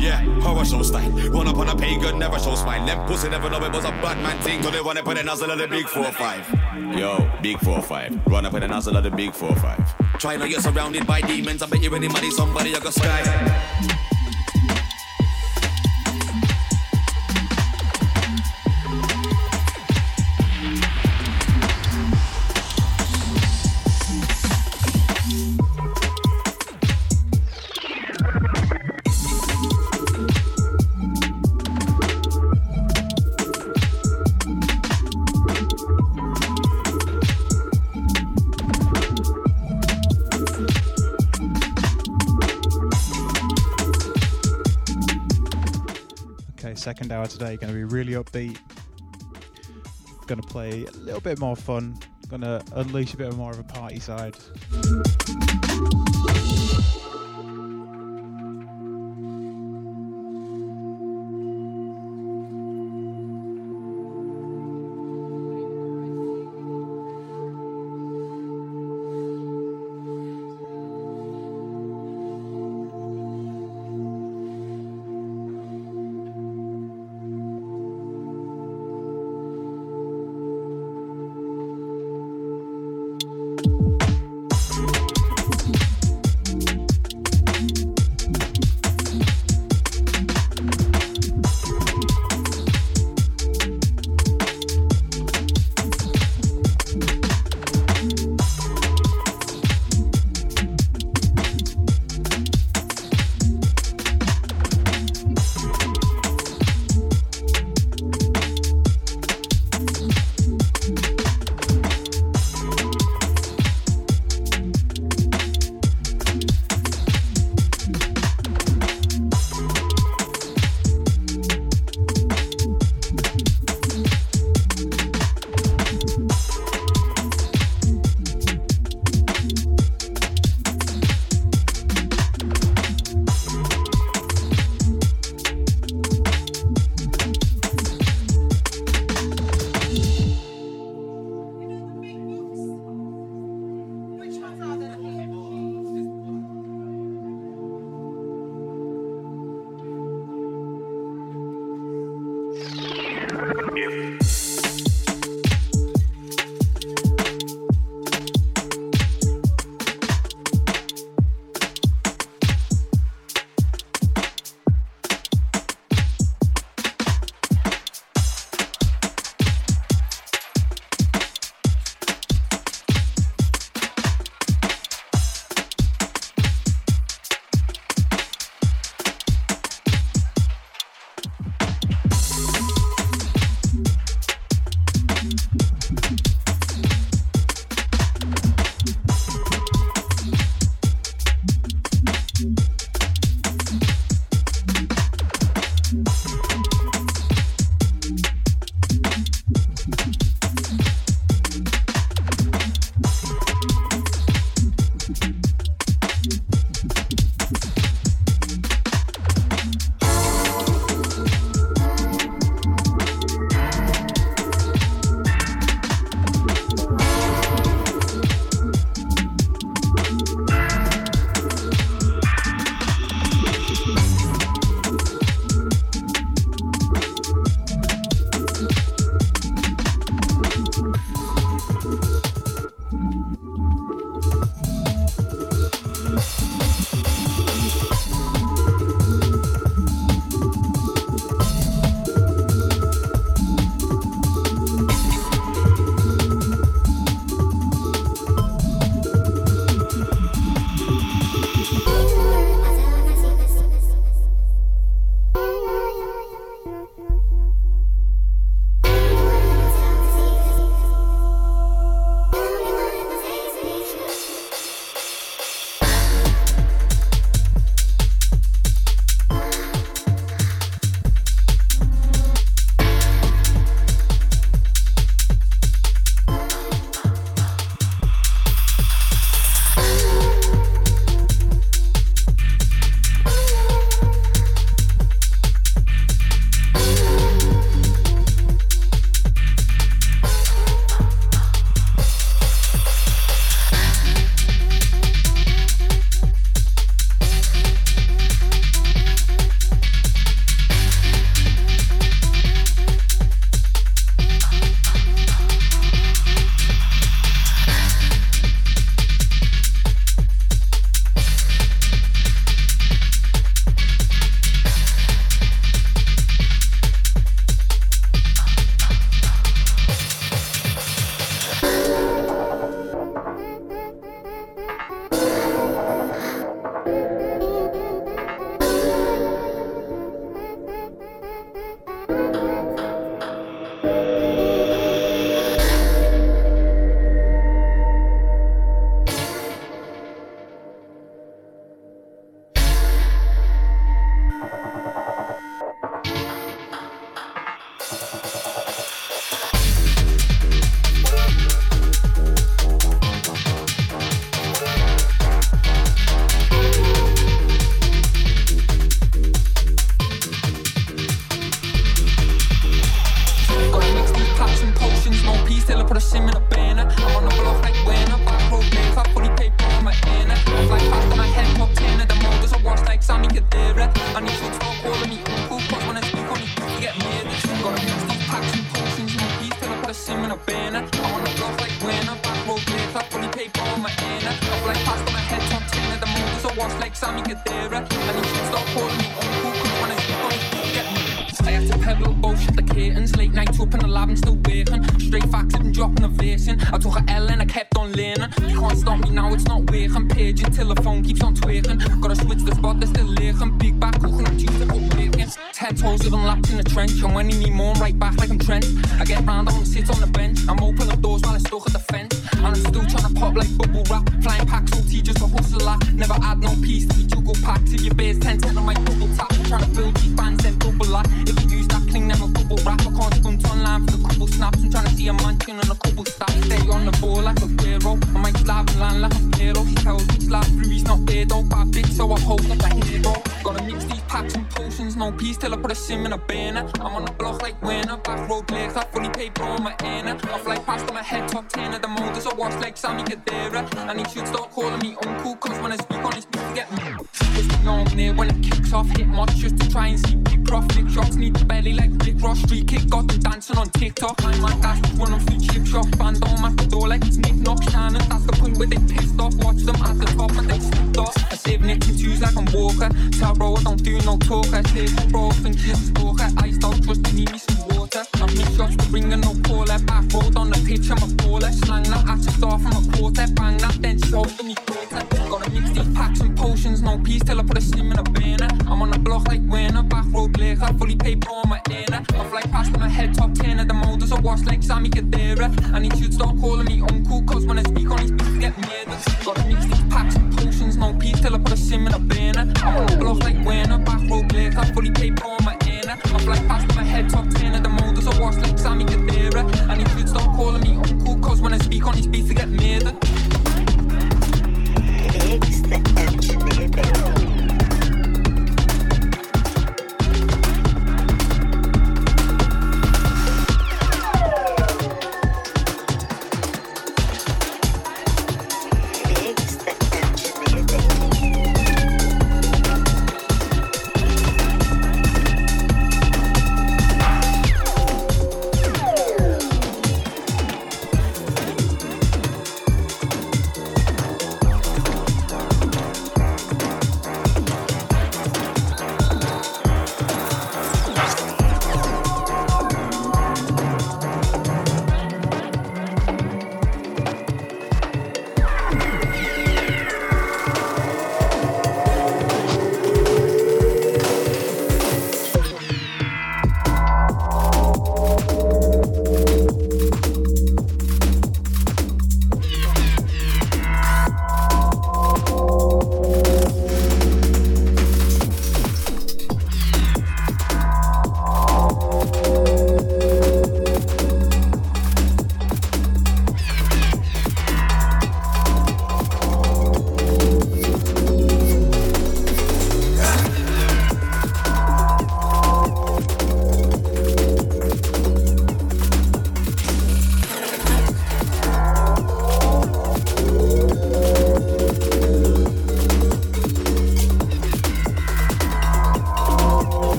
Yeah, 0.00 0.22
horror 0.40 0.64
show 0.64 0.82
style. 0.82 1.10
Run 1.30 1.46
up 1.46 1.58
on 1.58 1.68
a 1.68 1.76
pagan, 1.76 2.18
never 2.18 2.38
show 2.38 2.54
smile. 2.54 2.86
Them 2.86 3.06
pussy 3.06 3.28
never 3.28 3.50
know 3.50 3.62
it 3.62 3.70
was 3.70 3.84
a 3.84 3.90
Batman 3.90 4.38
thing. 4.38 4.62
Cause 4.62 4.72
they 4.72 4.80
wanna 4.80 5.02
put 5.02 5.18
a 5.18 5.22
nozzle 5.22 5.50
on 5.50 5.58
the 5.58 5.68
big 5.68 5.86
four 5.86 6.10
five. 6.12 6.48
Yo, 6.96 7.30
big 7.42 7.58
four 7.60 7.82
five. 7.82 8.18
Run 8.26 8.46
up 8.46 8.54
with 8.54 8.62
a 8.62 8.68
nozzle 8.68 8.96
of 8.96 9.04
the 9.04 9.10
big 9.10 9.34
four 9.34 9.54
five. 9.56 9.78
Try 10.18 10.36
not 10.36 10.48
get 10.48 10.62
surrounded 10.62 11.06
by 11.06 11.20
demons. 11.20 11.62
I 11.62 11.66
bet 11.66 11.82
you 11.82 11.94
any 11.94 12.08
money, 12.08 12.30
somebody 12.30 12.74
I 12.74 12.80
got 12.80 12.94
sky. 12.94 14.09
Second 46.90 47.12
hour 47.12 47.24
today 47.24 47.56
going 47.56 47.72
to 47.72 47.78
be 47.78 47.84
really 47.84 48.14
upbeat. 48.14 48.58
Going 50.26 50.40
to 50.40 50.48
play 50.48 50.86
a 50.86 50.90
little 50.90 51.20
bit 51.20 51.38
more 51.38 51.54
fun. 51.54 51.96
Going 52.28 52.42
to 52.42 52.60
unleash 52.74 53.14
a 53.14 53.16
bit 53.16 53.32
more 53.36 53.52
of 53.52 53.60
a 53.60 53.62
party 53.62 54.00
side. 54.00 54.34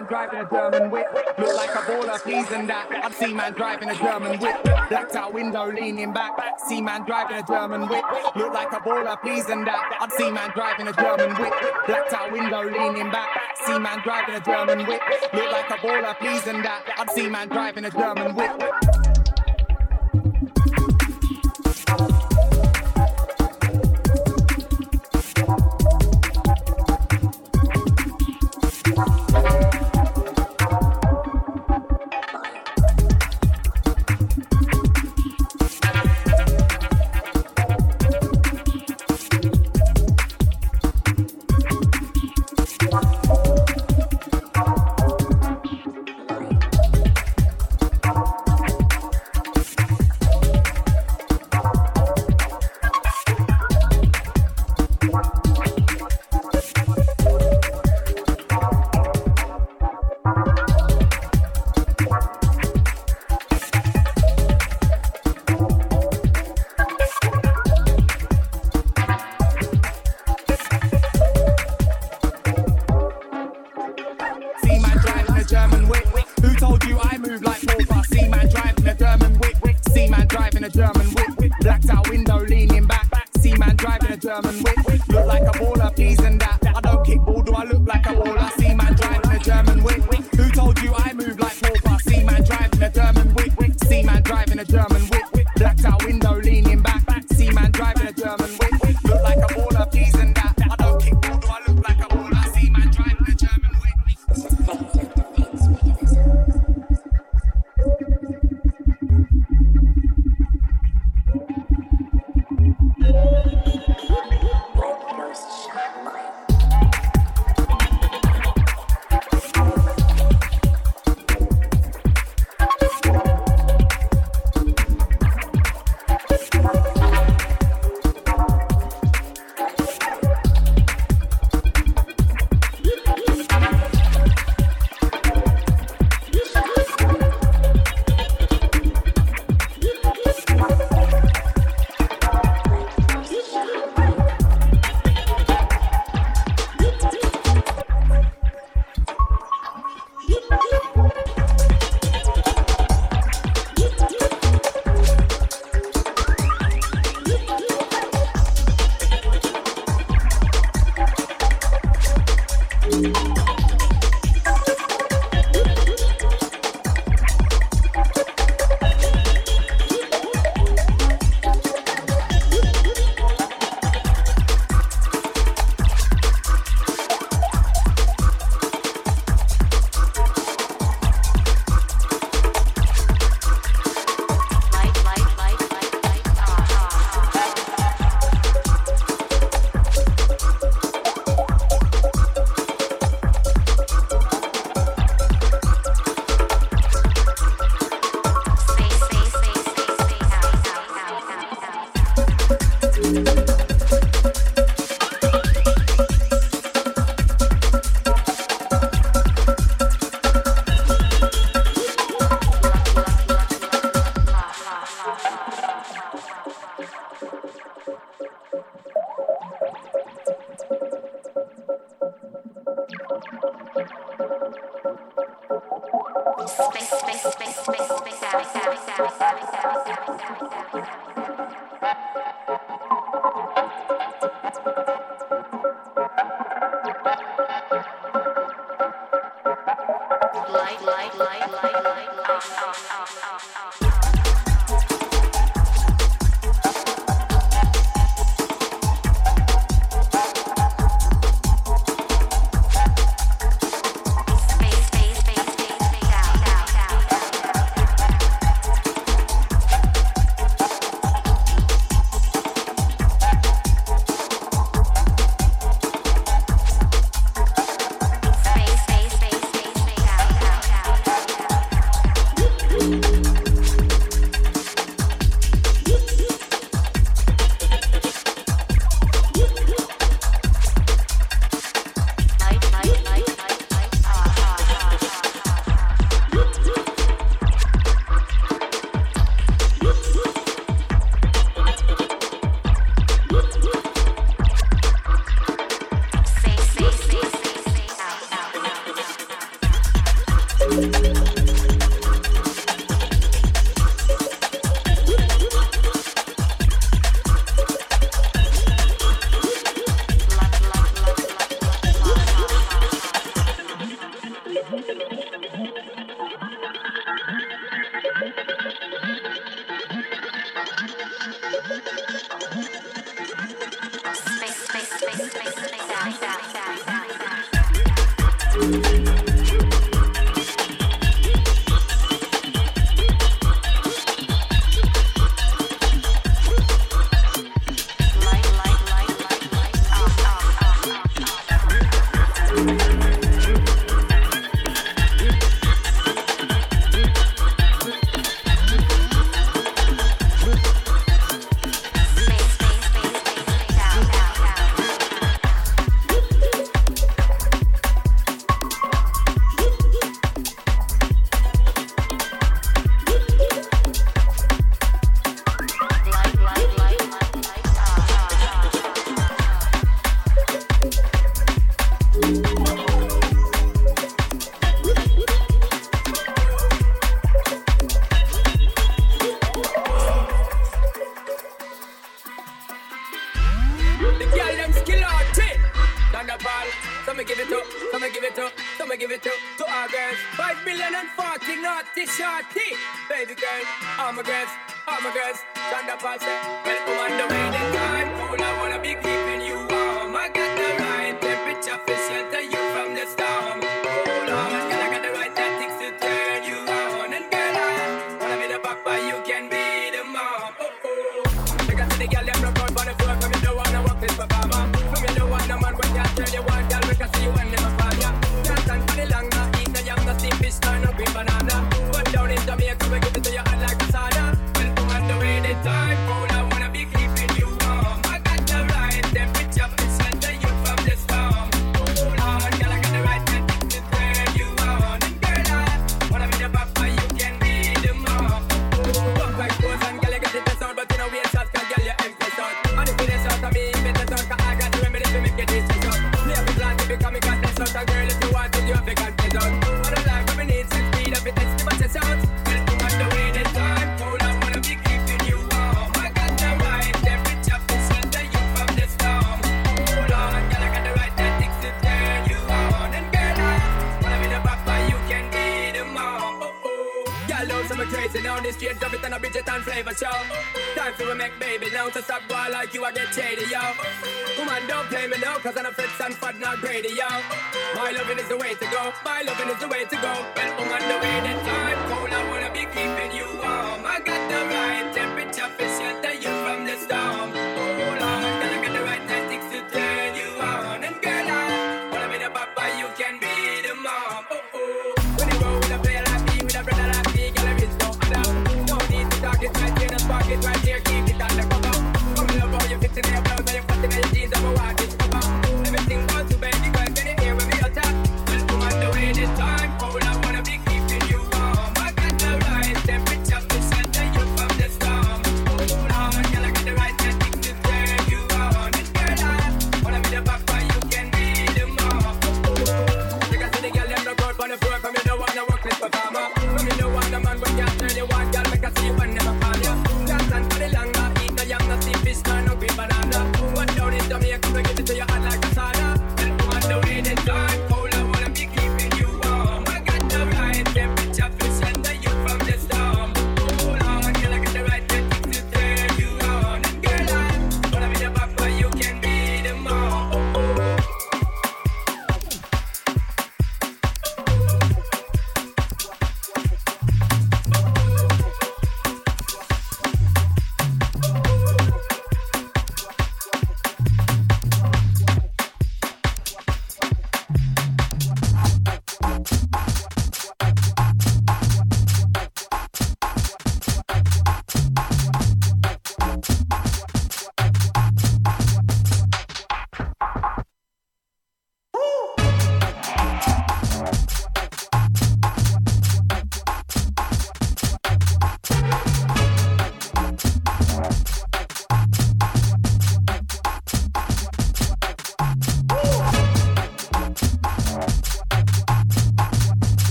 Man 0.00 0.08
driving 0.08 0.40
a 0.40 0.48
German 0.48 0.90
whip. 0.90 1.06
Look 1.38 1.56
like 1.56 1.70
a 1.70 1.78
baller, 1.78 2.18
please 2.22 2.50
and 2.52 2.68
that. 2.68 2.88
I'd 2.90 3.12
see 3.14 3.34
man 3.34 3.52
driving 3.52 3.90
a 3.90 3.94
German 3.94 4.38
whip. 4.38 4.62
Blacked 4.88 5.16
out 5.16 5.34
window, 5.34 5.70
leaning 5.70 6.12
back. 6.12 6.32
See 6.68 6.80
man 6.80 7.04
driving 7.04 7.36
a 7.36 7.42
German 7.42 7.82
whip. 7.82 8.04
Look 8.34 8.52
like 8.54 8.72
a 8.72 8.80
baller, 8.80 9.20
please 9.20 9.48
and 9.48 9.66
that. 9.66 9.98
I'd 10.00 10.12
see 10.12 10.30
man 10.30 10.50
driving 10.54 10.88
a 10.88 10.92
German 10.92 11.34
whip. 11.36 11.52
Blacked 11.86 12.12
out 12.14 12.32
window, 12.32 12.62
leaning 12.62 13.10
back. 13.10 13.28
See 13.66 13.78
man 13.78 14.00
driving 14.02 14.34
a 14.36 14.40
German 14.40 14.86
whip. 14.86 15.02
Look 15.34 15.52
like 15.52 15.70
a 15.70 15.74
baller, 15.74 16.16
please 16.18 16.46
and 16.46 16.64
that. 16.64 16.82
I'd 16.96 17.10
see 17.10 17.28
man 17.28 17.48
driving 17.48 17.84
a 17.84 17.90
German 17.90 18.34
whip. 18.34 18.69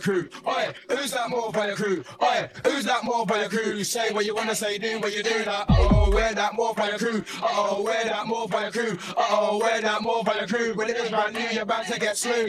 By 0.00 0.04
crew? 0.04 0.28
Oi, 0.46 0.72
who's 0.88 1.12
that 1.12 1.30
more 1.30 1.52
by 1.52 1.66
the 1.68 1.74
crew? 1.74 2.04
Oi, 2.22 2.48
who's 2.64 2.84
that 2.84 3.04
more 3.04 3.26
by 3.26 3.42
the 3.42 3.48
crew? 3.48 3.84
Say 3.84 4.12
what 4.12 4.24
you 4.24 4.34
wanna 4.34 4.54
say, 4.54 4.78
do 4.78 4.98
what 5.00 5.14
you 5.14 5.22
do 5.22 5.44
that. 5.44 5.66
Oh, 5.68 6.10
wear 6.12 6.34
that 6.34 6.54
more 6.54 6.74
by 6.74 6.90
the 6.90 6.98
crew. 6.98 7.24
Oh, 7.42 7.82
wear 7.82 8.04
that 8.04 8.26
more 8.26 8.48
by 8.48 8.70
the 8.70 8.78
crew. 8.78 8.98
Oh, 9.16 9.58
wear 9.58 9.80
that 9.80 10.02
more 10.02 10.24
by 10.24 10.40
the 10.40 10.46
crew. 10.46 10.74
When 10.74 10.88
it 10.90 10.96
is 10.96 11.10
brand 11.10 11.34
new, 11.34 11.48
you're 11.52 11.62
about 11.62 11.86
to 11.86 11.98
get 11.98 12.16
slew. 12.16 12.48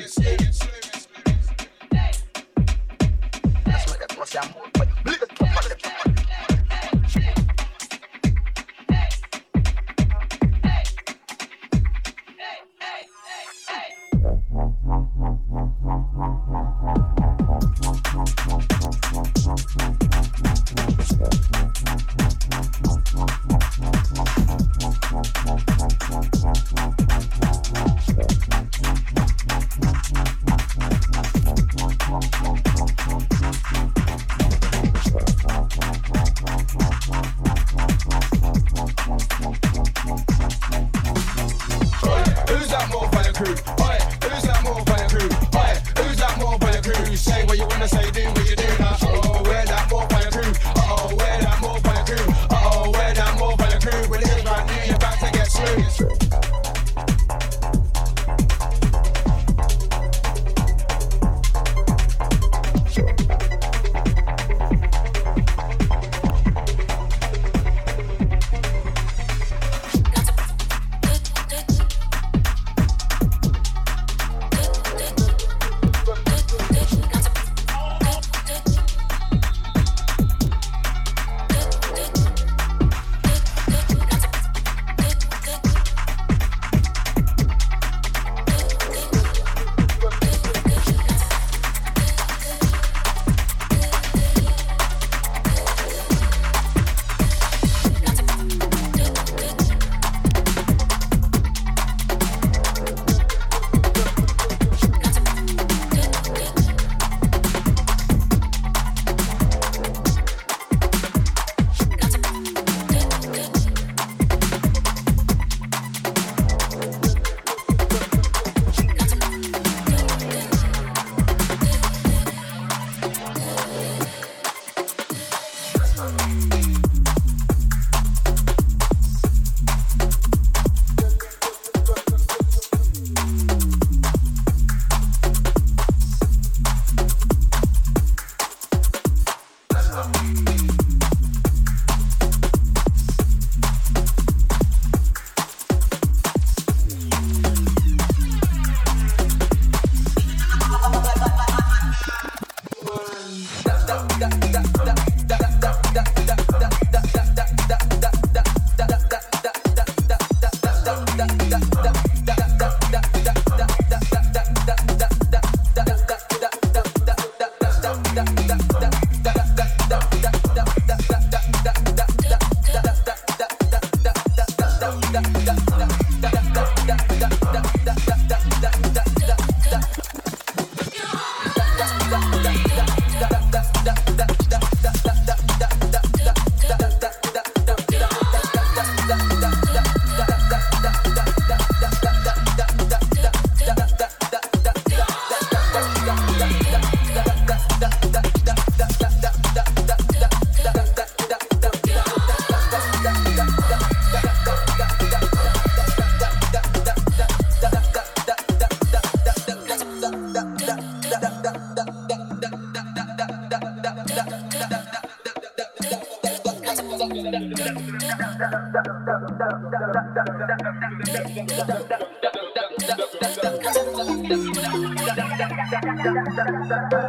da, 226.46 226.52
da, 226.70 226.90
da. 226.90 227.01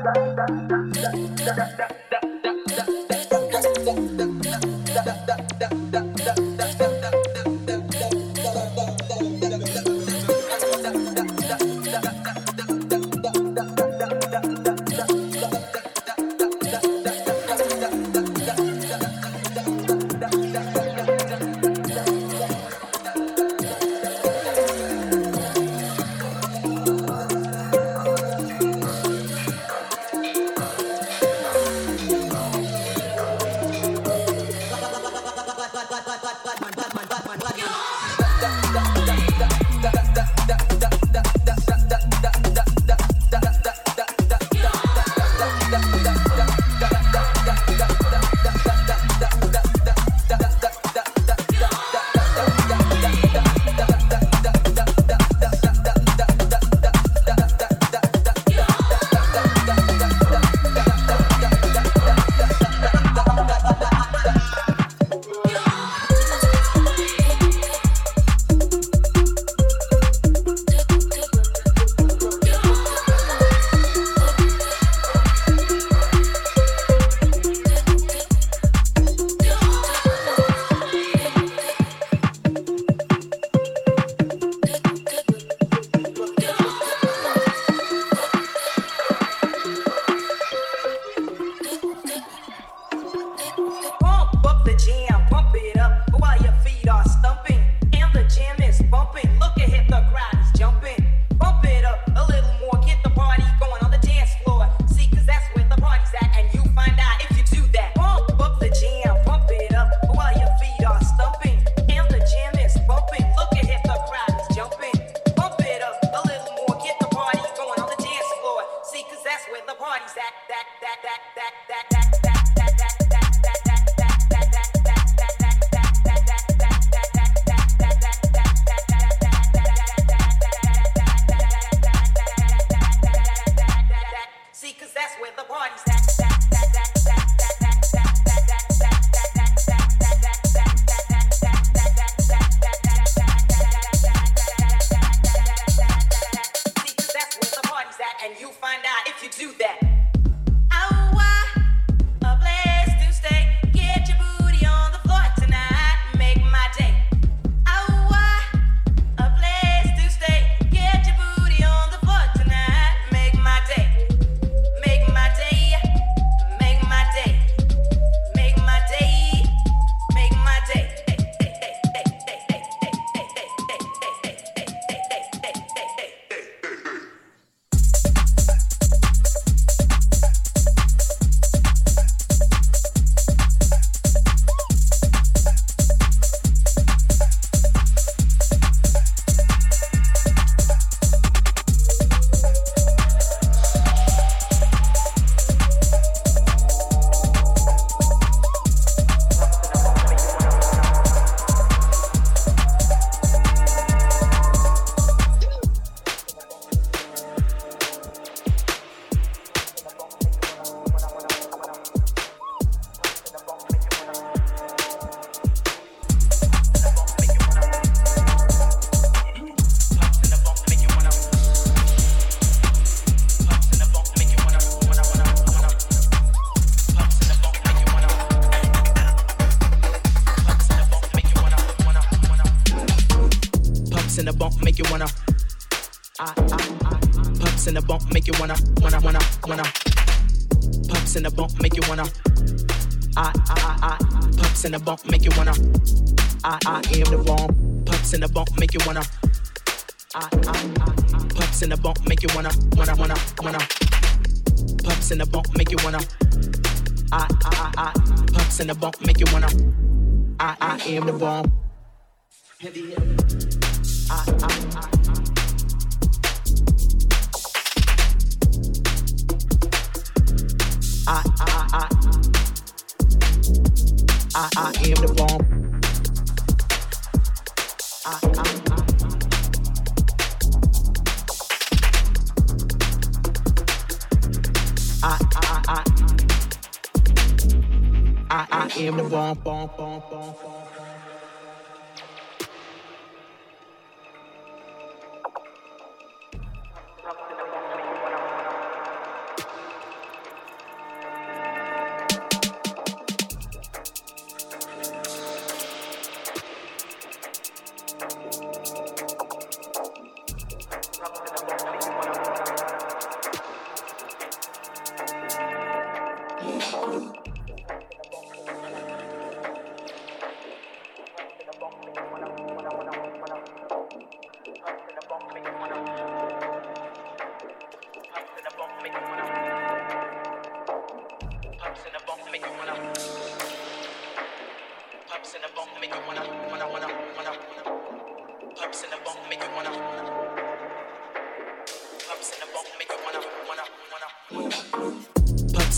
in 244.72 244.80
a 244.80 244.84
buck 244.84 245.04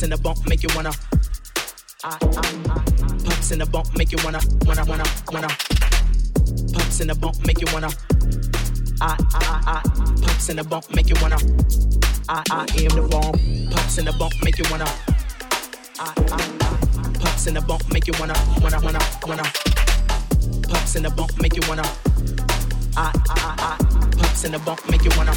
in 0.04 0.10
the 0.10 0.18
bump, 0.18 0.46
make 0.46 0.62
you 0.62 0.68
wanna. 0.76 0.92
Ah, 2.04 2.18
ah, 2.22 2.42
ah. 2.68 2.84
Pumps 3.24 3.50
in 3.52 3.58
the 3.58 3.66
bump, 3.66 3.96
make 3.96 4.12
you 4.12 4.18
wanna, 4.22 4.38
wanna, 4.66 4.84
wanna, 4.84 5.04
wanna. 5.32 5.48
Pumps 6.74 7.00
in 7.00 7.08
the 7.08 7.14
bump, 7.14 7.36
make 7.46 7.60
you 7.60 7.66
wanna. 7.72 7.88
Ah, 9.00 9.16
ah, 9.32 9.62
ah. 9.66 9.82
Pumps 10.20 10.50
in 10.50 10.56
the 10.56 10.64
bump, 10.64 10.84
make 10.94 11.08
you 11.08 11.16
wanna. 11.22 11.36
I, 12.28 12.42
I 12.50 12.66
am 12.84 12.92
the 12.92 13.08
bomb. 13.10 13.32
Pumps 13.70 13.96
in 13.96 14.04
the 14.04 14.12
bump, 14.12 14.34
make 14.44 14.58
you 14.58 14.64
wanna. 14.70 14.84
I, 15.98 16.12
I, 16.18 16.52
I. 16.60 17.18
Pumps 17.20 17.46
in 17.46 17.54
the 17.54 17.62
bump, 17.62 17.90
make 17.90 18.06
you 18.06 18.12
wanna, 18.20 18.34
wanna, 18.60 18.80
wanna, 18.84 19.00
wanna. 19.26 19.44
Pumps 20.68 20.96
in 20.96 21.02
the 21.04 21.10
bump, 21.16 21.40
make 21.40 21.56
you 21.56 21.62
wanna. 21.66 21.84
I, 22.96 23.10
I, 23.30 23.78
I. 23.80 24.16
Pumps 24.18 24.44
in 24.44 24.52
the 24.52 24.58
bump, 24.58 24.80
make 24.90 25.02
you 25.02 25.10
wanna. 25.16 25.32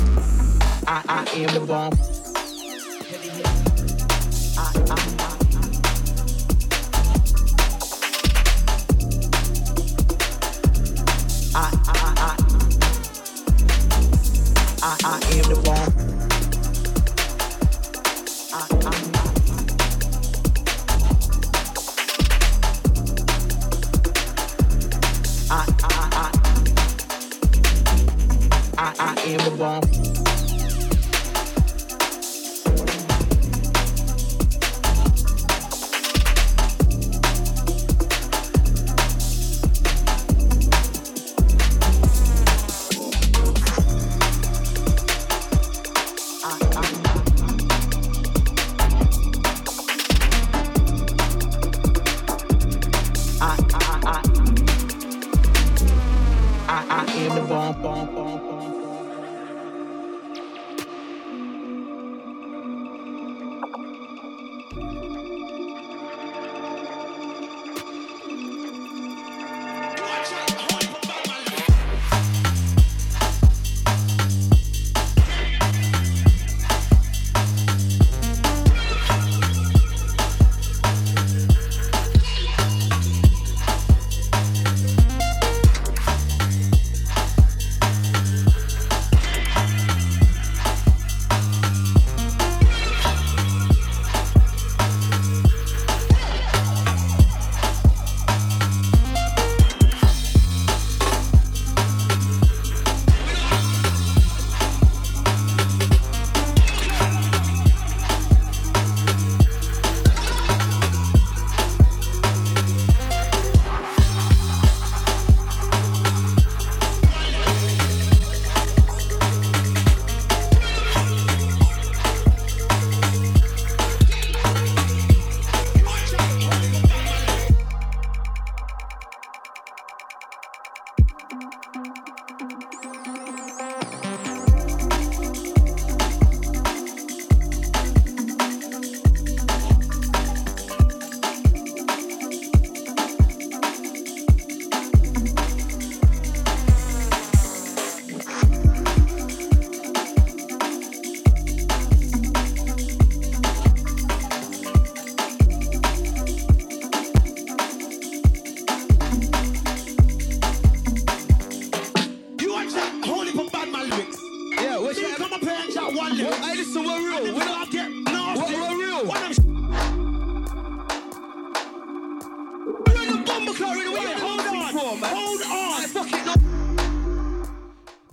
I, 0.88 1.04
I 1.08 1.40
am 1.40 1.54
the 1.54 1.66
bomb. 1.66 2.17
I, 4.90 5.17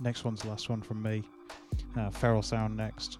Next 0.05 0.23
one's 0.23 0.41
the 0.41 0.49
last 0.49 0.69
one 0.69 0.81
from 0.81 1.01
me. 1.01 1.23
Uh, 1.97 2.11
Feral 2.11 2.43
Sound 2.43 2.77
next. 2.77 3.17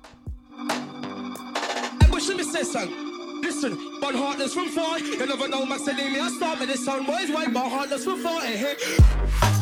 Hey, 2.11 2.37
me 2.37 2.43
say 2.43 2.63
something? 2.63 3.41
Listen, 3.41 3.99
but 3.99 4.13
heartless 4.13 4.53
from 4.53 4.69
far. 4.69 4.99
You 4.99 5.25
never 5.25 5.47
know, 5.47 5.65
Max 5.65 5.83
said 5.83 5.97
me. 5.97 6.19
I 6.19 6.29
start 6.29 6.59
with 6.59 6.69
this 6.69 6.85
sound. 6.85 7.07
Boys, 7.07 7.29
heartless 7.69 8.03
from 8.03 8.21
far. 8.21 8.41
Hey, 8.41 8.57
hey. 8.57 9.54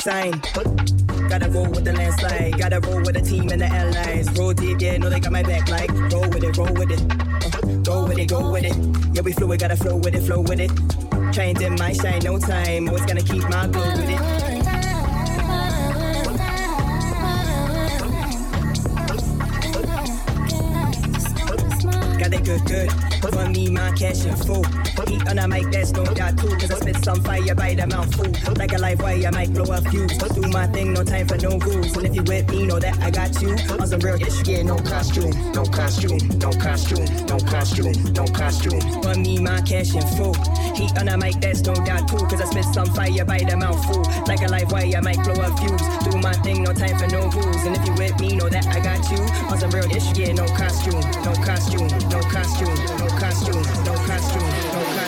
Cosign. 0.00 1.28
Gotta 1.28 1.48
roll 1.50 1.68
with 1.68 1.84
the 1.84 1.92
landslide, 1.92 2.58
gotta 2.58 2.80
roll 2.80 3.00
with 3.02 3.14
the 3.14 3.20
team 3.20 3.48
and 3.50 3.60
the 3.60 3.66
allies. 3.66 4.28
Roll 4.38 4.52
deep, 4.52 4.80
yeah, 4.80 4.96
know 4.96 5.10
they 5.10 5.20
got 5.20 5.32
my 5.32 5.42
back 5.42 5.68
like 5.68 5.90
roll 6.12 6.28
with 6.28 6.42
it, 6.42 6.56
roll 6.56 6.72
with 6.72 6.90
it. 6.90 7.84
Go 7.84 8.06
with 8.06 8.18
it, 8.18 8.28
go 8.28 8.50
with 8.50 8.64
it. 8.64 8.76
Yeah, 9.14 9.22
we 9.22 9.32
fluid, 9.32 9.60
gotta 9.60 9.76
flow 9.76 9.96
with 9.96 10.14
it, 10.14 10.22
flow 10.22 10.40
with 10.40 10.60
it. 10.60 10.70
Trying 11.32 11.54
to 11.56 11.70
my 11.70 11.92
shine, 11.92 12.20
no 12.24 12.38
time. 12.38 12.88
Always 12.88 13.06
gonna 13.06 13.22
keep 13.22 13.42
my 13.48 13.66
glow 13.68 13.90
with 13.96 14.08
it. 14.08 14.20
Got 22.18 22.34
it 22.34 22.44
good, 22.44 22.64
good. 22.66 23.09
Me, 23.50 23.68
my 23.68 23.90
cash 23.92 24.24
in 24.24 24.36
full. 24.36 24.62
Heat 25.08 25.26
on 25.28 25.38
a 25.38 25.48
mic, 25.48 25.70
that's 25.72 25.90
no 25.92 26.04
doubt 26.04 26.38
too. 26.38 26.54
Cause 26.56 26.70
I 26.70 26.76
spit 26.76 27.04
some 27.04 27.20
fire 27.22 27.54
by 27.54 27.74
the 27.74 27.86
mouthful. 27.86 28.30
Like 28.54 28.72
a 28.72 28.78
live 28.78 29.00
wire, 29.00 29.26
I 29.26 29.30
might 29.30 29.52
blow 29.52 29.74
a 29.74 29.80
fuse. 29.90 30.16
Do 30.18 30.42
my 30.48 30.66
thing, 30.68 30.92
no 30.92 31.02
time 31.02 31.26
for 31.26 31.36
no 31.38 31.58
rules. 31.58 31.96
And 31.96 32.06
if 32.06 32.14
you 32.14 32.22
with 32.22 32.48
me, 32.50 32.66
know 32.66 32.78
that 32.78 32.96
I 33.00 33.10
got 33.10 33.40
you. 33.42 33.50
On 33.74 33.86
some 33.86 33.98
real 34.00 34.14
ish, 34.22 34.46
yeah, 34.46 34.62
no 34.62 34.76
costume. 34.76 35.32
No 35.52 35.64
costume, 35.64 36.18
no 36.38 36.50
costume, 36.52 37.06
no 37.26 37.38
costume, 37.38 38.12
no 38.14 38.24
costume. 38.26 38.80
For 39.02 39.14
me, 39.18 39.40
my 39.40 39.60
cash 39.62 39.94
in 39.94 40.06
full. 40.14 40.34
Heat 40.78 40.96
on 40.98 41.08
a 41.08 41.16
mic, 41.18 41.40
that's 41.40 41.62
no 41.66 41.74
doubt 41.74 42.06
too. 42.06 42.22
Cause 42.30 42.40
I 42.40 42.44
spit 42.44 42.66
some 42.72 42.86
fire 42.94 43.24
by 43.24 43.38
the 43.38 43.56
mouthful. 43.56 44.02
Like 44.30 44.42
a 44.42 44.48
live 44.48 44.70
wire, 44.70 44.94
I 44.96 45.00
might 45.00 45.22
blow 45.24 45.42
a 45.42 45.50
fuse. 45.58 45.82
Do 46.06 46.18
my 46.22 46.34
thing, 46.44 46.62
no 46.62 46.72
time 46.72 46.96
for 46.98 47.08
no 47.08 47.26
rules. 47.30 47.64
And 47.66 47.74
if 47.74 47.84
you 47.86 47.94
with 47.94 48.20
me, 48.20 48.36
know 48.36 48.48
that 48.48 48.66
I 48.68 48.78
got 48.78 49.02
you. 49.10 49.18
On 49.50 49.58
some 49.58 49.70
real 49.70 49.90
ish, 49.90 50.06
yeah, 50.16 50.32
no 50.34 50.46
costume, 50.54 51.00
no 51.26 51.34
costume, 51.42 51.88
no 52.14 52.20
costume, 52.30 52.78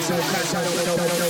no 0.09 0.17
costume, 0.17 1.19
no 1.19 1.22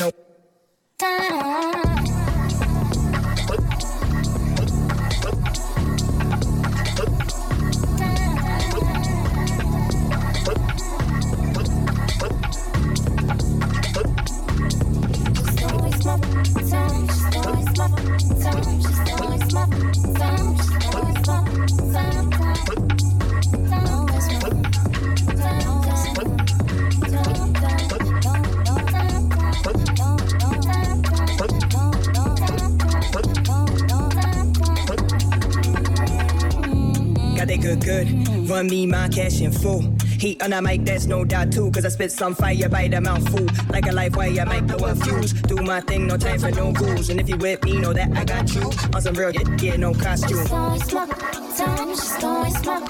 My 39.04 39.10
cash 39.10 39.42
in 39.42 39.52
full. 39.52 39.82
Heat 40.18 40.42
on 40.42 40.54
a 40.54 40.62
mic, 40.62 40.86
that's 40.86 41.08
no 41.08 41.26
doubt 41.26 41.52
too. 41.52 41.70
Cause 41.72 41.84
I 41.84 41.90
spit 41.90 42.10
some 42.10 42.34
fire 42.34 42.70
by 42.70 42.88
the 42.88 43.02
mouthful. 43.02 43.46
Like 43.70 43.86
a 43.86 43.92
live 43.92 44.16
wire, 44.16 44.46
might 44.46 44.66
blow 44.66 44.88
a 44.88 44.96
fuse. 44.96 45.34
Do 45.34 45.58
my 45.58 45.82
thing, 45.82 46.08
no 46.08 46.16
time 46.16 46.40
for 46.40 46.52
no 46.52 46.72
rules. 46.72 47.10
And 47.10 47.20
if 47.20 47.28
you 47.28 47.36
with 47.36 47.62
me, 47.66 47.80
know 47.80 47.92
that 47.92 48.16
I 48.16 48.24
got 48.24 48.56
you. 48.56 48.62
On 48.96 49.02
some 49.02 49.16
real, 49.16 49.32
yeah, 49.32 49.42
yeah 49.60 49.76
no 49.76 49.94
costume. 49.94 50.46
Time, 50.48 50.80
time, 50.80 51.10
time, 51.58 51.98
time, 52.18 52.54
time, 52.54 52.88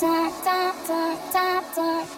time, 0.00 0.74
time, 0.82 1.64
time, 1.76 2.06
time. 2.08 2.17